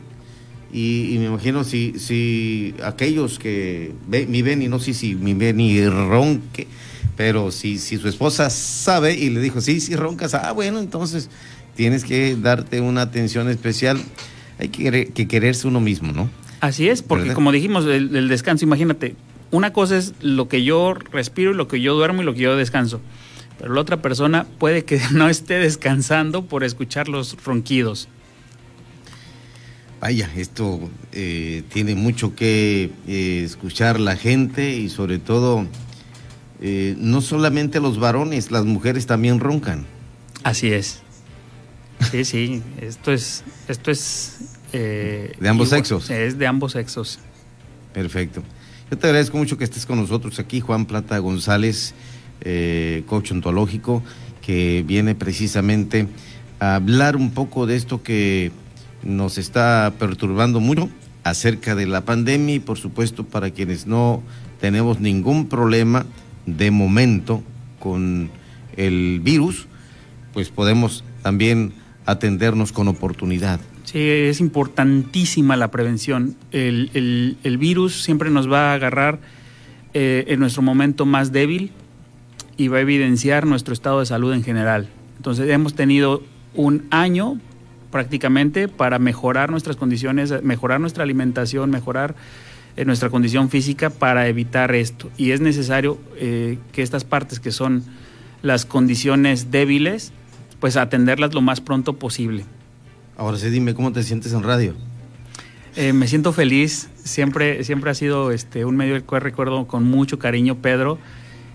Y, 0.73 1.17
me 1.19 1.27
imagino 1.27 1.65
si, 1.65 1.99
si 1.99 2.75
aquellos 2.85 3.39
que 3.39 3.93
mi 4.09 4.43
ven 4.43 4.63
y 4.63 4.69
no 4.69 4.79
sé 4.79 4.95
si 4.95 5.17
mi 5.17 5.35
ven 5.35 5.59
y 5.61 5.85
ronque, 5.87 6.69
pero 7.17 7.51
si, 7.51 7.79
si 7.79 7.97
su 7.99 8.09
esposa 8.09 8.51
sabe 8.51 9.15
y 9.15 9.31
le 9.31 9.41
dijo, 9.41 9.61
sí, 9.61 9.81
sí 9.81 9.97
roncas, 9.97 10.35
ah, 10.35 10.53
bueno, 10.53 10.79
entonces 10.79 11.29
tienes 11.75 12.05
que 12.05 12.37
darte 12.37 12.81
una 12.81 13.03
atención 13.03 13.49
especial. 13.49 14.01
Hay 14.59 14.69
que, 14.69 15.07
que 15.13 15.27
quererse 15.27 15.67
uno 15.67 15.81
mismo, 15.81 16.13
¿no? 16.13 16.31
Así 16.61 16.89
es, 16.89 17.03
porque 17.03 17.33
como 17.33 17.51
dijimos, 17.53 17.87
el 17.87 18.29
descanso, 18.29 18.65
imagínate, 18.65 19.17
una 19.51 19.73
cosa 19.73 19.97
es 19.97 20.15
lo 20.21 20.49
que 20.49 20.63
yo 20.63 20.95
respiro, 20.95 21.53
lo 21.53 21.67
que 21.67 21.81
yo 21.81 21.95
duermo 21.95 22.23
y 22.23 22.25
lo 22.25 22.35
que 22.35 22.41
yo 22.41 22.57
descanso 22.57 23.01
pero 23.61 23.75
la 23.75 23.83
otra 23.83 24.01
persona 24.01 24.47
puede 24.59 24.85
que 24.85 25.01
no 25.13 25.29
esté 25.29 25.55
descansando 25.55 26.47
por 26.47 26.65
escuchar 26.65 27.09
los 27.09 27.37
ronquidos. 27.45 28.09
Vaya, 30.01 30.31
esto 30.35 30.89
eh, 31.13 31.63
tiene 31.71 31.95
mucho 31.95 32.35
que 32.35 32.91
eh, 33.07 33.43
escuchar 33.45 34.01
la 34.01 34.17
gente 34.17 34.75
y 34.75 34.89
sobre 34.89 35.19
todo, 35.19 35.67
eh, 36.63 36.97
no 36.99 37.21
solamente 37.21 37.81
los 37.81 38.01
varones, 38.01 38.51
las 38.51 38.65
mujeres 38.65 39.05
también 39.05 39.41
roncan. 39.41 39.85
Así 40.43 40.73
es. 40.73 41.03
Sí, 42.11 42.25
sí, 42.25 42.63
esto 42.81 43.13
es, 43.13 43.45
esto 43.69 43.91
es 43.91 44.39
de 44.73 45.37
ambos 45.47 45.69
sexos. 45.69 46.09
Es 46.09 46.39
de 46.39 46.47
ambos 46.47 46.73
sexos. 46.73 47.19
Perfecto. 47.93 48.43
Yo 48.91 48.97
te 48.97 49.07
agradezco 49.07 49.37
mucho 49.37 49.59
que 49.59 49.65
estés 49.65 49.85
con 49.85 50.01
nosotros 50.01 50.39
aquí, 50.39 50.61
Juan 50.61 50.87
Plata 50.87 51.19
González 51.19 51.95
eh, 52.43 53.03
coach 53.07 53.33
ontológico, 53.33 54.03
que 54.43 54.85
viene 54.87 55.15
precisamente 55.15 56.07
a 56.59 56.77
hablar 56.77 57.17
un 57.17 57.31
poco 57.31 57.67
de 57.67 57.77
esto 57.77 58.03
que 58.03 58.53
nos 59.03 59.39
está 59.39 59.95
perturbando 59.99 60.61
mucho 60.61 60.89
acerca 61.25 61.75
de 61.75 61.87
la 61.87 62.05
pandemia 62.05 62.57
y 62.57 62.61
por 62.61 62.79
supuesto 62.79 63.25
para 63.25 63.51
quienes 63.51 63.87
no 63.87 64.23
tenemos 64.61 65.01
ningún 65.01 65.49
problema 65.49 66.07
de 66.47 66.71
momento 66.71 67.43
con 67.79 68.31
el 68.77 69.21
virus, 69.21 69.67
pues 70.33 70.51
podemos 70.51 71.05
también 71.23 71.73
atendernos 72.07 72.73
con 72.73 72.89
oportunidad. 72.89 73.61
Sí, 73.85 73.99
es 73.99 74.41
importantísima 74.41 75.57
la 75.57 75.71
prevención. 75.71 76.37
El, 76.53 77.37
virus 77.59 78.03
siempre 78.03 78.31
nos 78.31 78.51
va 78.51 78.71
a 78.71 78.75
agarrar 78.75 79.19
eh, 79.95 80.25
en 80.29 80.41
nuestro 80.41 80.63
momento 80.63 81.07
más 81.07 81.33
débil, 81.33 81.73
y 82.61 82.69
va 82.69 82.77
a 82.77 82.81
evidenciar 82.83 83.47
nuestro 83.47 83.73
estado 83.73 84.01
de 84.01 84.07
salud 84.07 84.35
en 84.35 84.45
general. 84.45 84.87
Entonces 85.17 85.49
hemos 85.49 85.73
tenido 85.73 86.23
un 86.55 86.87
año 86.91 87.41
prácticamente 87.91 88.69
para 88.69 88.99
mejorar 88.99 89.51
nuestras 89.51 89.77
condiciones, 89.77 90.43
mejorar 90.43 90.79
nuestra 90.79 91.05
alimentación, 91.05 91.71
mejorar 91.71 92.15
eh, 92.77 92.85
nuestra 92.85 93.09
condición 93.09 93.49
física 93.49 93.89
para 93.89 94.29
evitar 94.29 94.75
esto. 94.75 95.09
Y 95.17 95.31
es 95.31 95.41
necesario 95.41 95.99
eh, 96.17 96.59
que 96.73 96.83
estas 96.83 97.05
partes 97.05 97.41
que 97.41 97.51
son 97.51 97.83
las 98.43 98.67
condiciones 98.67 99.51
débiles, 99.51 100.13
pues 100.61 100.77
atenderlas 100.77 101.33
lo 101.33 101.41
más 101.41 101.63
pronto 101.63 101.95
posible. 101.95 102.45
Ahora 103.17 103.39
sí, 103.39 103.49
dime 103.49 103.73
cómo 103.73 103.91
te 103.91 104.03
sientes 104.03 104.35
en 104.35 104.43
radio. 104.43 104.75
Eh, 105.77 105.95
me 105.95 106.07
siento 106.07 106.35
feliz, 106.35 106.91
siempre, 107.05 107.65
siempre 107.65 107.91
ha 107.91 107.95
sido 107.95 108.33
este, 108.33 108.67
un 108.67 108.77
medio 108.77 108.93
del 108.93 109.05
cual 109.05 109.23
recuerdo 109.23 109.67
con 109.67 109.85
mucho 109.85 110.19
cariño, 110.19 110.57
Pedro. 110.57 110.99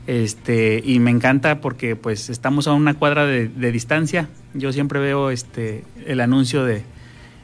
Este, 0.07 0.83
y 0.85 0.99
me 0.99 1.09
encanta 1.09 1.61
porque 1.61 1.95
pues 1.95 2.29
estamos 2.29 2.67
a 2.67 2.73
una 2.73 2.93
cuadra 2.93 3.25
de, 3.25 3.71
distancia. 3.71 4.29
Yo 4.53 4.71
siempre 4.71 4.99
veo 4.99 5.31
este 5.31 5.83
el 6.05 6.21
anuncio 6.21 6.63
de 6.63 6.83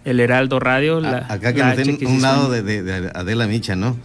El 0.05 0.19
Heraldo 0.19 0.59
Radio. 0.59 0.99
acá 1.05 1.53
que 1.53 1.63
nos 1.63 2.11
un 2.11 2.21
lado 2.21 2.49
de, 2.49 3.11
Adela 3.15 3.47
Micha, 3.47 3.75
¿no? 3.75 3.97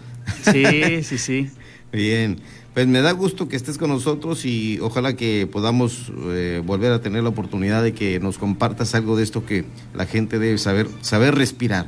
Sí, 0.43 0.65
sí, 1.03 1.19
sí. 1.19 1.51
Bien. 1.93 2.39
Pues 2.73 2.87
me 2.87 3.01
da 3.01 3.13
gusto 3.13 3.49
que 3.49 3.57
estés 3.57 3.79
con 3.79 3.89
nosotros 3.89 4.45
y 4.45 4.79
ojalá 4.81 5.17
que 5.17 5.49
podamos 5.51 6.13
eh, 6.27 6.61
volver 6.63 6.93
a 6.93 7.01
tener 7.01 7.23
la 7.23 7.31
oportunidad 7.31 7.83
de 7.83 7.95
que 7.95 8.21
nos 8.21 8.37
compartas 8.37 8.95
algo 8.95 9.17
de 9.17 9.23
esto 9.23 9.47
que 9.47 9.65
la 9.95 10.05
gente 10.05 10.39
debe 10.39 10.59
saber, 10.59 10.87
saber 11.01 11.35
respirar. 11.35 11.87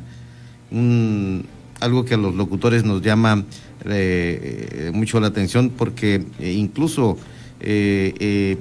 Un, 0.70 1.44
algo 1.80 2.06
que 2.06 2.14
a 2.14 2.16
los 2.16 2.34
locutores 2.34 2.84
nos 2.84 3.02
llama 3.02 3.44
eh, 3.84 4.90
mucho 4.92 5.20
la 5.20 5.28
atención 5.28 5.70
porque 5.70 6.24
eh, 6.40 6.52
incluso 6.52 7.16
eh, 7.60 8.56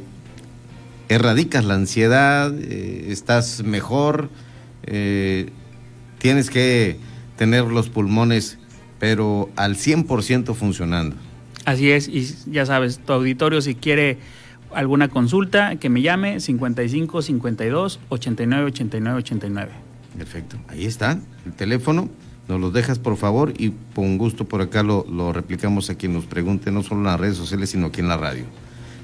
erradicas 1.10 1.66
la 1.66 1.76
ansiedad, 1.76 2.54
estás 2.60 3.64
mejor, 3.64 4.30
tienes 6.20 6.50
que 6.50 6.98
tener 7.38 7.66
los 7.66 7.90
pulmones 7.90 8.58
pero 9.00 9.50
al 9.56 9.76
100% 9.76 10.56
funcionando. 10.56 11.16
Así 11.66 11.92
es, 11.92 12.08
y 12.08 12.28
ya 12.52 12.66
sabes, 12.66 13.00
tu 13.00 13.14
auditorio 13.14 13.62
si 13.62 13.76
quiere 13.76 14.18
alguna 14.74 15.08
consulta, 15.08 15.76
que 15.76 15.90
me 15.90 16.02
llame 16.02 16.40
55 16.40 17.22
52 17.22 18.00
89 18.10 18.66
89 18.66 19.18
89. 19.20 19.72
Perfecto, 20.18 20.58
ahí 20.68 20.86
está 20.86 21.20
el 21.46 21.54
teléfono 21.54 22.10
nos 22.48 22.62
los 22.62 22.74
dejas 22.74 23.00
por 23.00 23.18
favor 23.18 23.54
y 23.58 23.74
con 23.94 24.18
gusto 24.18 24.46
por 24.46 24.62
acá 24.62 24.84
lo, 24.84 25.34
replicamos 25.34 25.90
a 25.90 25.96
quien 25.96 26.14
nos 26.14 26.26
pregunte, 26.26 26.72
no 26.72 26.82
solo 26.84 27.02
en 27.02 27.08
las 27.08 27.20
redes 27.20 27.38
sociales, 27.38 27.70
sino 27.70 27.88
aquí 27.88 28.00
en 28.00 28.08
la 28.08 28.18
radio. 28.18 28.46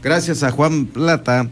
Gracias 0.02 0.44
a 0.44 0.52
Juan 0.52 0.86
Plata 0.86 1.50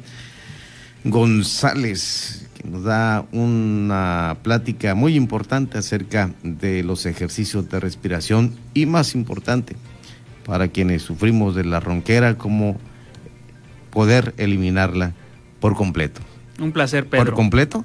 González, 1.04 2.48
que 2.56 2.68
nos 2.68 2.84
da 2.84 3.26
una 3.32 4.38
plática 4.42 4.96
muy 4.96 5.16
importante 5.16 5.78
acerca 5.78 6.32
de 6.44 6.84
los 6.84 7.06
ejercicios 7.06 7.70
de 7.70 7.80
respiración 7.80 8.56
y 8.74 8.86
más 8.86 9.14
importante, 9.14 9.76
para 10.46 10.70
quienes 10.70 11.02
sufrimos 11.02 11.56
de 11.56 11.66
la 11.66 11.80
ronquera, 11.80 12.38
cómo 12.38 12.78
poder 13.89 14.34
eliminarla 14.38 15.14
por 15.60 15.76
completo. 15.76 16.22
Un 16.60 16.72
placer, 16.72 17.08
Pedro. 17.08 17.26
¿Por 17.26 17.34
completo? 17.34 17.84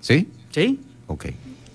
¿Sí? 0.00 0.28
Sí. 0.50 0.80
Ok 1.06 1.26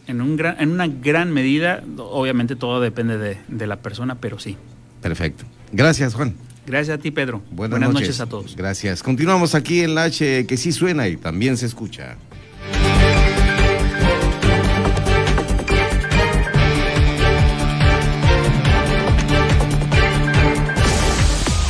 en, 0.07 0.21
un 0.21 0.35
gran, 0.37 0.55
en 0.59 0.71
una 0.71 0.87
gran 0.87 1.31
medida, 1.31 1.83
obviamente 1.97 2.55
todo 2.55 2.81
depende 2.81 3.17
de, 3.17 3.67
la 3.67 3.77
persona, 3.77 4.15
pero 4.15 4.39
sí. 4.39 4.57
Perfecto. 5.01 5.45
Gracias, 5.71 6.13
Juan. 6.13 6.35
Gracias 6.65 6.97
a 6.97 7.01
ti, 7.01 7.11
Pedro. 7.11 7.41
Buenas, 7.51 7.79
noches. 7.79 8.19
a 8.19 8.25
todos. 8.25 8.55
Gracias. 8.55 9.03
Continuamos 9.03 9.55
aquí 9.55 9.81
en 9.81 9.95
la 9.95 10.03
H 10.03 10.45
que 10.47 10.57
sí 10.57 10.71
suena 10.71 11.07
y 11.07 11.17
también 11.17 11.57
se 11.57 11.65
escucha. 11.65 12.17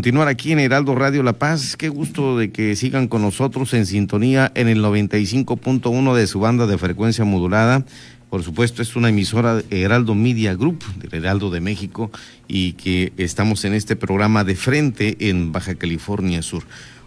Continuar 0.00 0.28
aquí 0.28 0.52
en 0.52 0.60
Heraldo 0.60 0.94
Radio 0.94 1.22
La 1.22 1.34
Paz. 1.34 1.76
Qué 1.76 1.90
gusto 1.90 2.38
de 2.38 2.50
que 2.50 2.74
sigan 2.74 3.06
con 3.06 3.20
nosotros 3.20 3.74
en 3.74 3.84
sintonía 3.84 4.50
en 4.54 4.68
el 4.68 4.82
95.1 4.82 6.14
de 6.14 6.26
su 6.26 6.40
banda 6.40 6.66
de 6.66 6.78
frecuencia 6.78 7.26
modulada. 7.26 7.84
Por 8.30 8.42
supuesto, 8.42 8.80
es 8.80 8.96
una 8.96 9.10
emisora 9.10 9.60
Heraldo 9.68 10.14
Media 10.14 10.54
Group, 10.54 10.82
del 10.96 11.22
Heraldo 11.22 11.50
de 11.50 11.60
México, 11.60 12.10
y 12.48 12.72
que 12.72 13.12
estamos 13.18 13.66
en 13.66 13.74
este 13.74 13.94
programa 13.94 14.42
de 14.42 14.54
frente 14.54 15.28
en 15.28 15.52
Baja 15.52 15.74
California 15.74 16.40
Sur. 16.40 16.62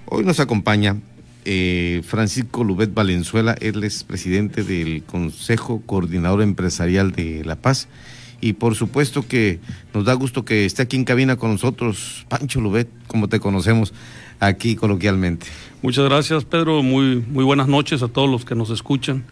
Hoy 0.05 0.23
nos 0.23 0.39
acompaña 0.39 0.95
eh, 1.45 2.03
Francisco 2.05 2.63
Lubet 2.63 2.93
Valenzuela, 2.93 3.55
él 3.59 3.83
es 3.83 4.03
presidente 4.03 4.63
del 4.63 5.01
Consejo 5.01 5.81
Coordinador 5.83 6.43
Empresarial 6.43 7.11
de 7.11 7.43
La 7.43 7.55
Paz 7.55 7.87
y 8.43 8.51
por 8.51 8.75
supuesto 8.75 9.25
que 9.25 9.61
nos 9.93 10.03
da 10.03 10.13
gusto 10.15 10.43
que 10.43 10.65
esté 10.65 10.81
aquí 10.81 10.97
en 10.97 11.05
cabina 11.05 11.37
con 11.37 11.51
nosotros, 11.51 12.25
Pancho 12.27 12.59
Lubet, 12.59 12.89
como 13.07 13.29
te 13.29 13.39
conocemos 13.39 13.93
aquí 14.41 14.75
coloquialmente. 14.75 15.45
Muchas 15.81 16.03
gracias, 16.03 16.43
Pedro. 16.43 16.83
Muy, 16.83 17.23
muy 17.25 17.45
buenas 17.45 17.69
noches 17.69 18.03
a 18.03 18.09
todos 18.09 18.29
los 18.29 18.43
que 18.43 18.53
nos 18.53 18.69
escuchan 18.69 19.23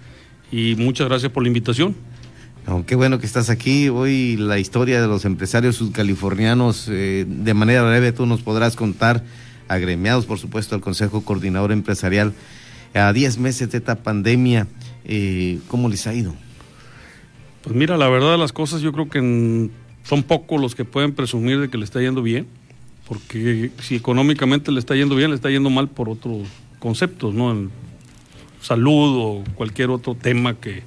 y 0.50 0.76
muchas 0.78 1.10
gracias 1.10 1.30
por 1.30 1.44
la 1.44 1.50
invitación. 1.50 1.94
qué 2.88 2.96
bueno 2.96 3.20
que 3.20 3.26
estás 3.26 3.50
aquí. 3.50 3.90
Hoy 3.90 4.38
la 4.38 4.60
historia 4.60 5.02
de 5.02 5.08
los 5.08 5.26
empresarios 5.26 5.76
sudcalifornianos, 5.76 6.88
eh, 6.90 7.26
de 7.28 7.54
manera 7.54 7.84
breve, 7.84 8.14
tú 8.14 8.26
nos 8.26 8.42
podrás 8.42 8.78
contar, 8.78 9.26
agremiados, 9.68 10.26
por 10.26 10.40
supuesto, 10.40 10.74
al 10.74 10.80
Consejo 10.80 11.26
Coordinador 11.26 11.74
Empresarial, 11.74 12.32
a 12.94 13.12
10 13.12 13.40
meses 13.40 13.72
de 13.72 13.80
esta 13.80 14.04
pandemia, 14.04 14.68
eh, 15.04 15.60
¿cómo 15.68 15.90
les 15.90 16.08
ha 16.08 16.14
ido? 16.14 16.34
Pues 17.64 17.76
mira, 17.76 17.98
la 17.98 18.10
verdad 18.10 18.32
de 18.32 18.38
las 18.38 18.54
cosas 18.54 18.82
yo 18.82 18.92
creo 18.92 19.10
que 19.10 19.70
son 20.04 20.24
pocos 20.24 20.60
los 20.60 20.76
que 20.76 20.86
pueden 20.86 21.14
presumir 21.14 21.60
de 21.60 21.70
que 21.70 21.78
le 21.78 21.84
está 21.84 22.02
yendo 22.02 22.22
bien, 22.22 22.48
porque 23.08 23.72
si 23.82 23.96
económicamente 23.96 24.72
le 24.72 24.80
está 24.80 24.96
yendo 24.96 25.16
bien, 25.16 25.30
le 25.30 25.36
está 25.36 25.50
yendo 25.50 25.70
mal 25.70 25.88
por 25.88 26.10
otros 26.10 26.48
conceptos, 26.80 27.34
¿no? 27.34 27.52
En 27.52 27.70
salud 28.62 29.18
o 29.18 29.44
cualquier 29.56 29.90
otro 29.90 30.16
tema 30.16 30.56
que, 30.56 30.84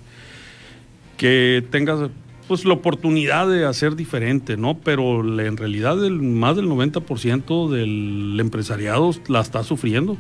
que 1.16 1.64
tengas 1.70 2.10
pues 2.48 2.64
la 2.64 2.74
oportunidad 2.74 3.48
de 3.48 3.64
hacer 3.64 3.96
diferente, 3.96 4.56
¿no? 4.56 4.78
Pero 4.78 5.20
en 5.40 5.56
realidad 5.56 6.04
el, 6.04 6.20
más 6.20 6.56
del 6.56 6.66
90% 6.66 7.70
del 7.70 8.38
empresariado 8.38 9.12
la 9.28 9.40
está 9.40 9.64
sufriendo, 9.64 10.16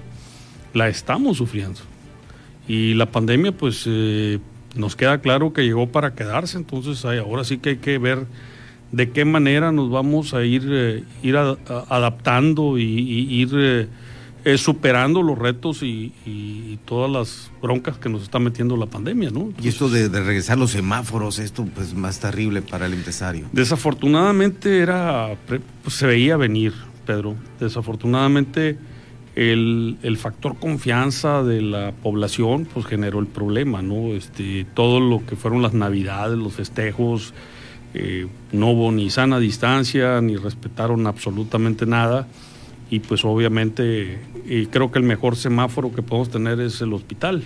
la 0.72 0.88
estamos 0.88 1.36
sufriendo. 1.36 1.80
Y 2.66 2.94
la 2.94 3.06
pandemia 3.06 3.52
pues 3.52 3.84
eh, 3.86 4.38
nos 4.74 4.96
queda 4.96 5.18
claro 5.18 5.52
que 5.52 5.62
llegó 5.62 5.88
para 5.88 6.14
quedarse, 6.14 6.56
entonces 6.56 7.04
ahora 7.04 7.44
sí 7.44 7.58
que 7.58 7.70
hay 7.70 7.76
que 7.76 7.98
ver 7.98 8.26
de 8.92 9.10
qué 9.10 9.24
manera 9.24 9.72
nos 9.72 9.90
vamos 9.90 10.34
a 10.34 10.44
ir, 10.44 10.66
eh, 10.70 11.04
ir 11.22 11.36
adaptando 11.36 12.78
y, 12.78 12.84
ir 12.84 13.50
eh, 13.54 13.88
eh, 14.44 14.58
superando 14.58 15.22
los 15.22 15.38
retos 15.38 15.82
y, 15.82 16.12
todas 16.84 17.10
las 17.10 17.50
broncas 17.62 17.96
que 17.96 18.10
nos 18.10 18.22
está 18.22 18.38
metiendo 18.38 18.76
la 18.76 18.84
pandemia, 18.84 19.30
¿no? 19.30 19.52
y 19.60 19.68
esto 19.68 19.88
de, 19.88 20.08
regresar 20.08 20.58
los 20.58 20.72
semáforos, 20.72 21.38
esto 21.38 21.66
pues 21.74 21.94
más 21.94 22.20
terrible 22.20 22.60
para 22.60 22.86
el 22.86 22.92
empresario. 22.92 23.46
Desafortunadamente 23.52 24.80
era, 24.80 25.34
pues, 25.46 25.62
se 25.88 26.06
veía 26.06 26.36
venir, 26.36 26.74
Pedro. 27.06 27.36
Desafortunadamente 27.58 28.76
el, 29.36 29.98
el, 30.02 30.16
factor 30.16 30.56
confianza 30.56 31.42
de 31.42 31.60
la 31.60 31.92
población 31.92 32.68
pues 32.72 32.86
generó 32.86 33.18
el 33.18 33.26
problema, 33.26 33.82
¿no? 33.82 34.14
Este, 34.14 34.64
todo 34.74 35.00
lo 35.00 35.26
que 35.26 35.34
fueron 35.34 35.60
las 35.60 35.74
navidades, 35.74 36.38
los 36.38 36.52
festejos, 36.52 37.34
eh, 37.94 38.26
no 38.52 38.70
hubo 38.70 38.92
ni 38.92 39.10
sana 39.10 39.38
distancia, 39.38 40.20
ni 40.20 40.36
respetaron 40.36 41.06
absolutamente 41.06 41.86
nada. 41.86 42.28
Y 42.90 43.00
pues 43.00 43.24
obviamente 43.24 44.18
y 44.46 44.66
creo 44.66 44.92
que 44.92 44.98
el 44.98 45.04
mejor 45.04 45.36
semáforo 45.36 45.92
que 45.92 46.02
podemos 46.02 46.30
tener 46.30 46.60
es 46.60 46.80
el 46.80 46.92
hospital. 46.92 47.44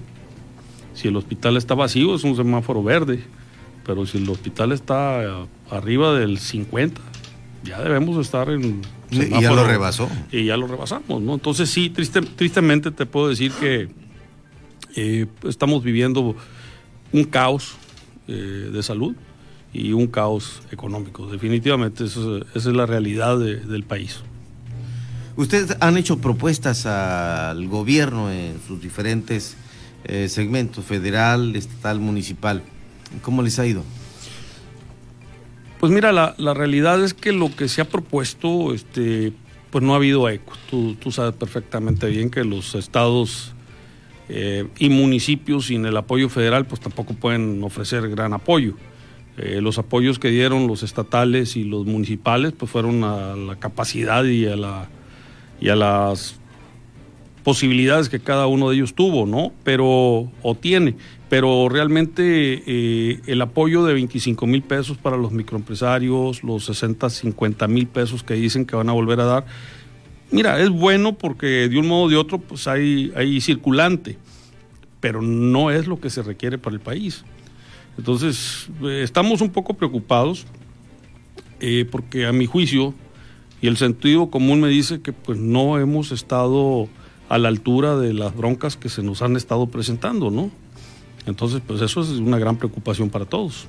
Si 0.95 1.09
el 1.09 1.17
hospital 1.17 1.57
está 1.57 1.75
vacío 1.75 2.15
es 2.15 2.25
un 2.25 2.37
semáforo 2.37 2.83
verde, 2.83 3.21
pero 3.87 4.05
si 4.05 4.19
el 4.19 4.29
hospital 4.29 4.73
está 4.73 5.47
arriba 5.71 6.19
del 6.19 6.39
50, 6.39 7.01
ya 7.65 7.81
debemos 7.81 8.19
estar 8.19 8.51
en 8.51 8.83
y 9.11 9.41
ya 9.41 9.53
lo 9.53 9.65
rebasó. 9.65 10.09
Y 10.31 10.45
ya 10.45 10.57
lo 10.57 10.67
rebasamos, 10.67 11.23
¿no? 11.23 11.35
Entonces 11.35 11.71
sí, 11.71 11.91
triste, 11.91 12.21
tristemente 12.23 12.91
te 12.91 13.07
puedo 13.07 13.29
decir 13.29 13.53
que 13.53 13.89
eh, 14.97 15.27
estamos 15.45 15.83
viviendo 15.83 16.37
un 17.13 17.25
caos 17.25 17.75
eh, 18.27 18.71
de 18.73 18.83
salud 18.83 19.15
y 19.73 19.93
un 19.93 20.07
caos 20.07 20.61
económico. 20.71 21.27
Definitivamente 21.27 22.05
esa 22.05 22.41
es 22.55 22.67
la 22.67 22.87
realidad 22.87 23.39
del 23.39 23.85
país. 23.85 24.21
Ustedes 25.37 25.77
han 25.81 25.97
hecho 25.97 26.19
propuestas 26.19 26.85
al 26.85 27.69
gobierno 27.69 28.31
en 28.31 28.59
sus 28.67 28.83
diferentes 28.83 29.57
eh, 30.05 30.29
segmentos, 30.29 30.85
federal, 30.85 31.55
estatal, 31.55 32.01
municipal. 32.01 32.63
¿Cómo 33.23 33.43
les 33.43 33.59
ha 33.59 33.67
ido? 33.67 33.85
Pues 35.81 35.93
mira, 35.93 36.13
la, 36.13 36.55
realidad 36.55 37.03
es 37.05 37.15
que 37.15 37.33
lo 37.33 37.55
que 37.55 37.69
se 37.69 37.81
ha 37.81 37.85
propuesto, 37.85 38.75
este, 38.75 39.33
pues 39.71 39.85
no 39.85 39.93
ha 39.93 39.97
habido 39.97 40.29
eco. 40.29 40.55
Tú, 40.71 41.13
sabes 41.13 41.37
perfectamente 41.37 42.09
bien 42.09 42.31
que 42.31 42.43
los 42.43 42.75
estados 42.75 43.55
eh, 44.29 44.67
y 44.81 44.89
municipios 44.89 45.67
sin 45.67 45.87
el 45.87 45.97
apoyo 45.97 46.29
federal, 46.29 46.67
pues 46.67 46.81
tampoco 46.81 47.15
pueden 47.15 47.63
ofrecer 47.63 48.09
gran 48.09 48.33
apoyo. 48.33 48.75
Eh, 49.37 49.61
los 49.61 49.79
apoyos 49.79 50.19
que 50.19 50.31
dieron 50.31 50.67
los 50.67 50.83
estatales 50.83 51.55
y 51.57 51.63
los 51.63 51.87
municipales, 51.87 52.53
pues 52.59 52.73
fueron 52.73 53.05
a 53.05 53.37
la 53.37 53.55
capacidad 53.55 54.25
y 54.25 54.47
a, 54.47 54.57
la, 54.57 54.89
y 55.61 55.69
a 55.69 55.77
las 55.77 56.41
posibilidades 57.45 58.09
que 58.09 58.19
cada 58.19 58.49
uno 58.49 58.71
de 58.71 58.77
ellos 58.77 58.95
tuvo, 58.95 59.27
¿no? 59.27 59.53
Pero, 59.63 60.29
o 60.43 60.57
tiene 60.61 60.97
pero 61.29 61.69
realmente 61.69 62.63
eh, 62.67 63.21
el 63.27 63.43
apoyo 63.43 63.85
de 63.85 63.95
25 63.95 64.47
mil 64.47 64.63
pesos 64.63 64.97
para 64.97 65.17
los 65.17 65.33
microempresarios, 65.33 66.43
los 66.43 66.65
60, 66.65 67.11
50 67.11 67.69
mil 67.69 67.87
pesos 67.87 68.23
que 68.23 68.35
dicen 68.35 68.65
que 68.65 68.77
van 68.77 68.89
a 68.89 68.93
volver 68.93 69.21
a 69.21 69.25
dar, 69.25 69.47
mira, 70.31 70.61
es 70.61 70.71
bueno 70.71 71.19
porque 71.19 71.69
de 71.69 71.79
un 71.79 71.87
modo 71.87 72.05
o 72.05 72.09
de 72.09 72.17
otro 72.17 72.39
pues 72.39 72.67
hay, 72.67 73.13
hay 73.15 73.41
circulante, 73.41 74.19
pero 75.01 75.21
no 75.21 75.71
es 75.71 75.87
lo 75.87 76.01
que 76.01 76.11
se 76.11 76.23
requiere 76.23 76.57
para 76.57 76.75
el 76.75 76.81
país. 76.81 77.25
Entonces, 77.99 78.69
eh, 78.83 79.03
estamos 79.03 79.41
un 79.41 79.51
poco 79.51 79.75
preocupados 79.75 80.47
eh, 81.61 81.87
porque 81.91 82.27
a 82.27 82.33
mi 82.33 82.47
juicio 82.47 82.95
y 83.61 83.67
el 83.67 83.77
sentido 83.77 84.31
común 84.31 84.61
me 84.61 84.69
dice 84.69 85.01
que 85.01 85.13
pues 85.13 85.39
no 85.39 85.79
hemos 85.79 86.13
estado 86.13 86.89
a 87.29 87.39
la 87.39 87.49
altura 87.49 87.97
de 87.97 88.15
las 88.15 88.35
broncas 88.35 88.77
que 88.77 88.89
se 88.89 89.03
nos 89.03 89.21
han 89.21 89.37
estado 89.37 89.67
presentando, 89.67 90.31
¿no? 90.31 90.51
Entonces, 91.29 91.61
pues 91.67 91.81
eso 91.83 92.01
es 92.01 92.09
una 92.09 92.39
gran 92.39 92.57
preocupación 92.57 93.11
para 93.11 93.27
todos. 93.27 93.67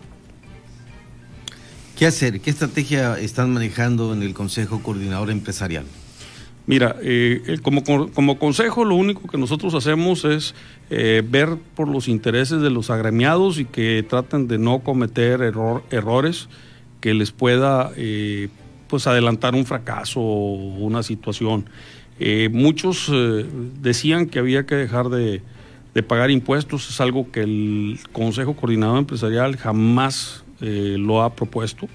¿Qué 1.98 2.06
hacer? 2.06 2.40
¿Qué 2.40 2.50
estrategia 2.50 3.20
están 3.20 3.54
manejando 3.54 4.14
en 4.14 4.24
el 4.24 4.34
Consejo 4.34 4.82
Coordinador 4.82 5.30
Empresarial? 5.30 5.86
Mira, 6.66 6.96
eh, 7.02 7.58
como, 7.62 7.84
como 7.84 8.40
consejo 8.40 8.86
lo 8.86 8.96
único 8.96 9.28
que 9.28 9.38
nosotros 9.38 9.74
hacemos 9.74 10.24
es 10.24 10.54
eh, 10.90 11.24
ver 11.28 11.58
por 11.76 11.88
los 11.88 12.08
intereses 12.08 12.62
de 12.62 12.70
los 12.70 12.90
agremiados 12.90 13.60
y 13.60 13.66
que 13.66 14.06
traten 14.08 14.48
de 14.48 14.60
no 14.60 14.80
cometer 14.80 15.42
error, 15.42 15.84
errores 15.90 16.48
que 17.02 17.14
les 17.14 17.32
pueda 17.32 17.92
eh, 17.98 18.50
pues 18.88 19.08
adelantar 19.08 19.56
un 19.56 19.66
fracaso 19.66 20.22
o 20.22 20.76
una 20.78 21.04
situación. 21.04 21.66
muchos 22.52 23.12
decían 23.82 24.28
que 24.28 24.40
había 24.40 24.66
que 24.66 24.76
dejar 24.76 25.10
de, 25.10 25.42
de, 25.94 26.04
pagar 26.04 26.32
impuestos, 26.32 26.90
es 26.90 27.02
algo 27.02 27.32
que 27.32 27.42
el 27.42 28.00
Consejo 28.12 28.56
Coordinador 28.56 29.00
Empresarial 29.00 29.58
jamás 29.58 30.44
lo 30.62 31.22
ha 31.22 31.36
propuesto 31.36 31.88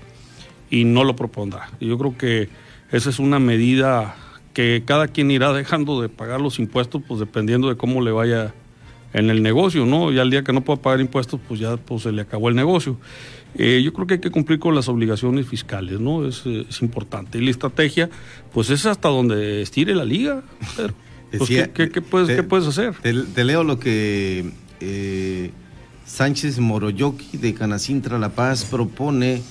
y 0.70 0.84
no 0.84 1.04
lo 1.04 1.16
propondrá. 1.16 1.70
Yo 1.80 1.98
creo 1.98 2.16
que 2.16 2.48
esa 2.90 3.10
es 3.10 3.18
una 3.18 3.38
medida 3.38 4.16
que 4.54 4.84
cada 4.86 5.08
quien 5.08 5.30
irá 5.30 5.52
dejando 5.52 6.00
de 6.00 6.08
pagar 6.08 6.40
los 6.40 6.58
impuestos, 6.58 7.02
pues 7.06 7.20
dependiendo 7.20 7.68
de 7.68 7.76
cómo 7.76 8.00
le 8.00 8.12
vaya 8.12 8.54
en 9.12 9.30
el 9.30 9.42
negocio, 9.42 9.86
¿no? 9.86 10.10
Ya 10.12 10.22
el 10.22 10.30
día 10.30 10.42
que 10.42 10.52
no 10.52 10.62
pueda 10.62 10.80
pagar 10.80 11.00
impuestos, 11.00 11.40
pues 11.46 11.60
ya 11.60 11.76
pues, 11.76 12.02
se 12.02 12.12
le 12.12 12.22
acabó 12.22 12.48
el 12.48 12.56
negocio. 12.56 12.98
Eh, 13.56 13.80
yo 13.84 13.92
creo 13.92 14.06
que 14.06 14.14
hay 14.14 14.20
que 14.20 14.30
cumplir 14.30 14.58
con 14.58 14.74
las 14.74 14.88
obligaciones 14.88 15.46
fiscales, 15.46 16.00
¿no? 16.00 16.26
Es, 16.26 16.44
es 16.46 16.82
importante. 16.82 17.38
Y 17.38 17.42
la 17.42 17.50
estrategia, 17.50 18.10
pues 18.52 18.70
es 18.70 18.86
hasta 18.86 19.08
donde 19.08 19.62
estire 19.62 19.94
la 19.94 20.04
liga. 20.04 20.42
Pues, 21.38 21.50
¿qué, 21.50 21.90
qué, 21.90 22.02
puedes, 22.02 22.28
¿qué, 22.28 22.42
puedes, 22.42 22.66
hacer? 22.66 22.94
Te, 23.02 23.44
leo 23.44 23.64
lo 23.64 23.78
que 23.78 24.50
eh, 24.80 25.50
Sánchez 26.06 26.58
Moroyoki 26.58 27.38
de 27.38 27.54
Canacintra 27.54 28.18
La 28.18 28.30
Paz 28.30 28.64
propone 28.64 29.42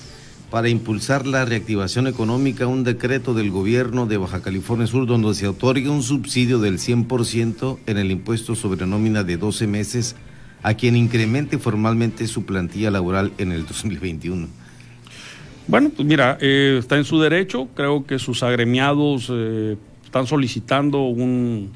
para 0.50 0.68
impulsar 0.68 1.26
la 1.26 1.44
reactivación 1.44 2.06
económica 2.06 2.66
un 2.66 2.84
decreto 2.84 3.34
del 3.34 3.50
gobierno 3.50 4.06
de 4.06 4.18
Baja 4.18 4.40
California 4.40 4.86
Sur 4.86 5.06
donde 5.06 5.34
se 5.34 5.48
otorga 5.48 5.90
un 5.90 6.02
subsidio 6.02 6.60
del 6.60 6.78
100% 6.78 7.78
en 7.86 7.98
el 7.98 8.10
impuesto 8.12 8.54
sobre 8.54 8.86
nómina 8.86 9.24
de 9.24 9.36
12 9.36 9.66
meses 9.66 10.14
a 10.62 10.74
quien 10.74 10.96
incremente 10.96 11.58
formalmente 11.58 12.26
su 12.26 12.44
plantilla 12.44 12.90
laboral 12.90 13.32
en 13.38 13.52
el 13.52 13.66
2021. 13.66 14.46
Bueno, 15.66 15.90
pues 15.94 16.06
mira, 16.06 16.38
eh, 16.40 16.76
está 16.78 16.96
en 16.98 17.04
su 17.04 17.20
derecho, 17.20 17.68
creo 17.74 18.06
que 18.06 18.18
sus 18.18 18.42
agremiados 18.42 19.30
eh, 19.32 19.76
están 20.14 20.28
solicitando 20.28 21.00
un, 21.00 21.72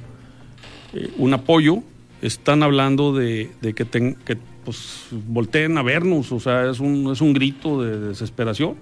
eh, 0.94 1.10
un 1.18 1.34
apoyo, 1.34 1.82
están 2.22 2.62
hablando 2.62 3.12
de, 3.12 3.50
que, 3.74 3.84
ten, 3.84 4.14
que 4.14 4.38
pues 4.64 5.06
volteen 5.10 5.76
a 5.76 5.82
vernos, 5.82 6.30
o 6.30 6.38
sea, 6.38 6.70
es 6.70 6.78
un, 6.78 7.10
es 7.10 7.20
un 7.20 7.32
grito 7.32 7.82
de 7.82 7.98
desesperación. 7.98 8.76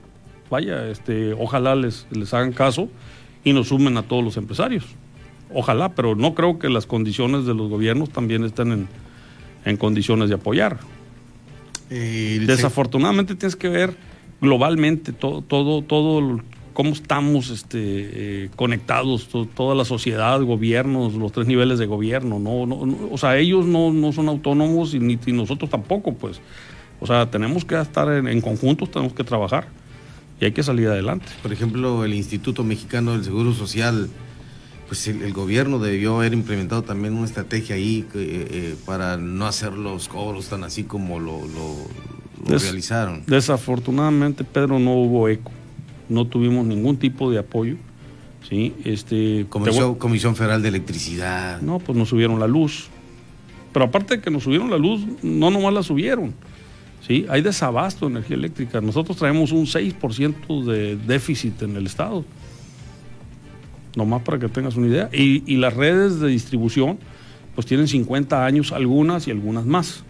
Vaya, 0.51 0.91
este, 0.91 1.33
ojalá 1.33 1.75
les, 1.75 2.07
les 2.11 2.35
hagan 2.35 2.53
caso 2.53 2.91
y 3.45 3.55
nos 3.55 3.69
sumen 3.69 3.97
a 3.97 4.03
todos 4.03 4.23
los 4.23 4.37
empresarios. 4.37 4.85
Ojalá, 5.55 5.95
pero 5.95 6.15
no 6.15 6.35
creo 6.35 6.59
que 6.59 6.69
las 6.69 6.85
condiciones 6.85 7.47
de 7.47 7.55
los 7.55 7.71
gobiernos 7.71 8.11
también 8.11 8.45
estén 8.45 8.87
en, 9.65 9.77
condiciones 9.79 10.29
de 10.29 10.35
apoyar. 10.35 10.81
Desafortunadamente 11.89 13.35
tienes 13.37 13.57
que 13.57 13.71
ver 13.71 13.97
globalmente 14.39 15.15
todo, 15.15 15.41
todo, 15.41 15.81
todo 15.81 16.43
cómo 16.77 16.91
estamos 16.91 17.49
este, 17.49 17.79
eh, 17.81 18.51
conectados, 18.55 19.31
toda 19.55 19.75
la 19.75 19.87
sociedad, 19.87 20.39
gobiernos, 20.43 21.15
los 21.15 21.33
tres 21.33 21.47
niveles 21.47 21.79
de 21.79 21.87
gobierno. 21.87 22.39
No, 22.39 22.67
no, 22.67 23.09
o 23.11 23.17
sea, 23.17 23.39
ellos 23.39 23.65
no, 23.65 23.95
no 23.95 24.13
son 24.13 24.29
autónomos 24.29 24.93
y, 24.93 25.01
ni, 25.01 25.17
nosotros 25.33 25.71
tampoco, 25.71 26.13
pues. 26.13 26.39
O 27.01 27.07
sea, 27.07 27.31
tenemos 27.31 27.65
que 27.65 27.81
estar 27.81 28.13
en, 28.13 28.29
en 28.29 28.43
conjuntos, 28.43 28.91
tenemos 28.91 29.15
que 29.15 29.25
trabajar 29.25 29.69
y 30.39 30.45
hay 30.45 30.53
que 30.53 30.63
salir 30.63 30.89
adelante. 30.89 31.25
Por 31.41 31.51
ejemplo, 31.51 32.05
el 32.05 32.13
Instituto 32.13 32.63
Mexicano 32.63 33.13
del 33.13 33.25
Seguro 33.25 33.55
Social, 33.55 34.11
pues 34.87 35.09
el, 35.09 35.33
gobierno 35.33 35.79
debió 35.79 36.17
haber 36.17 36.35
implementado 36.35 36.83
también 36.83 37.15
una 37.15 37.25
estrategia 37.25 37.77
ahí 37.77 38.07
eh, 38.13 38.49
eh, 38.51 38.77
para 38.85 39.17
no 39.17 39.47
hacer 39.47 39.73
los 39.73 40.09
cobros 40.09 40.51
tan 40.51 40.63
así 40.63 40.85
como 40.85 41.21
lo, 41.21 41.41
lo 41.47 42.59
realizaron. 42.59 43.23
Desafortunadamente, 43.27 44.45
Pedro, 44.45 44.79
no 44.79 44.93
hubo 44.93 45.27
eco 45.31 45.53
no 46.09 46.27
tuvimos 46.27 46.67
ningún 46.67 46.97
tipo 46.97 47.31
de 47.31 47.39
apoyo. 47.39 47.77
¿sí? 48.49 48.75
Este, 48.85 49.47
Comisión, 49.49 50.37
Federal 50.37 50.63
de 50.63 50.69
Electricidad. 50.69 51.61
No, 51.61 51.79
pues 51.79 51.97
nos 51.97 52.09
subieron 52.09 52.39
la 52.39 52.47
luz. 52.47 52.89
Pero 53.73 53.87
aparte 53.87 54.17
de 54.17 54.23
que 54.23 54.31
nos 54.31 54.45
subieron 54.45 54.71
la 54.71 54.79
luz, 54.79 55.03
no 55.23 55.51
nomás 55.51 55.75
la 55.75 55.83
subieron. 55.83 56.35
¿sí? 57.07 57.27
Hay 57.29 57.43
desabasto 57.43 58.07
de 58.07 58.13
energía 58.13 58.37
eléctrica. 58.37 58.81
Nosotros 58.81 59.17
traemos 59.17 59.53
un 59.53 59.67
6% 59.67 60.65
de 60.65 60.97
déficit 60.97 61.63
en 61.63 61.77
el 61.77 61.87
Estado. 61.87 62.25
Nomás 63.95 64.23
para 64.23 64.39
que 64.39 64.49
tengas 64.49 64.77
una 64.77 64.87
idea. 64.87 65.11
Y, 65.13 65.43
y 65.47 65.57
las 65.57 65.75
redes 65.75 66.21
de 66.21 66.29
distribución, 66.29 66.99
pues 67.55 67.67
tienen 67.67 67.89
50 67.89 68.45
años 68.45 68.73
algunas 68.73 69.27
y 69.29 69.31
algunas 69.31 69.67
más. 69.67 70.05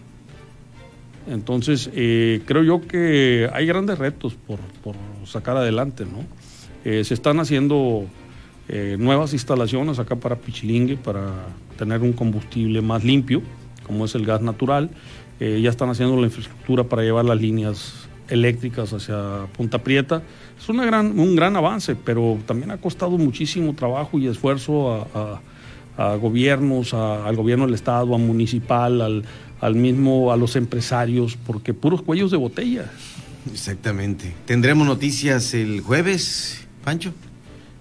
Entonces, 1.28 1.90
eh, 1.92 2.42
creo 2.44 2.62
yo 2.62 2.86
que 2.86 3.50
hay 3.52 3.66
grandes 3.66 3.98
retos 3.98 4.34
por, 4.34 4.58
sacar 5.26 5.56
adelante, 5.56 6.04
¿no? 6.04 6.24
Eh, 6.84 7.04
se 7.04 7.14
están 7.14 7.40
haciendo 7.40 8.06
eh, 8.68 8.96
nuevas 8.98 9.32
instalaciones 9.32 9.98
acá 9.98 10.16
para 10.16 10.36
Pichilingue, 10.36 10.96
para 10.96 11.30
tener 11.76 12.02
un 12.02 12.12
combustible 12.12 12.80
más 12.80 13.04
limpio, 13.04 13.42
como 13.84 14.04
es 14.04 14.14
el 14.14 14.24
gas 14.24 14.40
natural. 14.40 14.90
ya 15.38 15.68
están 15.68 15.90
haciendo 15.90 16.16
la 16.16 16.26
infraestructura 16.26 16.84
para 16.84 17.02
llevar 17.02 17.26
las 17.26 17.38
líneas 17.38 18.08
eléctricas 18.28 18.92
hacia 18.92 19.46
Punta 19.56 19.78
Prieta. 19.78 20.22
Es 20.58 20.68
una 20.68 20.84
gran, 20.84 21.18
un 21.18 21.36
gran 21.36 21.56
avance, 21.56 21.94
pero 21.96 22.38
también 22.46 22.70
ha 22.70 22.78
costado 22.78 23.18
muchísimo 23.18 23.74
trabajo 23.74 24.18
y 24.18 24.26
esfuerzo 24.26 25.06
a, 25.14 25.40
gobiernos, 26.16 26.92
al 26.94 27.36
gobierno 27.36 27.64
del 27.66 27.74
Estado, 27.74 28.14
a 28.14 28.18
municipal, 28.18 29.00
al, 29.00 29.24
al 29.60 29.74
mismo, 29.74 30.32
a 30.32 30.36
los 30.36 30.56
empresarios, 30.56 31.36
porque 31.46 31.74
puros 31.74 32.02
cuellos 32.02 32.30
de 32.30 32.36
botella. 32.36 32.90
Exactamente. 33.52 34.34
¿Tendremos 34.44 34.86
noticias 34.86 35.54
el 35.54 35.80
jueves, 35.80 36.66
Pancho? 36.84 37.12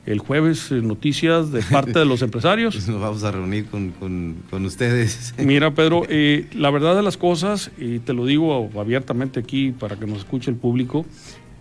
El 0.06 0.20
jueves 0.20 0.72
eh, 0.72 0.76
noticias 0.76 1.52
de 1.52 1.64
parte 1.64 1.98
de 1.98 2.06
los 2.06 2.22
empresarios. 2.24 2.76
Nos 2.88 3.02
vamos 3.02 3.24
a 3.24 3.32
reunir 3.32 3.66
con, 3.66 4.36
ustedes. 4.66 5.34
Mira, 5.38 5.74
Pedro, 5.74 6.04
eh, 6.10 6.48
la 6.54 6.70
verdad 6.70 6.96
de 6.96 7.02
las 7.02 7.18
cosas, 7.18 7.72
y 7.78 8.00
te 8.00 8.14
lo 8.14 8.26
digo 8.26 8.70
abiertamente 8.80 9.40
aquí 9.40 9.72
para 9.72 9.98
que 9.98 10.06
nos 10.06 10.20
escuche 10.20 10.52
el 10.52 10.58
público, 10.58 11.06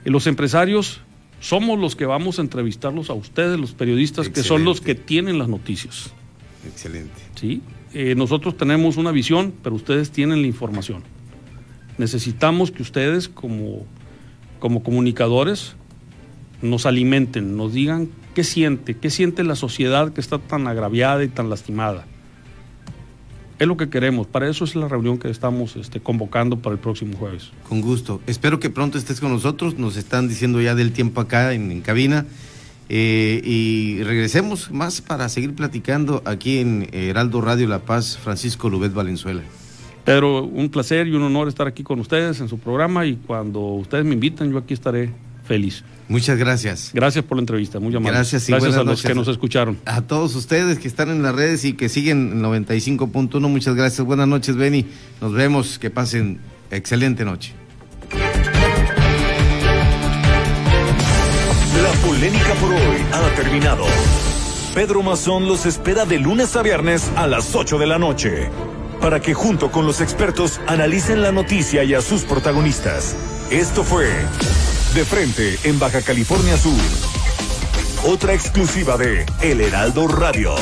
eh, 0.05 0.11
los 0.11 0.27
empresarios 0.27 1.01
somos 1.41 1.79
los 1.79 1.97
que 1.97 2.07
vamos 2.07 2.39
a 2.39 2.43
entrevistarlos 2.43 3.11
a 3.11 3.15
ustedes, 3.15 3.59
los 3.59 3.73
periodistas, 3.73 4.29
que 4.29 4.43
son 4.43 4.65
los 4.65 4.81
que 4.81 4.95
tienen 4.95 5.39
las 5.39 5.49
noticias. 5.49 6.13
Excelente. 6.67 7.21
Sí, 7.35 7.61
eh, 7.93 8.15
nosotros 8.15 8.57
tenemos 8.57 8.97
una 8.97 9.13
visión, 9.13 9.53
pero 9.63 9.77
ustedes 9.77 10.11
tienen 10.11 10.41
la 10.41 10.47
información. 10.47 11.03
Necesitamos 11.99 12.71
que 12.71 12.83
ustedes 12.83 13.29
como, 13.29 13.87
como 14.59 14.83
comunicadores 14.83 15.77
nos 16.63 16.87
alimenten, 16.87 17.57
nos 17.57 17.73
digan 17.73 18.09
qué 18.35 18.43
siente, 18.43 18.97
qué 18.97 19.11
siente 19.11 19.45
la 19.45 19.55
sociedad 19.55 20.13
que 20.13 20.21
está 20.21 20.39
tan 20.39 20.67
agraviada 20.67 21.23
y 21.25 21.29
tan 21.29 21.51
lastimada. 21.51 22.07
Es 23.59 23.69
lo 23.69 23.77
que 23.77 23.89
queremos, 23.89 24.27
para 24.27 24.49
eso 24.49 24.65
es 24.65 24.75
la 24.75 24.89
reunión 24.89 25.19
que 25.19 25.31
estamos 25.31 25.77
este, 25.77 26.01
convocando 26.01 26.59
para 26.59 26.75
el 26.75 26.81
próximo 26.81 27.17
jueves. 27.17 27.51
Con 27.69 27.81
gusto. 27.81 28.21
Espero 28.27 28.59
que 28.59 28.69
pronto 28.69 28.99
estés 28.99 29.21
con 29.21 29.31
nosotros, 29.31 29.79
nos 29.79 29.97
están 29.97 30.29
diciendo 30.29 30.61
ya 30.61 30.75
del 30.75 30.93
tiempo 30.93 31.21
acá 31.21 31.53
en 31.53 31.81
cabina. 31.81 32.27
Eh, 32.89 33.41
y 33.45 34.03
regresemos 34.03 34.71
más 34.71 35.01
para 35.01 35.29
seguir 35.29 35.55
platicando 35.55 36.23
aquí 36.27 36.59
en 36.59 36.89
Heraldo 36.93 37.41
Radio 37.41 37.69
La 37.69 37.79
Paz, 37.79 38.19
Francisco 38.19 38.69
Lubet 38.69 38.93
Valenzuela. 38.93 39.43
Pedro, 40.05 40.45
un 40.45 40.69
placer 40.69 41.07
y 41.07 41.13
un 41.15 41.23
honor 41.23 41.49
estar 41.49 41.67
aquí 41.67 41.83
con 41.83 41.99
ustedes 42.01 42.41
en 42.41 42.49
su 42.49 42.59
programa 42.59 43.07
y 43.07 43.17
cuando 43.17 43.61
ustedes 43.61 44.05
me 44.05 44.13
invitan 44.15 44.51
yo 44.51 44.59
aquí 44.59 44.75
estaré 44.75 45.11
feliz. 45.45 45.83
Muchas 46.09 46.39
gracias. 46.39 46.91
Gracias 46.93 47.25
por 47.25 47.39
la 47.39 47.43
entrevista, 47.43 47.81
muy 47.81 47.95
amable. 47.95 48.19
Gracias, 48.19 48.49
y 48.49 48.53
gracias 48.53 48.77
a 48.77 48.85
los 48.85 49.03
que 49.03 49.15
nos 49.15 49.29
escucharon. 49.29 49.79
A 49.87 50.03
todos 50.03 50.35
ustedes 50.35 50.79
que 50.79 50.89
están 50.89 51.09
en 51.09 51.23
las 51.23 51.35
redes 51.35 51.65
y 51.65 51.73
que 51.73 51.89
siguen 51.89 52.43
95.1, 52.43 53.41
muchas 53.49 53.75
gracias. 53.75 54.07
Buenas 54.07 54.29
noches, 54.29 54.57
Benny. 54.57 54.85
Nos 55.23 55.33
vemos, 55.33 55.79
que 55.79 55.91
pasen 55.91 56.39
excelente 56.71 57.25
noche. 57.25 57.55
polémica 62.05 62.55
por 62.61 62.71
hoy 62.71 63.07
ha 63.13 63.35
terminado. 63.35 63.85
Pedro 64.75 65.03
Mazón 65.03 65.47
los 65.49 65.65
espera 65.65 66.05
de 66.05 66.19
lunes 66.19 66.55
a 66.57 66.63
viernes 66.63 67.11
a 67.17 67.27
las 67.27 67.55
8 67.55 67.79
de 67.79 67.87
la 67.87 67.99
noche 67.99 68.51
para 69.05 69.21
que 69.21 69.35
junto 69.35 69.71
con 69.71 69.85
los 69.85 70.01
expertos 70.01 70.63
analicen 70.67 71.21
la 71.21 71.31
noticia 71.31 71.85
y 71.85 71.93
a 71.93 72.01
sus 72.01 72.23
protagonistas. 72.23 73.15
Esto 73.51 73.85
fue 73.85 74.07
De 74.95 75.05
Frente 75.05 75.59
en 75.65 75.79
Baja 75.79 76.01
California 76.01 76.57
Sur. 76.57 76.73
Otra 78.11 78.33
exclusiva 78.33 78.97
de 78.97 79.27
El 79.43 79.61
Heraldo 79.61 80.09
Radio. 80.09 80.55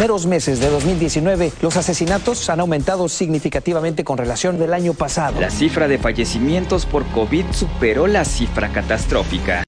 primeros 0.00 0.24
meses 0.24 0.60
de 0.60 0.70
2019, 0.70 1.52
los 1.60 1.76
asesinatos 1.76 2.48
han 2.48 2.60
aumentado 2.60 3.06
significativamente 3.06 4.02
con 4.02 4.16
relación 4.16 4.58
del 4.58 4.72
año 4.72 4.94
pasado. 4.94 5.38
La 5.38 5.50
cifra 5.50 5.88
de 5.88 5.98
fallecimientos 5.98 6.86
por 6.86 7.04
COVID 7.08 7.44
superó 7.50 8.06
la 8.06 8.24
cifra 8.24 8.72
catastrófica. 8.72 9.58